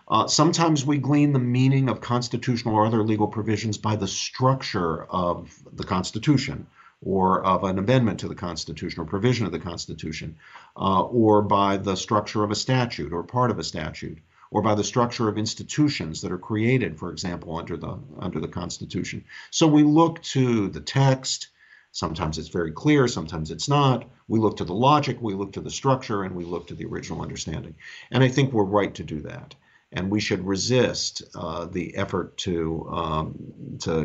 Uh, 0.06 0.26
sometimes 0.26 0.84
we 0.84 0.98
glean 0.98 1.32
the 1.32 1.38
meaning 1.38 1.88
of 1.88 2.00
constitutional 2.00 2.74
or 2.74 2.84
other 2.84 3.02
legal 3.02 3.26
provisions 3.26 3.78
by 3.78 3.96
the 3.96 4.06
structure 4.06 5.04
of 5.04 5.50
the 5.72 5.84
Constitution 5.84 6.66
or 7.00 7.44
of 7.44 7.64
an 7.64 7.78
amendment 7.78 8.20
to 8.20 8.28
the 8.28 8.34
Constitution 8.34 9.00
or 9.00 9.06
provision 9.06 9.46
of 9.46 9.52
the 9.52 9.58
Constitution, 9.58 10.36
uh, 10.76 11.02
or 11.02 11.42
by 11.42 11.76
the 11.76 11.96
structure 11.96 12.44
of 12.44 12.50
a 12.50 12.54
statute 12.54 13.12
or 13.12 13.22
part 13.22 13.50
of 13.50 13.58
a 13.58 13.64
statute, 13.64 14.18
or 14.50 14.62
by 14.62 14.74
the 14.74 14.84
structure 14.84 15.28
of 15.28 15.36
institutions 15.36 16.20
that 16.22 16.32
are 16.32 16.38
created, 16.38 16.98
for 16.98 17.10
example, 17.10 17.56
under 17.56 17.76
the 17.76 17.98
under 18.18 18.40
the 18.40 18.48
Constitution. 18.48 19.24
So 19.50 19.66
we 19.66 19.82
look 19.82 20.22
to 20.22 20.68
the 20.68 20.80
text. 20.80 21.48
Sometimes 21.92 22.38
it's 22.38 22.48
very 22.48 22.72
clear, 22.72 23.06
sometimes 23.06 23.50
it's 23.50 23.68
not. 23.68 24.04
We 24.26 24.38
look 24.38 24.56
to 24.56 24.64
the 24.64 24.74
logic, 24.74 25.18
we 25.20 25.34
look 25.34 25.52
to 25.52 25.60
the 25.60 25.70
structure, 25.70 26.24
and 26.24 26.34
we 26.34 26.44
look 26.44 26.66
to 26.68 26.74
the 26.74 26.86
original 26.86 27.22
understanding. 27.22 27.74
And 28.10 28.22
I 28.24 28.28
think 28.28 28.52
we're 28.52 28.64
right 28.64 28.94
to 28.94 29.04
do 29.04 29.20
that 29.22 29.54
and 29.94 30.10
we 30.10 30.20
should 30.20 30.44
resist 30.46 31.22
uh, 31.34 31.64
the 31.66 31.96
effort 31.96 32.36
to 32.36 32.86
um, 32.90 33.78
to 33.80 34.04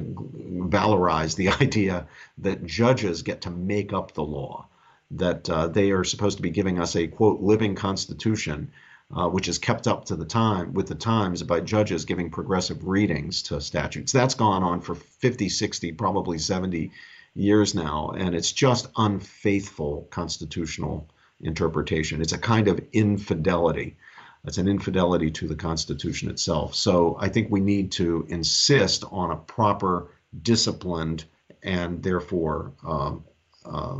valorize 0.69 1.35
the 1.35 1.49
idea 1.61 2.07
that 2.37 2.65
judges 2.65 3.23
get 3.23 3.41
to 3.41 3.49
make 3.49 3.91
up 3.91 4.13
the 4.13 4.23
law, 4.23 4.67
that 5.11 5.49
uh, 5.49 5.67
they 5.67 5.91
are 5.91 6.03
supposed 6.03 6.37
to 6.37 6.43
be 6.43 6.51
giving 6.51 6.79
us 6.79 6.95
a 6.95 7.07
quote 7.07 7.41
living 7.41 7.75
constitution. 7.75 8.71
Uh, 9.11 9.27
which 9.27 9.47
is 9.47 9.57
kept 9.57 9.87
up 9.87 10.05
to 10.05 10.15
the 10.15 10.23
time 10.23 10.71
with 10.71 10.85
the 10.85 10.93
times 10.93 11.41
by 11.41 11.59
judges 11.59 12.05
giving 12.05 12.29
progressive 12.29 12.85
readings 12.85 13.41
to 13.41 13.59
statutes. 13.59 14.11
That's 14.11 14.35
gone 14.35 14.61
on 14.61 14.81
for 14.81 14.93
50, 14.93 15.49
60, 15.49 15.93
probably 15.93 16.37
70 16.37 16.91
years 17.33 17.73
now, 17.73 18.11
and 18.15 18.35
it's 18.35 18.51
just 18.51 18.87
unfaithful 18.95 20.07
constitutional 20.11 21.09
interpretation. 21.41 22.21
It's 22.21 22.33
a 22.33 22.37
kind 22.37 22.67
of 22.67 22.79
infidelity 22.93 23.97
that's 24.43 24.57
an 24.57 24.67
infidelity 24.67 25.31
to 25.31 25.47
the 25.47 25.55
Constitution 25.55 26.29
itself. 26.29 26.75
So 26.75 27.17
I 27.19 27.29
think 27.29 27.49
we 27.49 27.59
need 27.59 27.91
to 27.93 28.25
insist 28.29 29.03
on 29.11 29.31
a 29.31 29.35
proper, 29.35 30.11
disciplined, 30.41 31.25
and 31.61 32.01
therefore 32.01 32.73
um, 32.87 33.25
uh, 33.65 33.99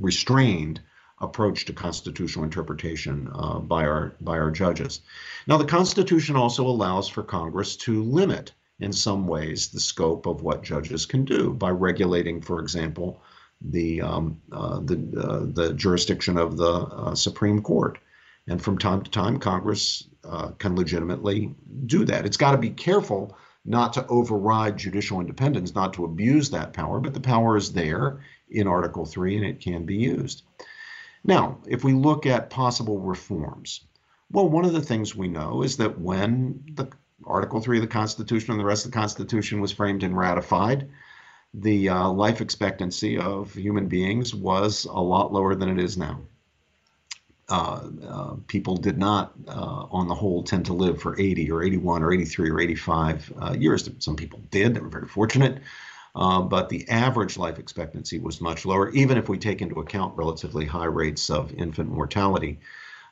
restrained 0.00 0.80
approach 1.20 1.64
to 1.64 1.72
constitutional 1.72 2.44
interpretation 2.44 3.28
uh, 3.34 3.58
by 3.58 3.84
our 3.86 4.14
by 4.20 4.38
our 4.38 4.50
judges. 4.50 5.00
Now, 5.46 5.56
the 5.56 5.64
Constitution 5.64 6.36
also 6.36 6.66
allows 6.66 7.08
for 7.08 7.22
Congress 7.22 7.76
to 7.76 8.02
limit, 8.02 8.52
in 8.78 8.92
some 8.92 9.26
ways, 9.26 9.68
the 9.68 9.80
scope 9.80 10.26
of 10.26 10.42
what 10.42 10.62
judges 10.62 11.06
can 11.06 11.24
do 11.24 11.52
by 11.52 11.70
regulating, 11.70 12.40
for 12.40 12.60
example, 12.60 13.22
the 13.60 14.02
um, 14.02 14.40
uh, 14.52 14.80
the 14.80 14.96
uh, 15.16 15.46
the 15.52 15.74
jurisdiction 15.74 16.36
of 16.36 16.56
the 16.56 16.72
uh, 16.72 17.14
Supreme 17.14 17.62
Court. 17.62 17.98
And 18.46 18.62
from 18.62 18.78
time 18.78 19.02
to 19.02 19.10
time, 19.10 19.38
Congress 19.38 20.06
uh, 20.22 20.48
can 20.58 20.76
legitimately 20.76 21.54
do 21.86 22.04
that. 22.04 22.26
It's 22.26 22.36
got 22.36 22.52
to 22.52 22.58
be 22.58 22.70
careful 22.70 23.36
not 23.64 23.94
to 23.94 24.06
override 24.06 24.76
judicial 24.76 25.20
independence, 25.20 25.74
not 25.74 25.94
to 25.94 26.04
abuse 26.04 26.50
that 26.50 26.74
power, 26.74 27.00
but 27.00 27.14
the 27.14 27.20
power 27.20 27.56
is 27.56 27.72
there 27.72 28.20
in 28.50 28.66
Article 28.66 29.06
3 29.06 29.36
and 29.36 29.46
it 29.46 29.60
can 29.60 29.86
be 29.86 29.96
used. 29.96 30.42
Now, 31.24 31.58
if 31.66 31.82
we 31.82 31.94
look 31.94 32.26
at 32.26 32.50
possible 32.50 33.00
reforms, 33.00 33.86
well, 34.30 34.48
one 34.48 34.66
of 34.66 34.74
the 34.74 34.82
things 34.82 35.16
we 35.16 35.28
know 35.28 35.62
is 35.62 35.78
that 35.78 35.98
when 35.98 36.62
the 36.74 36.88
Article 37.24 37.60
3 37.60 37.78
of 37.78 37.82
the 37.82 37.88
Constitution 37.88 38.50
and 38.50 38.60
the 38.60 38.64
rest 38.64 38.84
of 38.84 38.90
the 38.90 38.98
Constitution 38.98 39.60
was 39.62 39.72
framed 39.72 40.02
and 40.02 40.16
ratified, 40.16 40.90
the 41.54 41.88
uh, 41.88 42.08
life 42.10 42.42
expectancy 42.42 43.16
of 43.16 43.54
human 43.54 43.86
beings 43.86 44.34
was 44.34 44.84
a 44.84 45.00
lot 45.00 45.32
lower 45.32 45.54
than 45.54 45.70
it 45.70 45.82
is 45.82 45.96
now 45.96 46.20
uh, 47.48 47.80
uh, 48.06 48.34
people 48.46 48.76
did 48.76 48.96
not, 48.96 49.32
uh, 49.48 49.86
on 49.90 50.08
the 50.08 50.14
whole, 50.14 50.42
tend 50.42 50.64
to 50.66 50.72
live 50.72 51.00
for 51.00 51.18
80 51.20 51.50
or 51.50 51.62
81 51.62 52.02
or 52.02 52.12
83 52.12 52.50
or 52.50 52.60
85 52.60 53.32
uh, 53.40 53.52
years. 53.52 53.88
Some 53.98 54.16
people 54.16 54.40
did. 54.50 54.74
They 54.74 54.80
were 54.80 54.88
very 54.88 55.08
fortunate. 55.08 55.58
Uh, 56.16 56.40
but 56.40 56.68
the 56.68 56.88
average 56.88 57.36
life 57.36 57.58
expectancy 57.58 58.18
was 58.18 58.40
much 58.40 58.64
lower, 58.64 58.90
even 58.90 59.18
if 59.18 59.28
we 59.28 59.36
take 59.36 59.60
into 59.60 59.80
account 59.80 60.16
relatively 60.16 60.64
high 60.64 60.84
rates 60.84 61.28
of 61.28 61.52
infant 61.54 61.90
mortality 61.90 62.60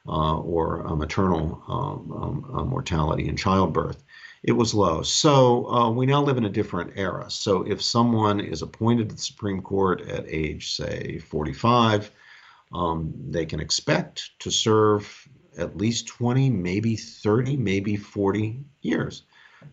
uh, 0.06 0.38
or 0.38 0.84
maternal 0.96 1.62
um, 1.68 2.46
um 2.54 2.68
mortality 2.68 3.28
in 3.28 3.36
childbirth. 3.36 4.02
It 4.44 4.52
was 4.52 4.72
low. 4.72 5.02
So 5.02 5.90
we 5.90 6.06
now 6.06 6.22
live 6.22 6.36
in 6.36 6.44
a 6.44 6.50
different 6.50 6.92
era. 6.96 7.30
So 7.30 7.62
if 7.62 7.82
someone 7.82 8.40
is 8.40 8.62
appointed 8.62 9.08
to 9.10 9.14
the 9.14 9.22
Supreme 9.22 9.62
Court 9.62 10.00
at 10.08 10.24
age, 10.26 10.74
say, 10.74 11.18
45, 11.18 12.10
um, 12.72 13.12
they 13.28 13.46
can 13.46 13.60
expect 13.60 14.30
to 14.40 14.50
serve 14.50 15.28
at 15.58 15.76
least 15.76 16.06
20, 16.08 16.50
maybe 16.50 16.96
30, 16.96 17.56
maybe 17.56 17.96
40 17.96 18.64
years. 18.80 19.24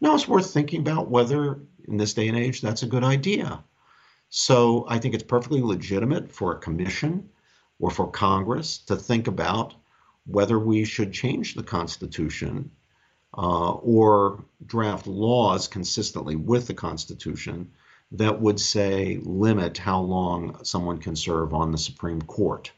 Now 0.01 0.15
it's 0.15 0.27
worth 0.27 0.53
thinking 0.53 0.81
about 0.81 1.09
whether 1.09 1.61
in 1.87 1.97
this 1.97 2.13
day 2.13 2.27
and 2.27 2.37
age 2.37 2.61
that's 2.61 2.83
a 2.83 2.87
good 2.87 3.03
idea. 3.03 3.63
So 4.29 4.85
I 4.87 4.99
think 4.99 5.15
it's 5.15 5.23
perfectly 5.23 5.61
legitimate 5.61 6.31
for 6.31 6.53
a 6.53 6.59
commission 6.59 7.29
or 7.79 7.89
for 7.89 8.11
Congress 8.11 8.77
to 8.79 8.95
think 8.95 9.27
about 9.27 9.73
whether 10.25 10.59
we 10.59 10.85
should 10.85 11.11
change 11.11 11.55
the 11.55 11.63
Constitution 11.63 12.69
uh, 13.35 13.71
or 13.71 14.43
draft 14.65 15.07
laws 15.07 15.67
consistently 15.67 16.35
with 16.35 16.67
the 16.67 16.73
Constitution 16.73 17.71
that 18.11 18.41
would 18.41 18.59
say 18.59 19.19
limit 19.23 19.77
how 19.77 20.01
long 20.01 20.63
someone 20.63 20.97
can 20.97 21.15
serve 21.15 21.53
on 21.53 21.71
the 21.71 21.77
Supreme 21.77 22.21
Court. 22.21 22.71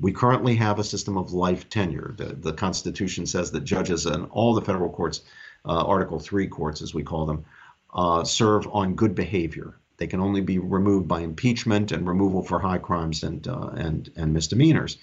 We 0.00 0.12
currently 0.12 0.54
have 0.56 0.78
a 0.78 0.84
system 0.84 1.16
of 1.16 1.32
life 1.32 1.68
tenure. 1.68 2.14
The, 2.16 2.26
the 2.26 2.52
Constitution 2.52 3.26
says 3.26 3.50
that 3.50 3.64
judges 3.64 4.06
in 4.06 4.24
all 4.26 4.54
the 4.54 4.62
federal 4.62 4.90
courts, 4.90 5.22
uh, 5.64 5.84
Article 5.84 6.20
3 6.20 6.46
courts 6.46 6.82
as 6.82 6.94
we 6.94 7.02
call 7.02 7.26
them, 7.26 7.44
uh, 7.92 8.24
serve 8.24 8.68
on 8.68 8.94
good 8.94 9.14
behavior. 9.14 9.74
They 9.96 10.06
can 10.06 10.20
only 10.20 10.40
be 10.40 10.58
removed 10.58 11.08
by 11.08 11.20
impeachment 11.20 11.90
and 11.90 12.06
removal 12.06 12.42
for 12.42 12.60
high 12.60 12.78
crimes 12.78 13.24
and, 13.24 13.46
uh, 13.48 13.70
and, 13.74 14.10
and 14.16 14.32
misdemeanors. 14.32 14.98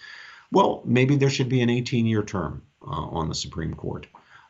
Well, 0.52 0.82
maybe 0.86 1.18
there 1.18 1.30
should 1.30 1.50
be 1.50 1.62
an 1.62 1.70
18 1.70 2.06
year 2.06 2.24
term 2.24 2.64
uh, 2.82 2.86
on 2.90 3.28
the 3.28 3.36
Supreme 3.36 3.74
Court. 3.74 4.08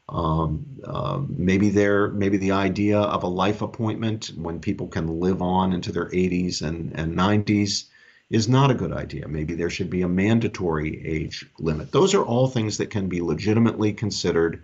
Um, 0.08 0.66
uh, 0.84 1.22
maybe 1.28 1.70
there, 1.70 2.10
maybe 2.10 2.38
the 2.38 2.52
idea 2.52 3.00
of 3.00 3.24
a 3.24 3.28
life 3.28 3.64
appointment 3.64 4.32
when 4.38 4.60
people 4.60 4.88
can 4.88 5.20
live 5.20 5.42
on 5.42 5.74
into 5.74 5.92
their 5.92 6.10
80s 6.10 6.62
and, 6.62 6.92
and 6.94 7.18
90s 7.18 7.86
is 8.30 8.48
not 8.48 8.72
a 8.72 8.74
good 8.74 8.92
idea. 8.92 9.28
Maybe 9.28 9.54
there 9.54 9.70
should 9.70 9.90
be 9.90 10.02
a 10.02 10.08
mandatory 10.08 11.06
age 11.06 11.46
limit. 11.60 11.92
Those 11.92 12.14
are 12.14 12.24
all 12.24 12.48
things 12.48 12.78
that 12.78 12.90
can 12.90 13.08
be 13.08 13.22
legitimately 13.22 13.94
considered, 13.94 14.64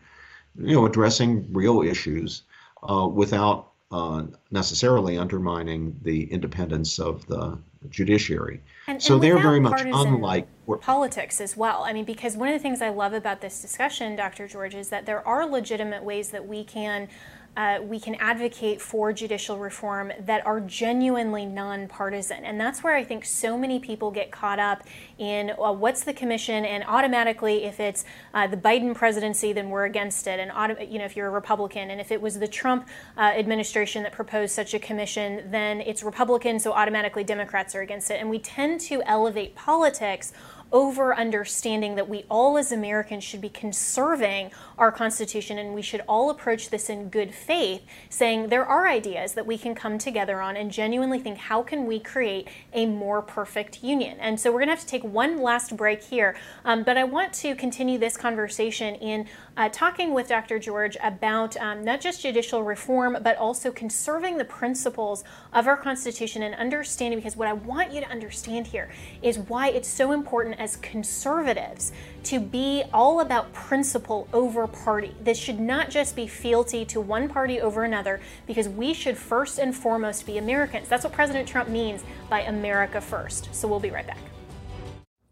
you 0.57 0.75
know, 0.75 0.85
addressing 0.85 1.51
real 1.53 1.81
issues 1.81 2.43
uh, 2.83 3.07
without 3.07 3.71
uh, 3.91 4.23
necessarily 4.51 5.17
undermining 5.17 5.99
the 6.01 6.23
independence 6.31 6.97
of 6.97 7.27
the 7.27 7.57
judiciary. 7.89 8.61
And, 8.87 9.01
so 9.01 9.15
and 9.15 9.23
they're 9.23 9.37
very 9.37 9.59
much 9.59 9.81
unlike 9.81 10.47
politics 10.79 11.41
as 11.41 11.57
well. 11.57 11.83
I 11.83 11.93
mean, 11.93 12.05
because 12.05 12.37
one 12.37 12.47
of 12.47 12.53
the 12.53 12.59
things 12.59 12.81
I 12.81 12.89
love 12.89 13.13
about 13.13 13.41
this 13.41 13.61
discussion, 13.61 14.15
Dr. 14.15 14.47
George, 14.47 14.75
is 14.75 14.89
that 14.89 15.05
there 15.05 15.27
are 15.27 15.45
legitimate 15.45 16.03
ways 16.03 16.29
that 16.29 16.47
we 16.47 16.63
can 16.63 17.09
uh, 17.57 17.79
we 17.83 17.99
can 17.99 18.15
advocate 18.15 18.81
for 18.81 19.11
judicial 19.11 19.57
reform 19.57 20.11
that 20.19 20.45
are 20.45 20.61
genuinely 20.61 21.45
nonpartisan. 21.45 22.45
And 22.45 22.59
that's 22.59 22.81
where 22.81 22.95
I 22.95 23.03
think 23.03 23.25
so 23.25 23.57
many 23.57 23.77
people 23.79 24.09
get 24.09 24.31
caught 24.31 24.59
up 24.59 24.83
in 25.17 25.51
uh, 25.51 25.71
what's 25.73 26.03
the 26.03 26.13
commission, 26.13 26.63
and 26.63 26.83
automatically, 26.87 27.65
if 27.65 27.79
it's 27.79 28.05
uh, 28.33 28.47
the 28.47 28.57
Biden 28.57 28.95
presidency, 28.95 29.51
then 29.51 29.69
we're 29.69 29.85
against 29.85 30.27
it. 30.27 30.39
And 30.39 30.51
you 30.89 30.99
know, 30.99 31.05
if 31.05 31.17
you're 31.17 31.27
a 31.27 31.31
Republican, 31.31 31.91
and 31.91 31.99
if 31.99 32.11
it 32.11 32.21
was 32.21 32.39
the 32.39 32.47
Trump 32.47 32.87
uh, 33.17 33.21
administration 33.21 34.03
that 34.03 34.13
proposed 34.13 34.53
such 34.53 34.73
a 34.73 34.79
commission, 34.79 35.51
then 35.51 35.81
it's 35.81 36.03
Republican, 36.03 36.59
so 36.59 36.71
automatically 36.71 37.23
Democrats 37.23 37.75
are 37.75 37.81
against 37.81 38.09
it. 38.11 38.19
And 38.19 38.29
we 38.29 38.39
tend 38.39 38.79
to 38.81 39.01
elevate 39.03 39.55
politics 39.55 40.31
over 40.71 41.15
understanding 41.15 41.95
that 41.95 42.07
we 42.07 42.23
all 42.29 42.57
as 42.57 42.71
Americans 42.71 43.23
should 43.23 43.41
be 43.41 43.49
conserving 43.49 44.51
our 44.77 44.91
Constitution 44.91 45.57
and 45.57 45.73
we 45.73 45.81
should 45.81 46.01
all 46.07 46.29
approach 46.29 46.69
this 46.69 46.89
in 46.89 47.09
good 47.09 47.33
faith, 47.33 47.83
saying 48.09 48.49
there 48.49 48.65
are 48.65 48.87
ideas 48.87 49.33
that 49.33 49.45
we 49.45 49.57
can 49.57 49.75
come 49.75 49.97
together 49.97 50.41
on 50.41 50.55
and 50.55 50.71
genuinely 50.71 51.19
think 51.19 51.37
how 51.37 51.61
can 51.61 51.85
we 51.85 51.99
create 51.99 52.47
a 52.73 52.85
more 52.85 53.21
perfect 53.21 53.83
union. 53.83 54.17
And 54.19 54.39
so 54.39 54.51
we're 54.51 54.59
going 54.59 54.69
to 54.69 54.75
have 54.75 54.81
to 54.81 54.87
take 54.87 55.03
one 55.03 55.41
last 55.41 55.75
break 55.75 56.01
here, 56.01 56.37
um, 56.63 56.83
but 56.83 56.97
I 56.97 57.03
want 57.03 57.33
to 57.33 57.55
continue 57.55 57.97
this 57.97 58.15
conversation 58.15 58.95
in 58.95 59.27
uh, 59.57 59.69
talking 59.69 60.13
with 60.13 60.29
Dr. 60.29 60.57
George 60.59 60.95
about 61.03 61.57
um, 61.57 61.83
not 61.83 61.99
just 61.99 62.21
judicial 62.21 62.63
reform, 62.63 63.17
but 63.21 63.37
also 63.37 63.71
conserving 63.71 64.37
the 64.37 64.45
principles 64.45 65.23
of 65.51 65.67
our 65.67 65.75
Constitution 65.75 66.43
and 66.43 66.55
understanding, 66.55 67.19
because 67.19 67.35
what 67.35 67.47
I 67.47 67.53
want 67.53 67.91
you 67.91 67.99
to 68.01 68.09
understand 68.09 68.67
here 68.67 68.89
is 69.21 69.37
why 69.37 69.69
it's 69.69 69.87
so 69.87 70.11
important 70.11 70.60
as 70.61 70.75
conservatives 70.77 71.91
to 72.23 72.39
be 72.39 72.83
all 72.93 73.19
about 73.19 73.51
principle 73.51 74.27
over 74.31 74.67
party. 74.67 75.15
This 75.19 75.39
should 75.39 75.59
not 75.59 75.89
just 75.89 76.15
be 76.15 76.27
fealty 76.27 76.85
to 76.85 77.01
one 77.01 77.27
party 77.27 77.59
over 77.59 77.83
another, 77.83 78.21
because 78.45 78.69
we 78.69 78.93
should 78.93 79.17
first 79.17 79.57
and 79.57 79.75
foremost 79.75 80.27
be 80.27 80.37
Americans. 80.37 80.87
That's 80.87 81.03
what 81.03 81.13
President 81.13 81.47
Trump 81.47 81.67
means 81.67 82.03
by 82.29 82.41
America 82.41 83.01
first. 83.01 83.53
So 83.55 83.67
we'll 83.67 83.79
be 83.79 83.89
right 83.89 84.05
back. 84.05 84.19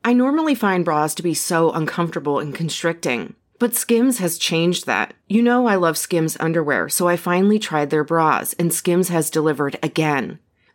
I 0.04 0.14
normally 0.14 0.56
find 0.56 0.84
bras 0.84 1.14
to 1.16 1.24
be 1.24 1.36
so 1.36 1.72
uncomfortable 1.72 2.40
and 2.40 2.56
constricting. 2.56 3.36
But 3.60 3.76
Skims 3.76 4.18
has 4.18 4.40
changed 4.40 4.88
that. 4.88 5.14
You 5.28 5.44
know 5.44 5.68
I 5.68 5.76
love 5.76 5.98
Skims 5.98 6.38
underwear, 6.40 6.90
so 6.90 7.08
I 7.08 7.18
finally 7.18 7.60
tried 7.60 7.92
their 7.92 8.04
bras, 8.04 8.54
and 8.54 8.74
Skims 8.74 9.10
has 9.10 9.30
delivered 9.30 9.78
again. 9.84 10.40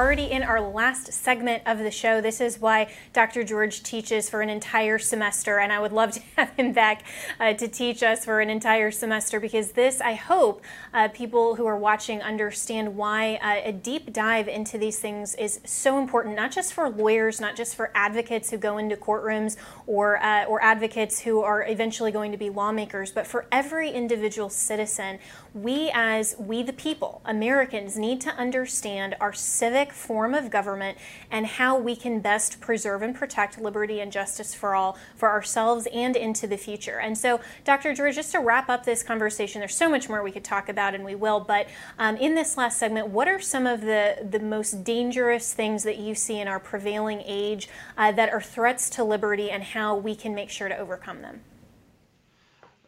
Already 0.00 0.30
in 0.30 0.42
our 0.42 0.62
last 0.62 1.12
segment 1.12 1.62
of 1.66 1.78
the 1.78 1.90
show. 1.90 2.22
This 2.22 2.40
is 2.40 2.58
why 2.58 2.90
Dr. 3.12 3.44
George 3.44 3.82
teaches 3.82 4.30
for 4.30 4.40
an 4.40 4.48
entire 4.48 4.98
semester, 4.98 5.58
and 5.58 5.70
I 5.70 5.78
would 5.78 5.92
love 5.92 6.12
to 6.12 6.20
have 6.38 6.48
him 6.56 6.72
back 6.72 7.04
uh, 7.38 7.52
to 7.52 7.68
teach 7.68 8.02
us 8.02 8.24
for 8.24 8.40
an 8.40 8.48
entire 8.48 8.90
semester 8.90 9.38
because 9.38 9.72
this, 9.72 10.00
I 10.00 10.14
hope, 10.14 10.62
uh, 10.94 11.08
people 11.08 11.54
who 11.54 11.66
are 11.66 11.76
watching 11.76 12.22
understand 12.22 12.96
why 12.96 13.34
uh, 13.42 13.68
a 13.68 13.72
deep 13.72 14.10
dive 14.10 14.48
into 14.48 14.78
these 14.78 14.98
things 14.98 15.34
is 15.34 15.60
so 15.66 15.98
important, 15.98 16.34
not 16.34 16.50
just 16.50 16.72
for 16.72 16.88
lawyers, 16.88 17.38
not 17.38 17.54
just 17.54 17.76
for 17.76 17.90
advocates 17.94 18.50
who 18.50 18.56
go 18.56 18.78
into 18.78 18.96
courtrooms 18.96 19.58
or, 19.86 20.16
uh, 20.22 20.46
or 20.46 20.62
advocates 20.62 21.20
who 21.20 21.42
are 21.42 21.66
eventually 21.68 22.10
going 22.10 22.32
to 22.32 22.38
be 22.38 22.48
lawmakers, 22.48 23.12
but 23.12 23.26
for 23.26 23.44
every 23.52 23.90
individual 23.90 24.48
citizen. 24.48 25.18
We, 25.52 25.90
as 25.92 26.36
we 26.38 26.62
the 26.62 26.72
people, 26.72 27.20
Americans, 27.24 27.98
need 27.98 28.20
to 28.20 28.30
understand 28.30 29.16
our 29.20 29.32
civic 29.32 29.92
form 29.92 30.32
of 30.32 30.48
government 30.48 30.96
and 31.28 31.44
how 31.44 31.76
we 31.76 31.96
can 31.96 32.20
best 32.20 32.60
preserve 32.60 33.02
and 33.02 33.14
protect 33.14 33.60
liberty 33.60 34.00
and 34.00 34.12
justice 34.12 34.54
for 34.54 34.76
all, 34.76 34.96
for 35.16 35.28
ourselves 35.28 35.88
and 35.92 36.14
into 36.14 36.46
the 36.46 36.56
future. 36.56 37.00
And 37.00 37.18
so, 37.18 37.40
Dr. 37.64 37.92
George, 37.94 38.14
just 38.14 38.30
to 38.32 38.38
wrap 38.38 38.68
up 38.68 38.84
this 38.84 39.02
conversation, 39.02 39.60
there's 39.60 39.74
so 39.74 39.90
much 39.90 40.08
more 40.08 40.22
we 40.22 40.30
could 40.30 40.44
talk 40.44 40.68
about, 40.68 40.94
and 40.94 41.04
we 41.04 41.16
will, 41.16 41.40
but 41.40 41.66
um, 41.98 42.16
in 42.16 42.36
this 42.36 42.56
last 42.56 42.78
segment, 42.78 43.08
what 43.08 43.26
are 43.26 43.40
some 43.40 43.66
of 43.66 43.80
the, 43.80 44.24
the 44.30 44.40
most 44.40 44.84
dangerous 44.84 45.52
things 45.52 45.82
that 45.82 45.98
you 45.98 46.14
see 46.14 46.38
in 46.38 46.46
our 46.46 46.60
prevailing 46.60 47.22
age 47.26 47.68
uh, 47.98 48.12
that 48.12 48.32
are 48.32 48.40
threats 48.40 48.88
to 48.90 49.02
liberty 49.02 49.50
and 49.50 49.64
how 49.64 49.96
we 49.96 50.14
can 50.14 50.32
make 50.32 50.50
sure 50.50 50.68
to 50.68 50.78
overcome 50.78 51.22
them? 51.22 51.40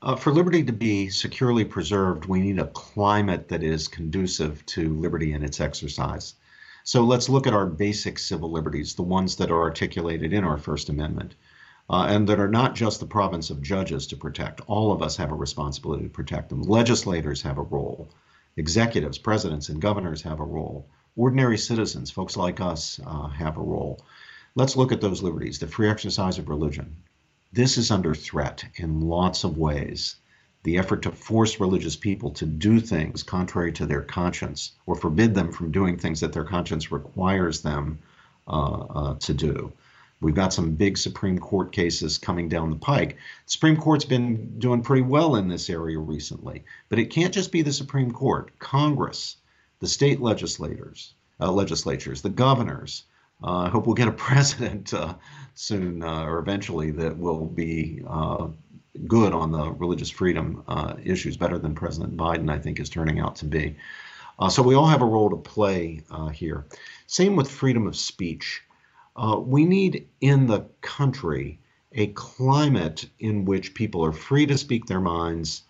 Uh, 0.03 0.17
for 0.17 0.33
liberty 0.33 0.65
to 0.65 0.73
be 0.73 1.09
securely 1.09 1.65
preserved, 1.65 2.27
we 2.27 2.41
need 2.41 2.59
a 2.59 2.67
climate 2.67 3.49
that 3.49 3.63
is 3.63 3.87
conducive 3.87 4.67
to 4.67 4.99
liberty 4.99 5.33
and 5.33 5.45
its 5.45 5.61
exercise. 5.61 6.35
So 6.83 7.05
let's 7.05 7.29
look 7.29 7.47
at 7.47 7.55
our 7.55 7.67
basic 7.67 8.19
civil 8.19 8.51
liberties, 8.51 8.97
the 8.97 9.03
ones 9.03 9.37
that 9.37 9.53
are 9.53 9.63
articulated 9.63 10.33
in 10.33 10.43
our 10.43 10.59
First 10.59 10.89
Amendment. 10.89 11.37
uh, 11.91 12.07
and 12.09 12.29
that 12.29 12.41
are 12.41 12.49
not 12.49 12.75
just 12.75 13.01
the 13.01 13.07
province 13.07 13.51
of 13.51 13.63
judges 13.63 14.07
to 14.09 14.17
protect. 14.17 14.61
All 14.67 14.93
of 14.93 15.03
us 15.03 15.17
have 15.17 15.31
a 15.31 15.35
responsibility 15.37 16.05
to 16.05 16.11
protect 16.11 16.49
them. 16.49 16.63
Legislators 16.63 17.43
have 17.43 17.59
a 17.59 17.63
role, 17.63 18.09
executives, 18.57 19.19
presidents, 19.19 19.69
and 19.69 19.81
governors 19.81 20.23
have 20.23 20.41
a 20.41 20.45
role. 20.45 20.89
Ordinary 21.17 21.59
citizens, 21.59 22.11
folks 22.11 22.37
like 22.37 22.61
us, 22.61 22.99
uh, 23.07 23.29
have 23.29 23.57
a 23.59 23.63
role. 23.63 24.05
Let's 24.55 24.77
look 24.77 24.93
at 24.93 25.01
those 25.01 25.23
liberties. 25.23 25.59
The 25.59 25.67
free 25.67 25.91
exercise 25.91 26.39
of 26.39 26.49
religion. 26.49 26.97
This 27.55 27.77
is 27.77 27.91
under 27.91 28.15
threat 28.15 28.65
in 28.77 29.03
lots 29.03 29.45
of 29.45 29.59
ways. 29.59 30.17
The 30.63 30.79
effort 30.79 31.03
to 31.03 31.13
force 31.13 31.61
religious 31.61 31.97
people 31.97 32.31
to 32.31 32.47
do 32.47 32.81
things 32.81 33.23
contrary 33.23 33.73
to 33.73 33.85
their 33.85 34.01
conscience 34.01 34.73
or 34.87 34.95
forbid 34.95 35.35
them 35.35 35.53
from 35.53 35.71
doing 35.71 35.99
things 35.99 36.21
that 36.21 36.33
their 36.33 36.45
conscience 36.45 36.91
requires 36.91 37.61
them 37.61 37.99
uh, 38.49 38.71
uh, 38.73 39.15
to 39.17 39.35
do. 39.35 39.71
We've 40.23 40.35
got 40.35 40.55
some 40.55 40.77
big 40.77 40.97
Supreme 40.97 41.39
Court 41.39 41.73
cases 41.73 42.17
coming 42.17 42.49
down 42.49 42.71
the 42.71 42.77
pike. 42.77 43.17
The 43.45 43.51
Supreme 43.51 43.77
Court's 43.77 44.07
been 44.07 44.59
doing 44.59 44.81
pretty 44.81 45.03
well 45.03 45.37
in 45.37 45.49
this 45.49 45.69
area 45.69 45.99
recently, 45.99 46.65
but 46.89 47.01
it 47.01 47.11
can't 47.11 47.35
just 47.35 47.53
be 47.53 47.61
the 47.61 47.73
Supreme 47.73 48.13
Court. 48.13 48.51
Congress, 48.61 49.37
the 49.81 49.89
state 49.89 50.23
legislators, 50.23 51.13
uh, 51.39 51.53
legislatures, 51.53 52.23
the 52.23 52.31
governors. 52.31 53.03
Uh, 53.43 53.59
I 53.59 53.69
hope 53.69 53.87
we'll 53.87 53.95
get 53.95 54.09
a 54.09 54.13
president 54.29 54.93
uh, 54.95 55.15
soon 55.55 56.03
uh, 56.03 56.25
or 56.25 56.39
eventually 56.39 56.91
that 56.93 57.17
will 57.17 57.47
be 57.47 58.03
good 59.07 59.33
on 59.33 59.53
the 59.53 59.71
religious 59.73 60.11
freedom 60.11 60.63
issues, 61.03 61.37
better 61.37 61.59
than 61.59 61.75
President 61.75 62.17
Biden, 62.17 62.51
I 62.51 62.59
think, 62.59 62.79
is 62.79 62.91
turning 62.91 63.21
out 63.21 63.37
to 63.37 63.47
be. 63.47 63.77
so 64.51 64.63
we 64.63 64.75
all 64.75 64.87
have 64.87 65.03
a 65.03 65.07
role 65.07 65.31
to 65.31 65.37
play 65.37 66.03
here. 66.33 66.67
Same 67.07 67.35
with 67.35 67.51
freedom 67.51 67.87
of 67.87 67.97
speech. 67.97 68.63
We 69.47 69.65
need 69.65 70.09
in 70.21 70.47
the 70.47 70.67
country 70.83 71.59
a 71.95 72.09
climate 72.09 73.09
in 73.19 73.45
which 73.45 73.75
people 73.75 74.05
are 74.05 74.13
free 74.13 74.47
to 74.47 74.59
speak 74.59 74.87
their 74.87 75.01
minds, 75.01 75.63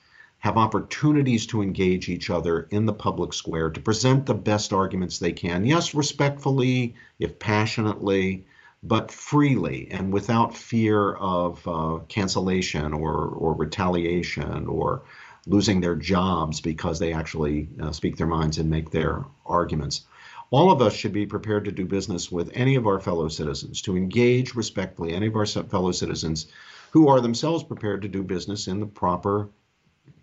have 0.42 0.56
opportunities 0.56 1.46
to 1.46 1.62
engage 1.62 2.08
each 2.08 2.28
other 2.28 2.66
in 2.72 2.84
the 2.84 2.92
public 2.92 3.32
square, 3.32 3.70
to 3.70 3.80
present 3.80 4.26
the 4.26 4.34
best 4.34 4.72
arguments 4.72 5.20
they 5.20 5.30
can. 5.30 5.64
Yes, 5.64 5.94
respectfully, 5.94 6.96
if 7.20 7.38
passionately, 7.38 8.44
but 8.82 9.12
freely 9.12 9.86
and 9.92 10.12
without 10.12 10.56
fear 10.56 11.12
of 11.12 11.66
uh, 11.68 11.98
cancellation 12.08 12.92
or, 12.92 13.28
or 13.28 13.54
retaliation 13.54 14.66
or 14.66 15.02
losing 15.46 15.80
their 15.80 15.94
jobs 15.94 16.60
because 16.60 16.98
they 16.98 17.12
actually 17.12 17.68
uh, 17.80 17.92
speak 17.92 18.16
their 18.16 18.26
minds 18.26 18.58
and 18.58 18.68
make 18.68 18.90
their 18.90 19.24
arguments. 19.46 20.06
All 20.50 20.72
of 20.72 20.82
us 20.82 20.92
should 20.92 21.12
be 21.12 21.24
prepared 21.24 21.66
to 21.66 21.72
do 21.72 21.86
business 21.86 22.32
with 22.32 22.50
any 22.52 22.74
of 22.74 22.88
our 22.88 22.98
fellow 22.98 23.28
citizens, 23.28 23.80
to 23.82 23.96
engage 23.96 24.56
respectfully 24.56 25.12
any 25.12 25.28
of 25.28 25.36
our 25.36 25.46
fellow 25.46 25.92
citizens 25.92 26.48
who 26.90 27.06
are 27.06 27.20
themselves 27.20 27.62
prepared 27.62 28.02
to 28.02 28.08
do 28.08 28.24
business 28.24 28.66
in 28.66 28.80
the 28.80 28.86
proper 28.86 29.48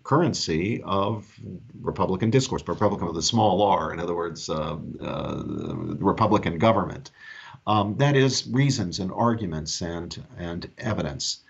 currency 0.02 0.82
of 0.82 1.32
Republican 1.80 2.30
discourse, 2.30 2.62
Republican 2.66 3.06
with 3.06 3.16
a 3.16 3.22
small 3.22 3.62
r, 3.62 3.92
in 3.92 4.00
other 4.00 4.14
words, 4.14 4.48
uh, 4.48 4.76
uh, 5.00 5.42
Republican 5.44 6.58
government. 6.58 7.10
Um, 7.66 7.96
that 7.98 8.16
is 8.16 8.48
reasons 8.48 8.98
and 8.98 9.12
arguments 9.12 9.80
and, 9.82 10.22
and 10.38 10.70
evidence. 10.78 11.40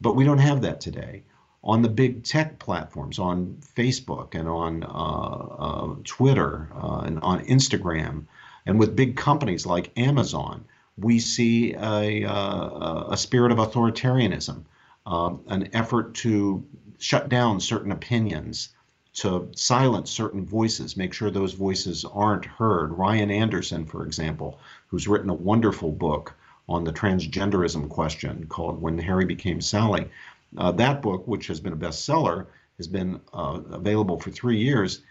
But 0.00 0.14
we 0.14 0.24
don't 0.24 0.38
have 0.38 0.62
that 0.62 0.80
today 0.80 1.24
on 1.66 1.82
the 1.82 1.88
big 1.88 2.22
tech 2.22 2.58
platforms, 2.60 3.18
on 3.18 3.56
Facebook 3.76 4.34
and 4.34 4.48
on 4.48 4.84
uh, 4.84 4.86
uh, 4.86 5.94
Twitter 6.04 6.68
uh, 6.80 7.00
and 7.00 7.18
on 7.20 7.44
Instagram, 7.46 8.24
and 8.66 8.78
with 8.78 8.94
big 8.94 9.16
companies 9.16 9.66
like 9.66 9.90
Amazon, 9.96 10.64
we 10.96 11.18
see 11.18 11.74
a, 11.74 12.24
uh, 12.24 13.08
a 13.10 13.16
spirit 13.16 13.52
of 13.52 13.58
authoritarianism, 13.58 14.64
um, 15.06 15.40
an 15.48 15.68
effort 15.72 16.14
to 16.14 16.64
shut 16.98 17.28
down 17.28 17.60
certain 17.60 17.92
opinions, 17.92 18.70
to 19.14 19.48
silence 19.54 20.10
certain 20.10 20.44
voices, 20.44 20.96
make 20.96 21.14
sure 21.14 21.30
those 21.30 21.54
voices 21.54 22.04
aren't 22.04 22.44
heard. 22.44 22.92
Ryan 22.92 23.30
Anderson, 23.30 23.86
for 23.86 24.04
example, 24.04 24.58
who's 24.88 25.08
written 25.08 25.30
a 25.30 25.34
wonderful 25.34 25.90
book 25.90 26.34
on 26.68 26.84
the 26.84 26.92
transgenderism 26.92 27.88
question 27.88 28.46
called 28.48 28.80
When 28.80 28.98
Harry 28.98 29.24
Became 29.24 29.62
Sally 29.62 30.10
uh, 30.56 30.72
that 30.72 31.02
book, 31.02 31.26
which 31.26 31.46
has 31.48 31.60
been 31.60 31.72
a 31.72 31.76
bestseller, 31.76 32.46
has 32.76 32.86
been 32.86 33.20
uh, 33.32 33.60
available 33.70 34.18
for 34.18 34.30
three 34.30 34.58
years. 34.58 35.02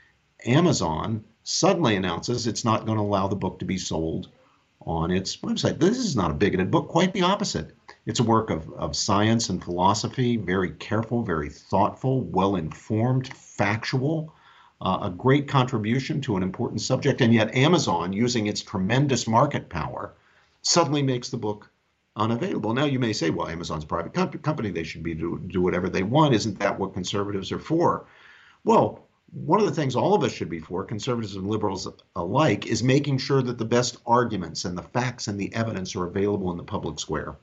Amazon 0.45 1.23
suddenly 1.43 1.95
announces 1.95 2.47
it's 2.47 2.65
not 2.65 2.85
going 2.85 2.97
to 2.97 3.03
allow 3.03 3.27
the 3.27 3.35
book 3.35 3.59
to 3.59 3.65
be 3.65 3.77
sold 3.77 4.29
on 4.81 5.11
its 5.11 5.37
website. 5.37 5.79
This 5.79 5.97
is 5.97 6.15
not 6.15 6.31
a 6.31 6.35
bigoted 6.35 6.71
book, 6.71 6.87
quite 6.87 7.13
the 7.13 7.23
opposite. 7.23 7.75
It's 8.05 8.19
a 8.19 8.23
work 8.23 8.51
of, 8.51 8.71
of 8.73 8.95
science 8.95 9.49
and 9.49 9.63
philosophy, 9.63 10.37
very 10.37 10.69
careful, 10.71 11.23
very 11.23 11.49
thoughtful, 11.49 12.21
well 12.21 12.55
informed, 12.55 13.33
factual, 13.35 14.31
uh, 14.79 14.99
a 15.01 15.09
great 15.09 15.47
contribution 15.47 16.21
to 16.21 16.37
an 16.37 16.43
important 16.43 16.81
subject. 16.81 17.21
And 17.21 17.33
yet, 17.33 17.55
Amazon, 17.55 18.13
using 18.13 18.45
its 18.45 18.61
tremendous 18.61 19.27
market 19.27 19.69
power, 19.69 20.13
suddenly 20.61 21.01
makes 21.01 21.29
the 21.29 21.37
book 21.37 21.71
unavailable. 22.15 22.75
Now 22.75 22.85
you 22.85 22.99
may 22.99 23.11
say, 23.11 23.31
well, 23.31 23.47
Amazon's 23.47 23.85
a 23.85 23.87
private 23.87 24.13
com- 24.13 24.29
company; 24.29 24.69
they 24.69 24.83
should 24.83 25.01
be 25.01 25.15
do, 25.15 25.39
do 25.47 25.63
whatever 25.63 25.89
they 25.89 26.03
want. 26.03 26.35
Isn't 26.35 26.59
that 26.59 26.77
what 26.77 26.93
conservatives 26.93 27.51
are 27.51 27.59
for? 27.59 28.05
Well, 28.63 29.07
one 29.31 29.59
of 29.59 29.65
the 29.65 29.73
things 29.73 29.95
all 29.95 30.13
of 30.13 30.23
us 30.23 30.31
should 30.31 30.49
be 30.49 30.59
for, 30.59 30.83
conservatives 30.85 31.35
and 31.35 31.47
liberals 31.47 31.87
alike, 32.15 32.67
is 32.67 32.83
making 32.83 33.17
sure 33.17 33.41
that 33.41 33.57
the 33.57 33.65
best 33.65 33.97
arguments 34.05 34.63
and 34.63 34.77
the 34.77 34.83
facts 34.83 35.27
and 35.27 35.39
the 35.39 35.53
evidence 35.55 35.95
are 35.95 36.05
available 36.05 36.51
in 36.51 36.57
the 36.57 36.63
public 36.63 36.99
square. 36.99 37.35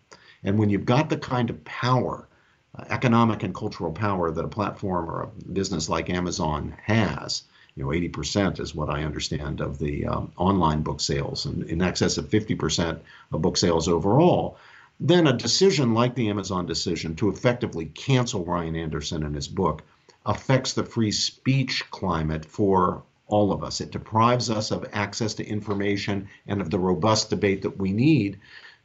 And 0.45 0.59
when 0.59 0.71
you've 0.71 0.85
got 0.85 1.09
the 1.09 1.17
kind 1.17 1.51
of 1.51 1.65
power, 1.65 2.29
uh, 2.77 2.85
economic 2.91 3.43
and 3.43 3.55
cultural 3.55 3.93
power 3.93 4.31
that 4.31 4.45
a 4.45 4.49
platform 4.49 5.11
or 5.11 5.23
a 5.23 5.27
business 5.53 5.89
like 5.89 6.11
Amazon 6.11 6.75
has, 6.85 7.43
you 7.75 7.85
know, 7.85 7.91
80% 7.91 8.61
is 8.61 8.75
what 8.75 8.91
I 8.91 9.05
understand 9.05 9.61
of 9.61 9.79
the 9.79 10.07
um, 10.07 10.33
online 10.37 10.83
book 10.83 11.01
sales, 11.01 11.47
and 11.47 11.65
in 11.65 11.81
excess 11.81 12.19
of 12.19 12.29
50% 12.29 13.01
of 13.33 13.43
book 13.43 13.57
sales 13.57 13.89
overall. 13.89 14.59
Then 15.01 15.27
a 15.27 15.33
decision 15.33 15.95
like 15.95 16.15
the 16.15 16.29
Amazon 16.29 16.67
decision 16.67 17.17
to 17.17 17.31
effectively 17.31 17.87
cancel 17.87 18.45
Ryan 18.45 18.77
Anderson 18.77 19.25
and 19.25 19.35
his 19.35 19.49
book 19.49 19.83
affects 20.27 20.75
the 20.75 20.85
free 20.85 21.11
speech 21.11 21.91
climate 21.91 22.45
for 22.45 23.03
all 23.27 23.53
of 23.53 23.65
us. 23.65 23.81
It 23.81 23.91
deprives 23.91 24.51
us 24.51 24.71
of 24.71 24.87
access 24.93 25.35
to 25.35 25.47
information 25.47 26.29
and 26.47 26.61
of 26.61 26.71
the 26.71 26.79
robust 26.79 27.31
debate 27.31 27.63
that 27.63 27.79
we 27.79 27.93
need 27.93 28.39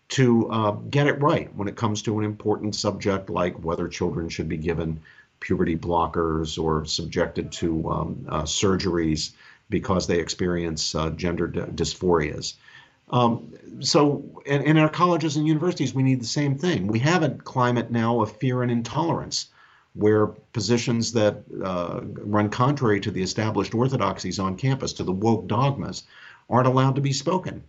to 0.10 0.50
uh, 0.50 0.72
get 0.72 1.08
it 1.08 1.22
right 1.22 1.54
when 1.56 1.68
it 1.68 1.76
comes 1.76 2.02
to 2.04 2.20
an 2.20 2.26
important 2.26 2.76
subject 2.76 3.30
like 3.30 3.56
whether 3.64 3.88
children 3.88 4.30
should 4.30 4.48
be 4.48 4.58
given 4.58 5.02
puberty 5.40 5.76
blockers 5.76 6.62
or 6.62 6.86
subjected 6.86 7.52
to 7.52 7.90
um, 7.90 8.26
uh, 8.30 8.44
surgeries 8.44 9.32
because 9.70 10.08
they 10.08 10.20
experience 10.20 10.96
uh, 10.96 11.10
gender 11.12 11.48
d- 11.48 11.60
dysphorias. 11.60 12.54
Um, 13.10 13.54
so, 13.80 14.42
in, 14.46 14.64
in, 14.64 14.78
our 14.78 14.90
colleges 14.90 15.38
and 15.38 15.48
universities, 15.48 15.94
we 15.94 16.04
need 16.04 16.20
the 16.20 16.26
same 16.26 16.58
thing. 16.58 16.88
We 16.88 17.00
have 17.00 17.24
a 17.24 17.30
climate 17.30 17.90
now 17.90 18.22
of 18.22 18.36
fear 18.36 18.64
and 18.64 18.72
intolerance 18.72 19.48
where 19.94 20.28
positions 20.28 21.14
that 21.14 21.44
uh, 21.64 22.02
run 22.04 22.50
contrary 22.50 23.00
to 23.02 23.12
the 23.12 23.22
established 23.22 23.74
orthodoxies 23.74 24.40
on 24.40 24.58
campus, 24.58 24.94
to 24.94 25.04
the 25.04 25.12
woke 25.12 25.48
dogmas, 25.48 26.04
aren't 26.50 26.68
allowed 26.68 26.96
to 26.96 27.02
be 27.02 27.14
spoken. 27.14 27.64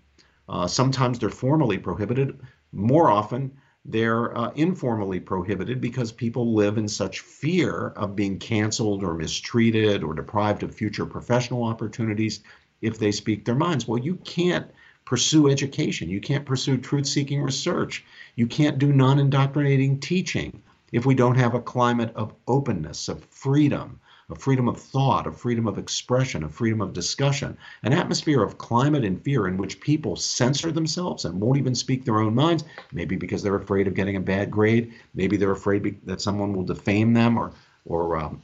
Uh, 0.48 0.66
sometimes 0.66 1.18
they're 1.18 1.30
formally 1.30 1.78
prohibited. 1.78 2.38
More 2.72 3.10
often, 3.10 3.52
they're 3.84 4.36
uh, 4.36 4.50
informally 4.54 5.20
prohibited 5.20 5.80
because 5.80 6.12
people 6.12 6.54
live 6.54 6.78
in 6.78 6.88
such 6.88 7.20
fear 7.20 7.88
of 7.96 8.16
being 8.16 8.38
canceled 8.38 9.02
or 9.02 9.14
mistreated 9.14 10.02
or 10.02 10.14
deprived 10.14 10.62
of 10.62 10.74
future 10.74 11.06
professional 11.06 11.64
opportunities 11.64 12.40
if 12.82 12.98
they 12.98 13.12
speak 13.12 13.44
their 13.44 13.54
minds. 13.54 13.88
Well, 13.88 13.98
you 13.98 14.16
can't 14.16 14.70
pursue 15.04 15.48
education. 15.48 16.10
You 16.10 16.20
can't 16.20 16.44
pursue 16.44 16.76
truth 16.76 17.06
seeking 17.06 17.42
research. 17.42 18.04
You 18.36 18.46
can't 18.46 18.78
do 18.78 18.92
non 18.92 19.18
indoctrinating 19.18 20.00
teaching 20.00 20.62
if 20.92 21.06
we 21.06 21.14
don't 21.14 21.36
have 21.36 21.54
a 21.54 21.62
climate 21.62 22.12
of 22.14 22.34
openness, 22.46 23.08
of 23.08 23.24
freedom, 23.24 24.00
of 24.30 24.38
freedom 24.38 24.68
of 24.68 24.78
thought, 24.78 25.26
of 25.26 25.40
freedom 25.40 25.66
of 25.66 25.78
expression, 25.78 26.44
of 26.44 26.54
freedom 26.54 26.82
of 26.82 26.92
discussion, 26.92 27.56
an 27.82 27.94
atmosphere 27.94 28.42
of 28.42 28.58
climate 28.58 29.04
and 29.04 29.22
fear 29.22 29.48
in 29.48 29.56
which 29.56 29.80
people 29.80 30.16
censor 30.16 30.70
themselves 30.70 31.24
and 31.24 31.40
won't 31.40 31.56
even 31.56 31.74
speak 31.74 32.04
their 32.04 32.20
own 32.20 32.34
minds, 32.34 32.64
maybe 32.92 33.16
because 33.16 33.42
they're 33.42 33.56
afraid 33.56 33.86
of 33.86 33.94
getting 33.94 34.16
a 34.16 34.20
bad 34.20 34.50
grade, 34.50 34.92
maybe 35.14 35.38
they're 35.38 35.52
afraid 35.52 35.98
that 36.04 36.20
someone 36.20 36.52
will 36.52 36.64
defame 36.64 37.14
them 37.14 37.38
or 37.38 37.52
or 37.86 38.18
um, 38.18 38.42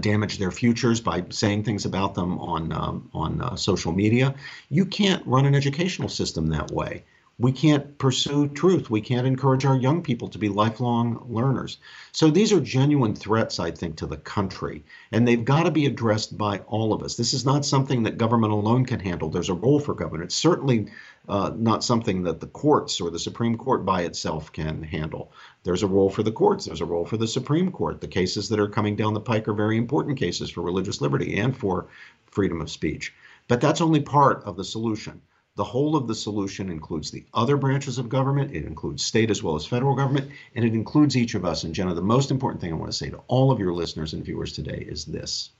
damage 0.00 0.36
their 0.36 0.50
futures 0.50 1.00
by 1.00 1.24
saying 1.30 1.64
things 1.64 1.86
about 1.86 2.14
them 2.14 2.38
on 2.38 2.70
um, 2.72 3.08
on 3.14 3.40
uh, 3.40 3.56
social 3.56 3.92
media. 3.92 4.34
You 4.68 4.84
can't 4.84 5.26
run 5.26 5.46
an 5.46 5.54
educational 5.54 6.10
system 6.10 6.48
that 6.48 6.70
way 6.72 7.04
We 7.40 7.52
can't 7.52 7.96
pursue 7.96 8.48
truth. 8.48 8.90
We 8.90 9.00
can't 9.00 9.26
encourage 9.26 9.64
our 9.64 9.76
young 9.76 10.02
people 10.02 10.28
to 10.28 10.36
be 10.36 10.50
lifelong 10.50 11.24
learners. 11.26 11.78
So 12.12 12.30
these 12.30 12.52
are 12.52 12.60
genuine 12.60 13.14
threats, 13.14 13.58
I 13.58 13.70
think, 13.70 13.96
to 13.96 14.06
the 14.06 14.18
country, 14.18 14.84
and 15.10 15.26
they've 15.26 15.42
got 15.42 15.62
to 15.62 15.70
be 15.70 15.86
addressed 15.86 16.36
by 16.36 16.58
all 16.66 16.92
of 16.92 17.02
us. 17.02 17.16
This 17.16 17.32
is 17.32 17.46
not 17.46 17.64
something 17.64 18.02
that 18.02 18.18
government 18.18 18.52
alone 18.52 18.84
can 18.84 19.00
handle. 19.00 19.30
There's 19.30 19.48
a 19.48 19.54
role 19.54 19.80
for 19.80 19.94
government. 19.94 20.24
It's 20.24 20.34
certainly 20.34 20.88
uh, 21.30 21.52
not 21.56 21.82
something 21.82 22.24
that 22.24 22.40
the 22.40 22.46
courts 22.46 23.00
or 23.00 23.10
the 23.10 23.18
Supreme 23.18 23.56
Court 23.56 23.86
by 23.86 24.02
itself 24.02 24.52
can 24.52 24.82
handle. 24.82 25.32
There's 25.62 25.82
a 25.82 25.86
role 25.86 26.10
for 26.10 26.22
the 26.22 26.32
courts. 26.32 26.66
There's 26.66 26.82
a 26.82 26.84
role 26.84 27.06
for 27.06 27.16
the 27.16 27.26
Supreme 27.26 27.72
Court. 27.72 28.02
The 28.02 28.06
cases 28.06 28.50
that 28.50 28.60
are 28.60 28.68
coming 28.68 28.96
down 28.96 29.14
the 29.14 29.20
pike 29.20 29.48
are 29.48 29.54
very 29.54 29.78
important 29.78 30.18
cases 30.18 30.50
for 30.50 30.60
religious 30.60 31.00
liberty 31.00 31.38
and 31.38 31.56
for 31.56 31.86
freedom 32.26 32.60
of 32.60 32.70
speech. 32.70 33.14
But 33.48 33.62
that's 33.62 33.80
only 33.80 34.00
part 34.00 34.44
of 34.44 34.58
the 34.58 34.64
solution. 34.64 35.22
The 35.56 35.64
whole 35.64 35.96
of 35.96 36.06
the 36.06 36.14
solution 36.14 36.70
includes 36.70 37.10
the 37.10 37.26
other 37.34 37.56
branches 37.56 37.98
of 37.98 38.08
government, 38.08 38.54
it 38.54 38.64
includes 38.64 39.04
state 39.04 39.30
as 39.30 39.42
well 39.42 39.56
as 39.56 39.66
federal 39.66 39.96
government, 39.96 40.30
and 40.54 40.64
it 40.64 40.74
includes 40.74 41.16
each 41.16 41.34
of 41.34 41.44
us. 41.44 41.64
And 41.64 41.74
Jenna, 41.74 41.92
the 41.92 42.02
most 42.02 42.30
important 42.30 42.60
thing 42.60 42.72
I 42.72 42.76
want 42.76 42.92
to 42.92 42.96
say 42.96 43.10
to 43.10 43.20
all 43.26 43.50
of 43.50 43.58
your 43.58 43.74
listeners 43.74 44.12
and 44.12 44.24
viewers 44.24 44.52
today 44.52 44.86
is 44.88 45.04
this. 45.04 45.50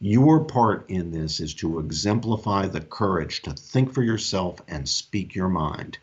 Your 0.00 0.44
part 0.44 0.88
in 0.88 1.10
this 1.10 1.38
is 1.40 1.54
to 1.54 1.78
exemplify 1.78 2.66
the 2.66 2.80
courage 2.80 3.42
to 3.42 3.52
think 3.52 3.92
for 3.92 4.02
yourself 4.02 4.60
and 4.68 4.88
speak 4.88 5.34
your 5.34 5.48
mind. 5.48 5.98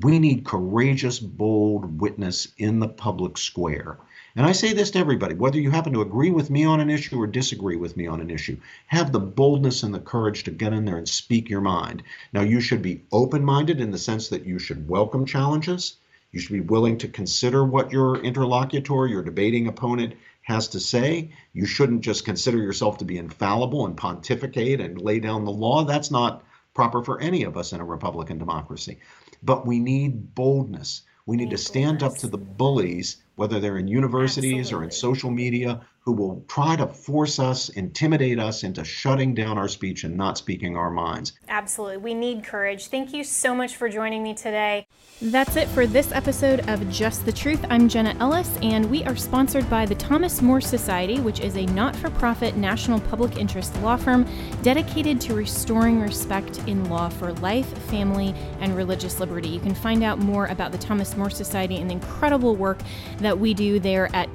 We 0.00 0.18
need 0.18 0.44
courageous, 0.44 1.18
bold 1.18 2.00
witness 2.00 2.48
in 2.58 2.78
the 2.78 2.88
public 2.88 3.38
square. 3.38 3.98
And 4.36 4.46
I 4.46 4.52
say 4.52 4.72
this 4.72 4.92
to 4.92 4.98
everybody, 4.98 5.34
whether 5.34 5.58
you 5.58 5.70
happen 5.70 5.92
to 5.92 6.02
agree 6.02 6.30
with 6.30 6.50
me 6.50 6.64
on 6.64 6.80
an 6.80 6.88
issue 6.88 7.20
or 7.20 7.26
disagree 7.26 7.76
with 7.76 7.96
me 7.96 8.06
on 8.06 8.20
an 8.20 8.30
issue, 8.30 8.56
have 8.86 9.10
the 9.10 9.18
boldness 9.18 9.82
and 9.82 9.92
the 9.92 9.98
courage 9.98 10.44
to 10.44 10.52
get 10.52 10.72
in 10.72 10.84
there 10.84 10.98
and 10.98 11.08
speak 11.08 11.48
your 11.48 11.60
mind. 11.60 12.04
Now, 12.32 12.42
you 12.42 12.60
should 12.60 12.80
be 12.80 13.02
open 13.10 13.44
minded 13.44 13.80
in 13.80 13.90
the 13.90 13.98
sense 13.98 14.28
that 14.28 14.46
you 14.46 14.60
should 14.60 14.88
welcome 14.88 15.26
challenges. 15.26 15.96
You 16.30 16.38
should 16.38 16.52
be 16.52 16.60
willing 16.60 16.98
to 16.98 17.08
consider 17.08 17.64
what 17.64 17.90
your 17.90 18.22
interlocutor, 18.22 19.08
your 19.08 19.22
debating 19.22 19.66
opponent, 19.66 20.14
has 20.42 20.68
to 20.68 20.80
say. 20.80 21.30
You 21.52 21.66
shouldn't 21.66 22.02
just 22.02 22.24
consider 22.24 22.58
yourself 22.58 22.98
to 22.98 23.04
be 23.04 23.18
infallible 23.18 23.84
and 23.84 23.96
pontificate 23.96 24.80
and 24.80 25.00
lay 25.00 25.18
down 25.18 25.44
the 25.44 25.50
law. 25.50 25.82
That's 25.84 26.10
not 26.10 26.44
proper 26.72 27.02
for 27.02 27.20
any 27.20 27.42
of 27.42 27.56
us 27.56 27.72
in 27.72 27.80
a 27.80 27.84
Republican 27.84 28.38
democracy. 28.38 28.98
But 29.42 29.66
we 29.66 29.80
need 29.80 30.36
boldness. 30.36 31.02
We 31.26 31.36
need 31.36 31.50
to 31.50 31.58
stand 31.58 32.02
up 32.02 32.16
to 32.18 32.28
the 32.28 32.38
bullies 32.38 33.18
whether 33.40 33.58
they're 33.58 33.78
in 33.78 33.88
universities 33.88 34.66
Absolutely. 34.66 34.74
or 34.74 34.84
in 34.84 34.90
social 34.90 35.30
media, 35.30 35.80
who 36.10 36.16
will 36.16 36.44
try 36.48 36.74
to 36.74 36.88
force 36.88 37.38
us, 37.38 37.68
intimidate 37.68 38.40
us 38.40 38.64
into 38.64 38.82
shutting 38.82 39.32
down 39.32 39.56
our 39.56 39.68
speech 39.68 40.02
and 40.02 40.16
not 40.16 40.36
speaking 40.36 40.76
our 40.76 40.90
minds. 40.90 41.34
Absolutely. 41.48 41.98
We 41.98 42.14
need 42.14 42.42
courage. 42.42 42.88
Thank 42.88 43.14
you 43.14 43.22
so 43.22 43.54
much 43.54 43.76
for 43.76 43.88
joining 43.88 44.20
me 44.20 44.34
today. 44.34 44.88
That's 45.22 45.54
it 45.54 45.68
for 45.68 45.86
this 45.86 46.10
episode 46.10 46.68
of 46.68 46.90
Just 46.90 47.26
the 47.26 47.32
Truth. 47.32 47.64
I'm 47.68 47.88
Jenna 47.88 48.16
Ellis, 48.18 48.58
and 48.62 48.90
we 48.90 49.04
are 49.04 49.14
sponsored 49.14 49.68
by 49.70 49.86
the 49.86 49.94
Thomas 49.94 50.42
More 50.42 50.60
Society, 50.60 51.20
which 51.20 51.40
is 51.40 51.56
a 51.56 51.66
not 51.66 51.94
for 51.94 52.10
profit 52.10 52.56
national 52.56 53.00
public 53.00 53.36
interest 53.36 53.80
law 53.82 53.96
firm 53.96 54.26
dedicated 54.62 55.20
to 55.20 55.34
restoring 55.34 56.00
respect 56.00 56.58
in 56.66 56.88
law 56.88 57.08
for 57.08 57.34
life, 57.34 57.68
family, 57.88 58.34
and 58.60 58.74
religious 58.74 59.20
liberty. 59.20 59.48
You 59.48 59.60
can 59.60 59.74
find 59.74 60.02
out 60.02 60.18
more 60.18 60.46
about 60.46 60.72
the 60.72 60.78
Thomas 60.78 61.16
More 61.16 61.30
Society 61.30 61.76
and 61.76 61.88
the 61.88 61.94
incredible 61.94 62.56
work 62.56 62.80
that 63.18 63.38
we 63.38 63.54
do 63.54 63.78
there 63.78 64.08
at 64.16 64.32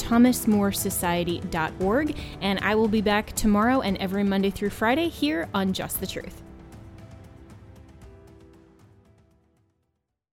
And 2.41 2.59
I 2.59 2.75
will 2.75 2.87
be 2.87 3.01
back 3.01 3.33
tomorrow 3.33 3.81
and 3.81 3.97
every 3.97 4.23
Monday 4.23 4.49
through 4.49 4.71
Friday 4.71 5.09
here 5.09 5.47
on 5.53 5.73
Just 5.73 5.99
the 5.99 6.07
Truth. 6.07 6.44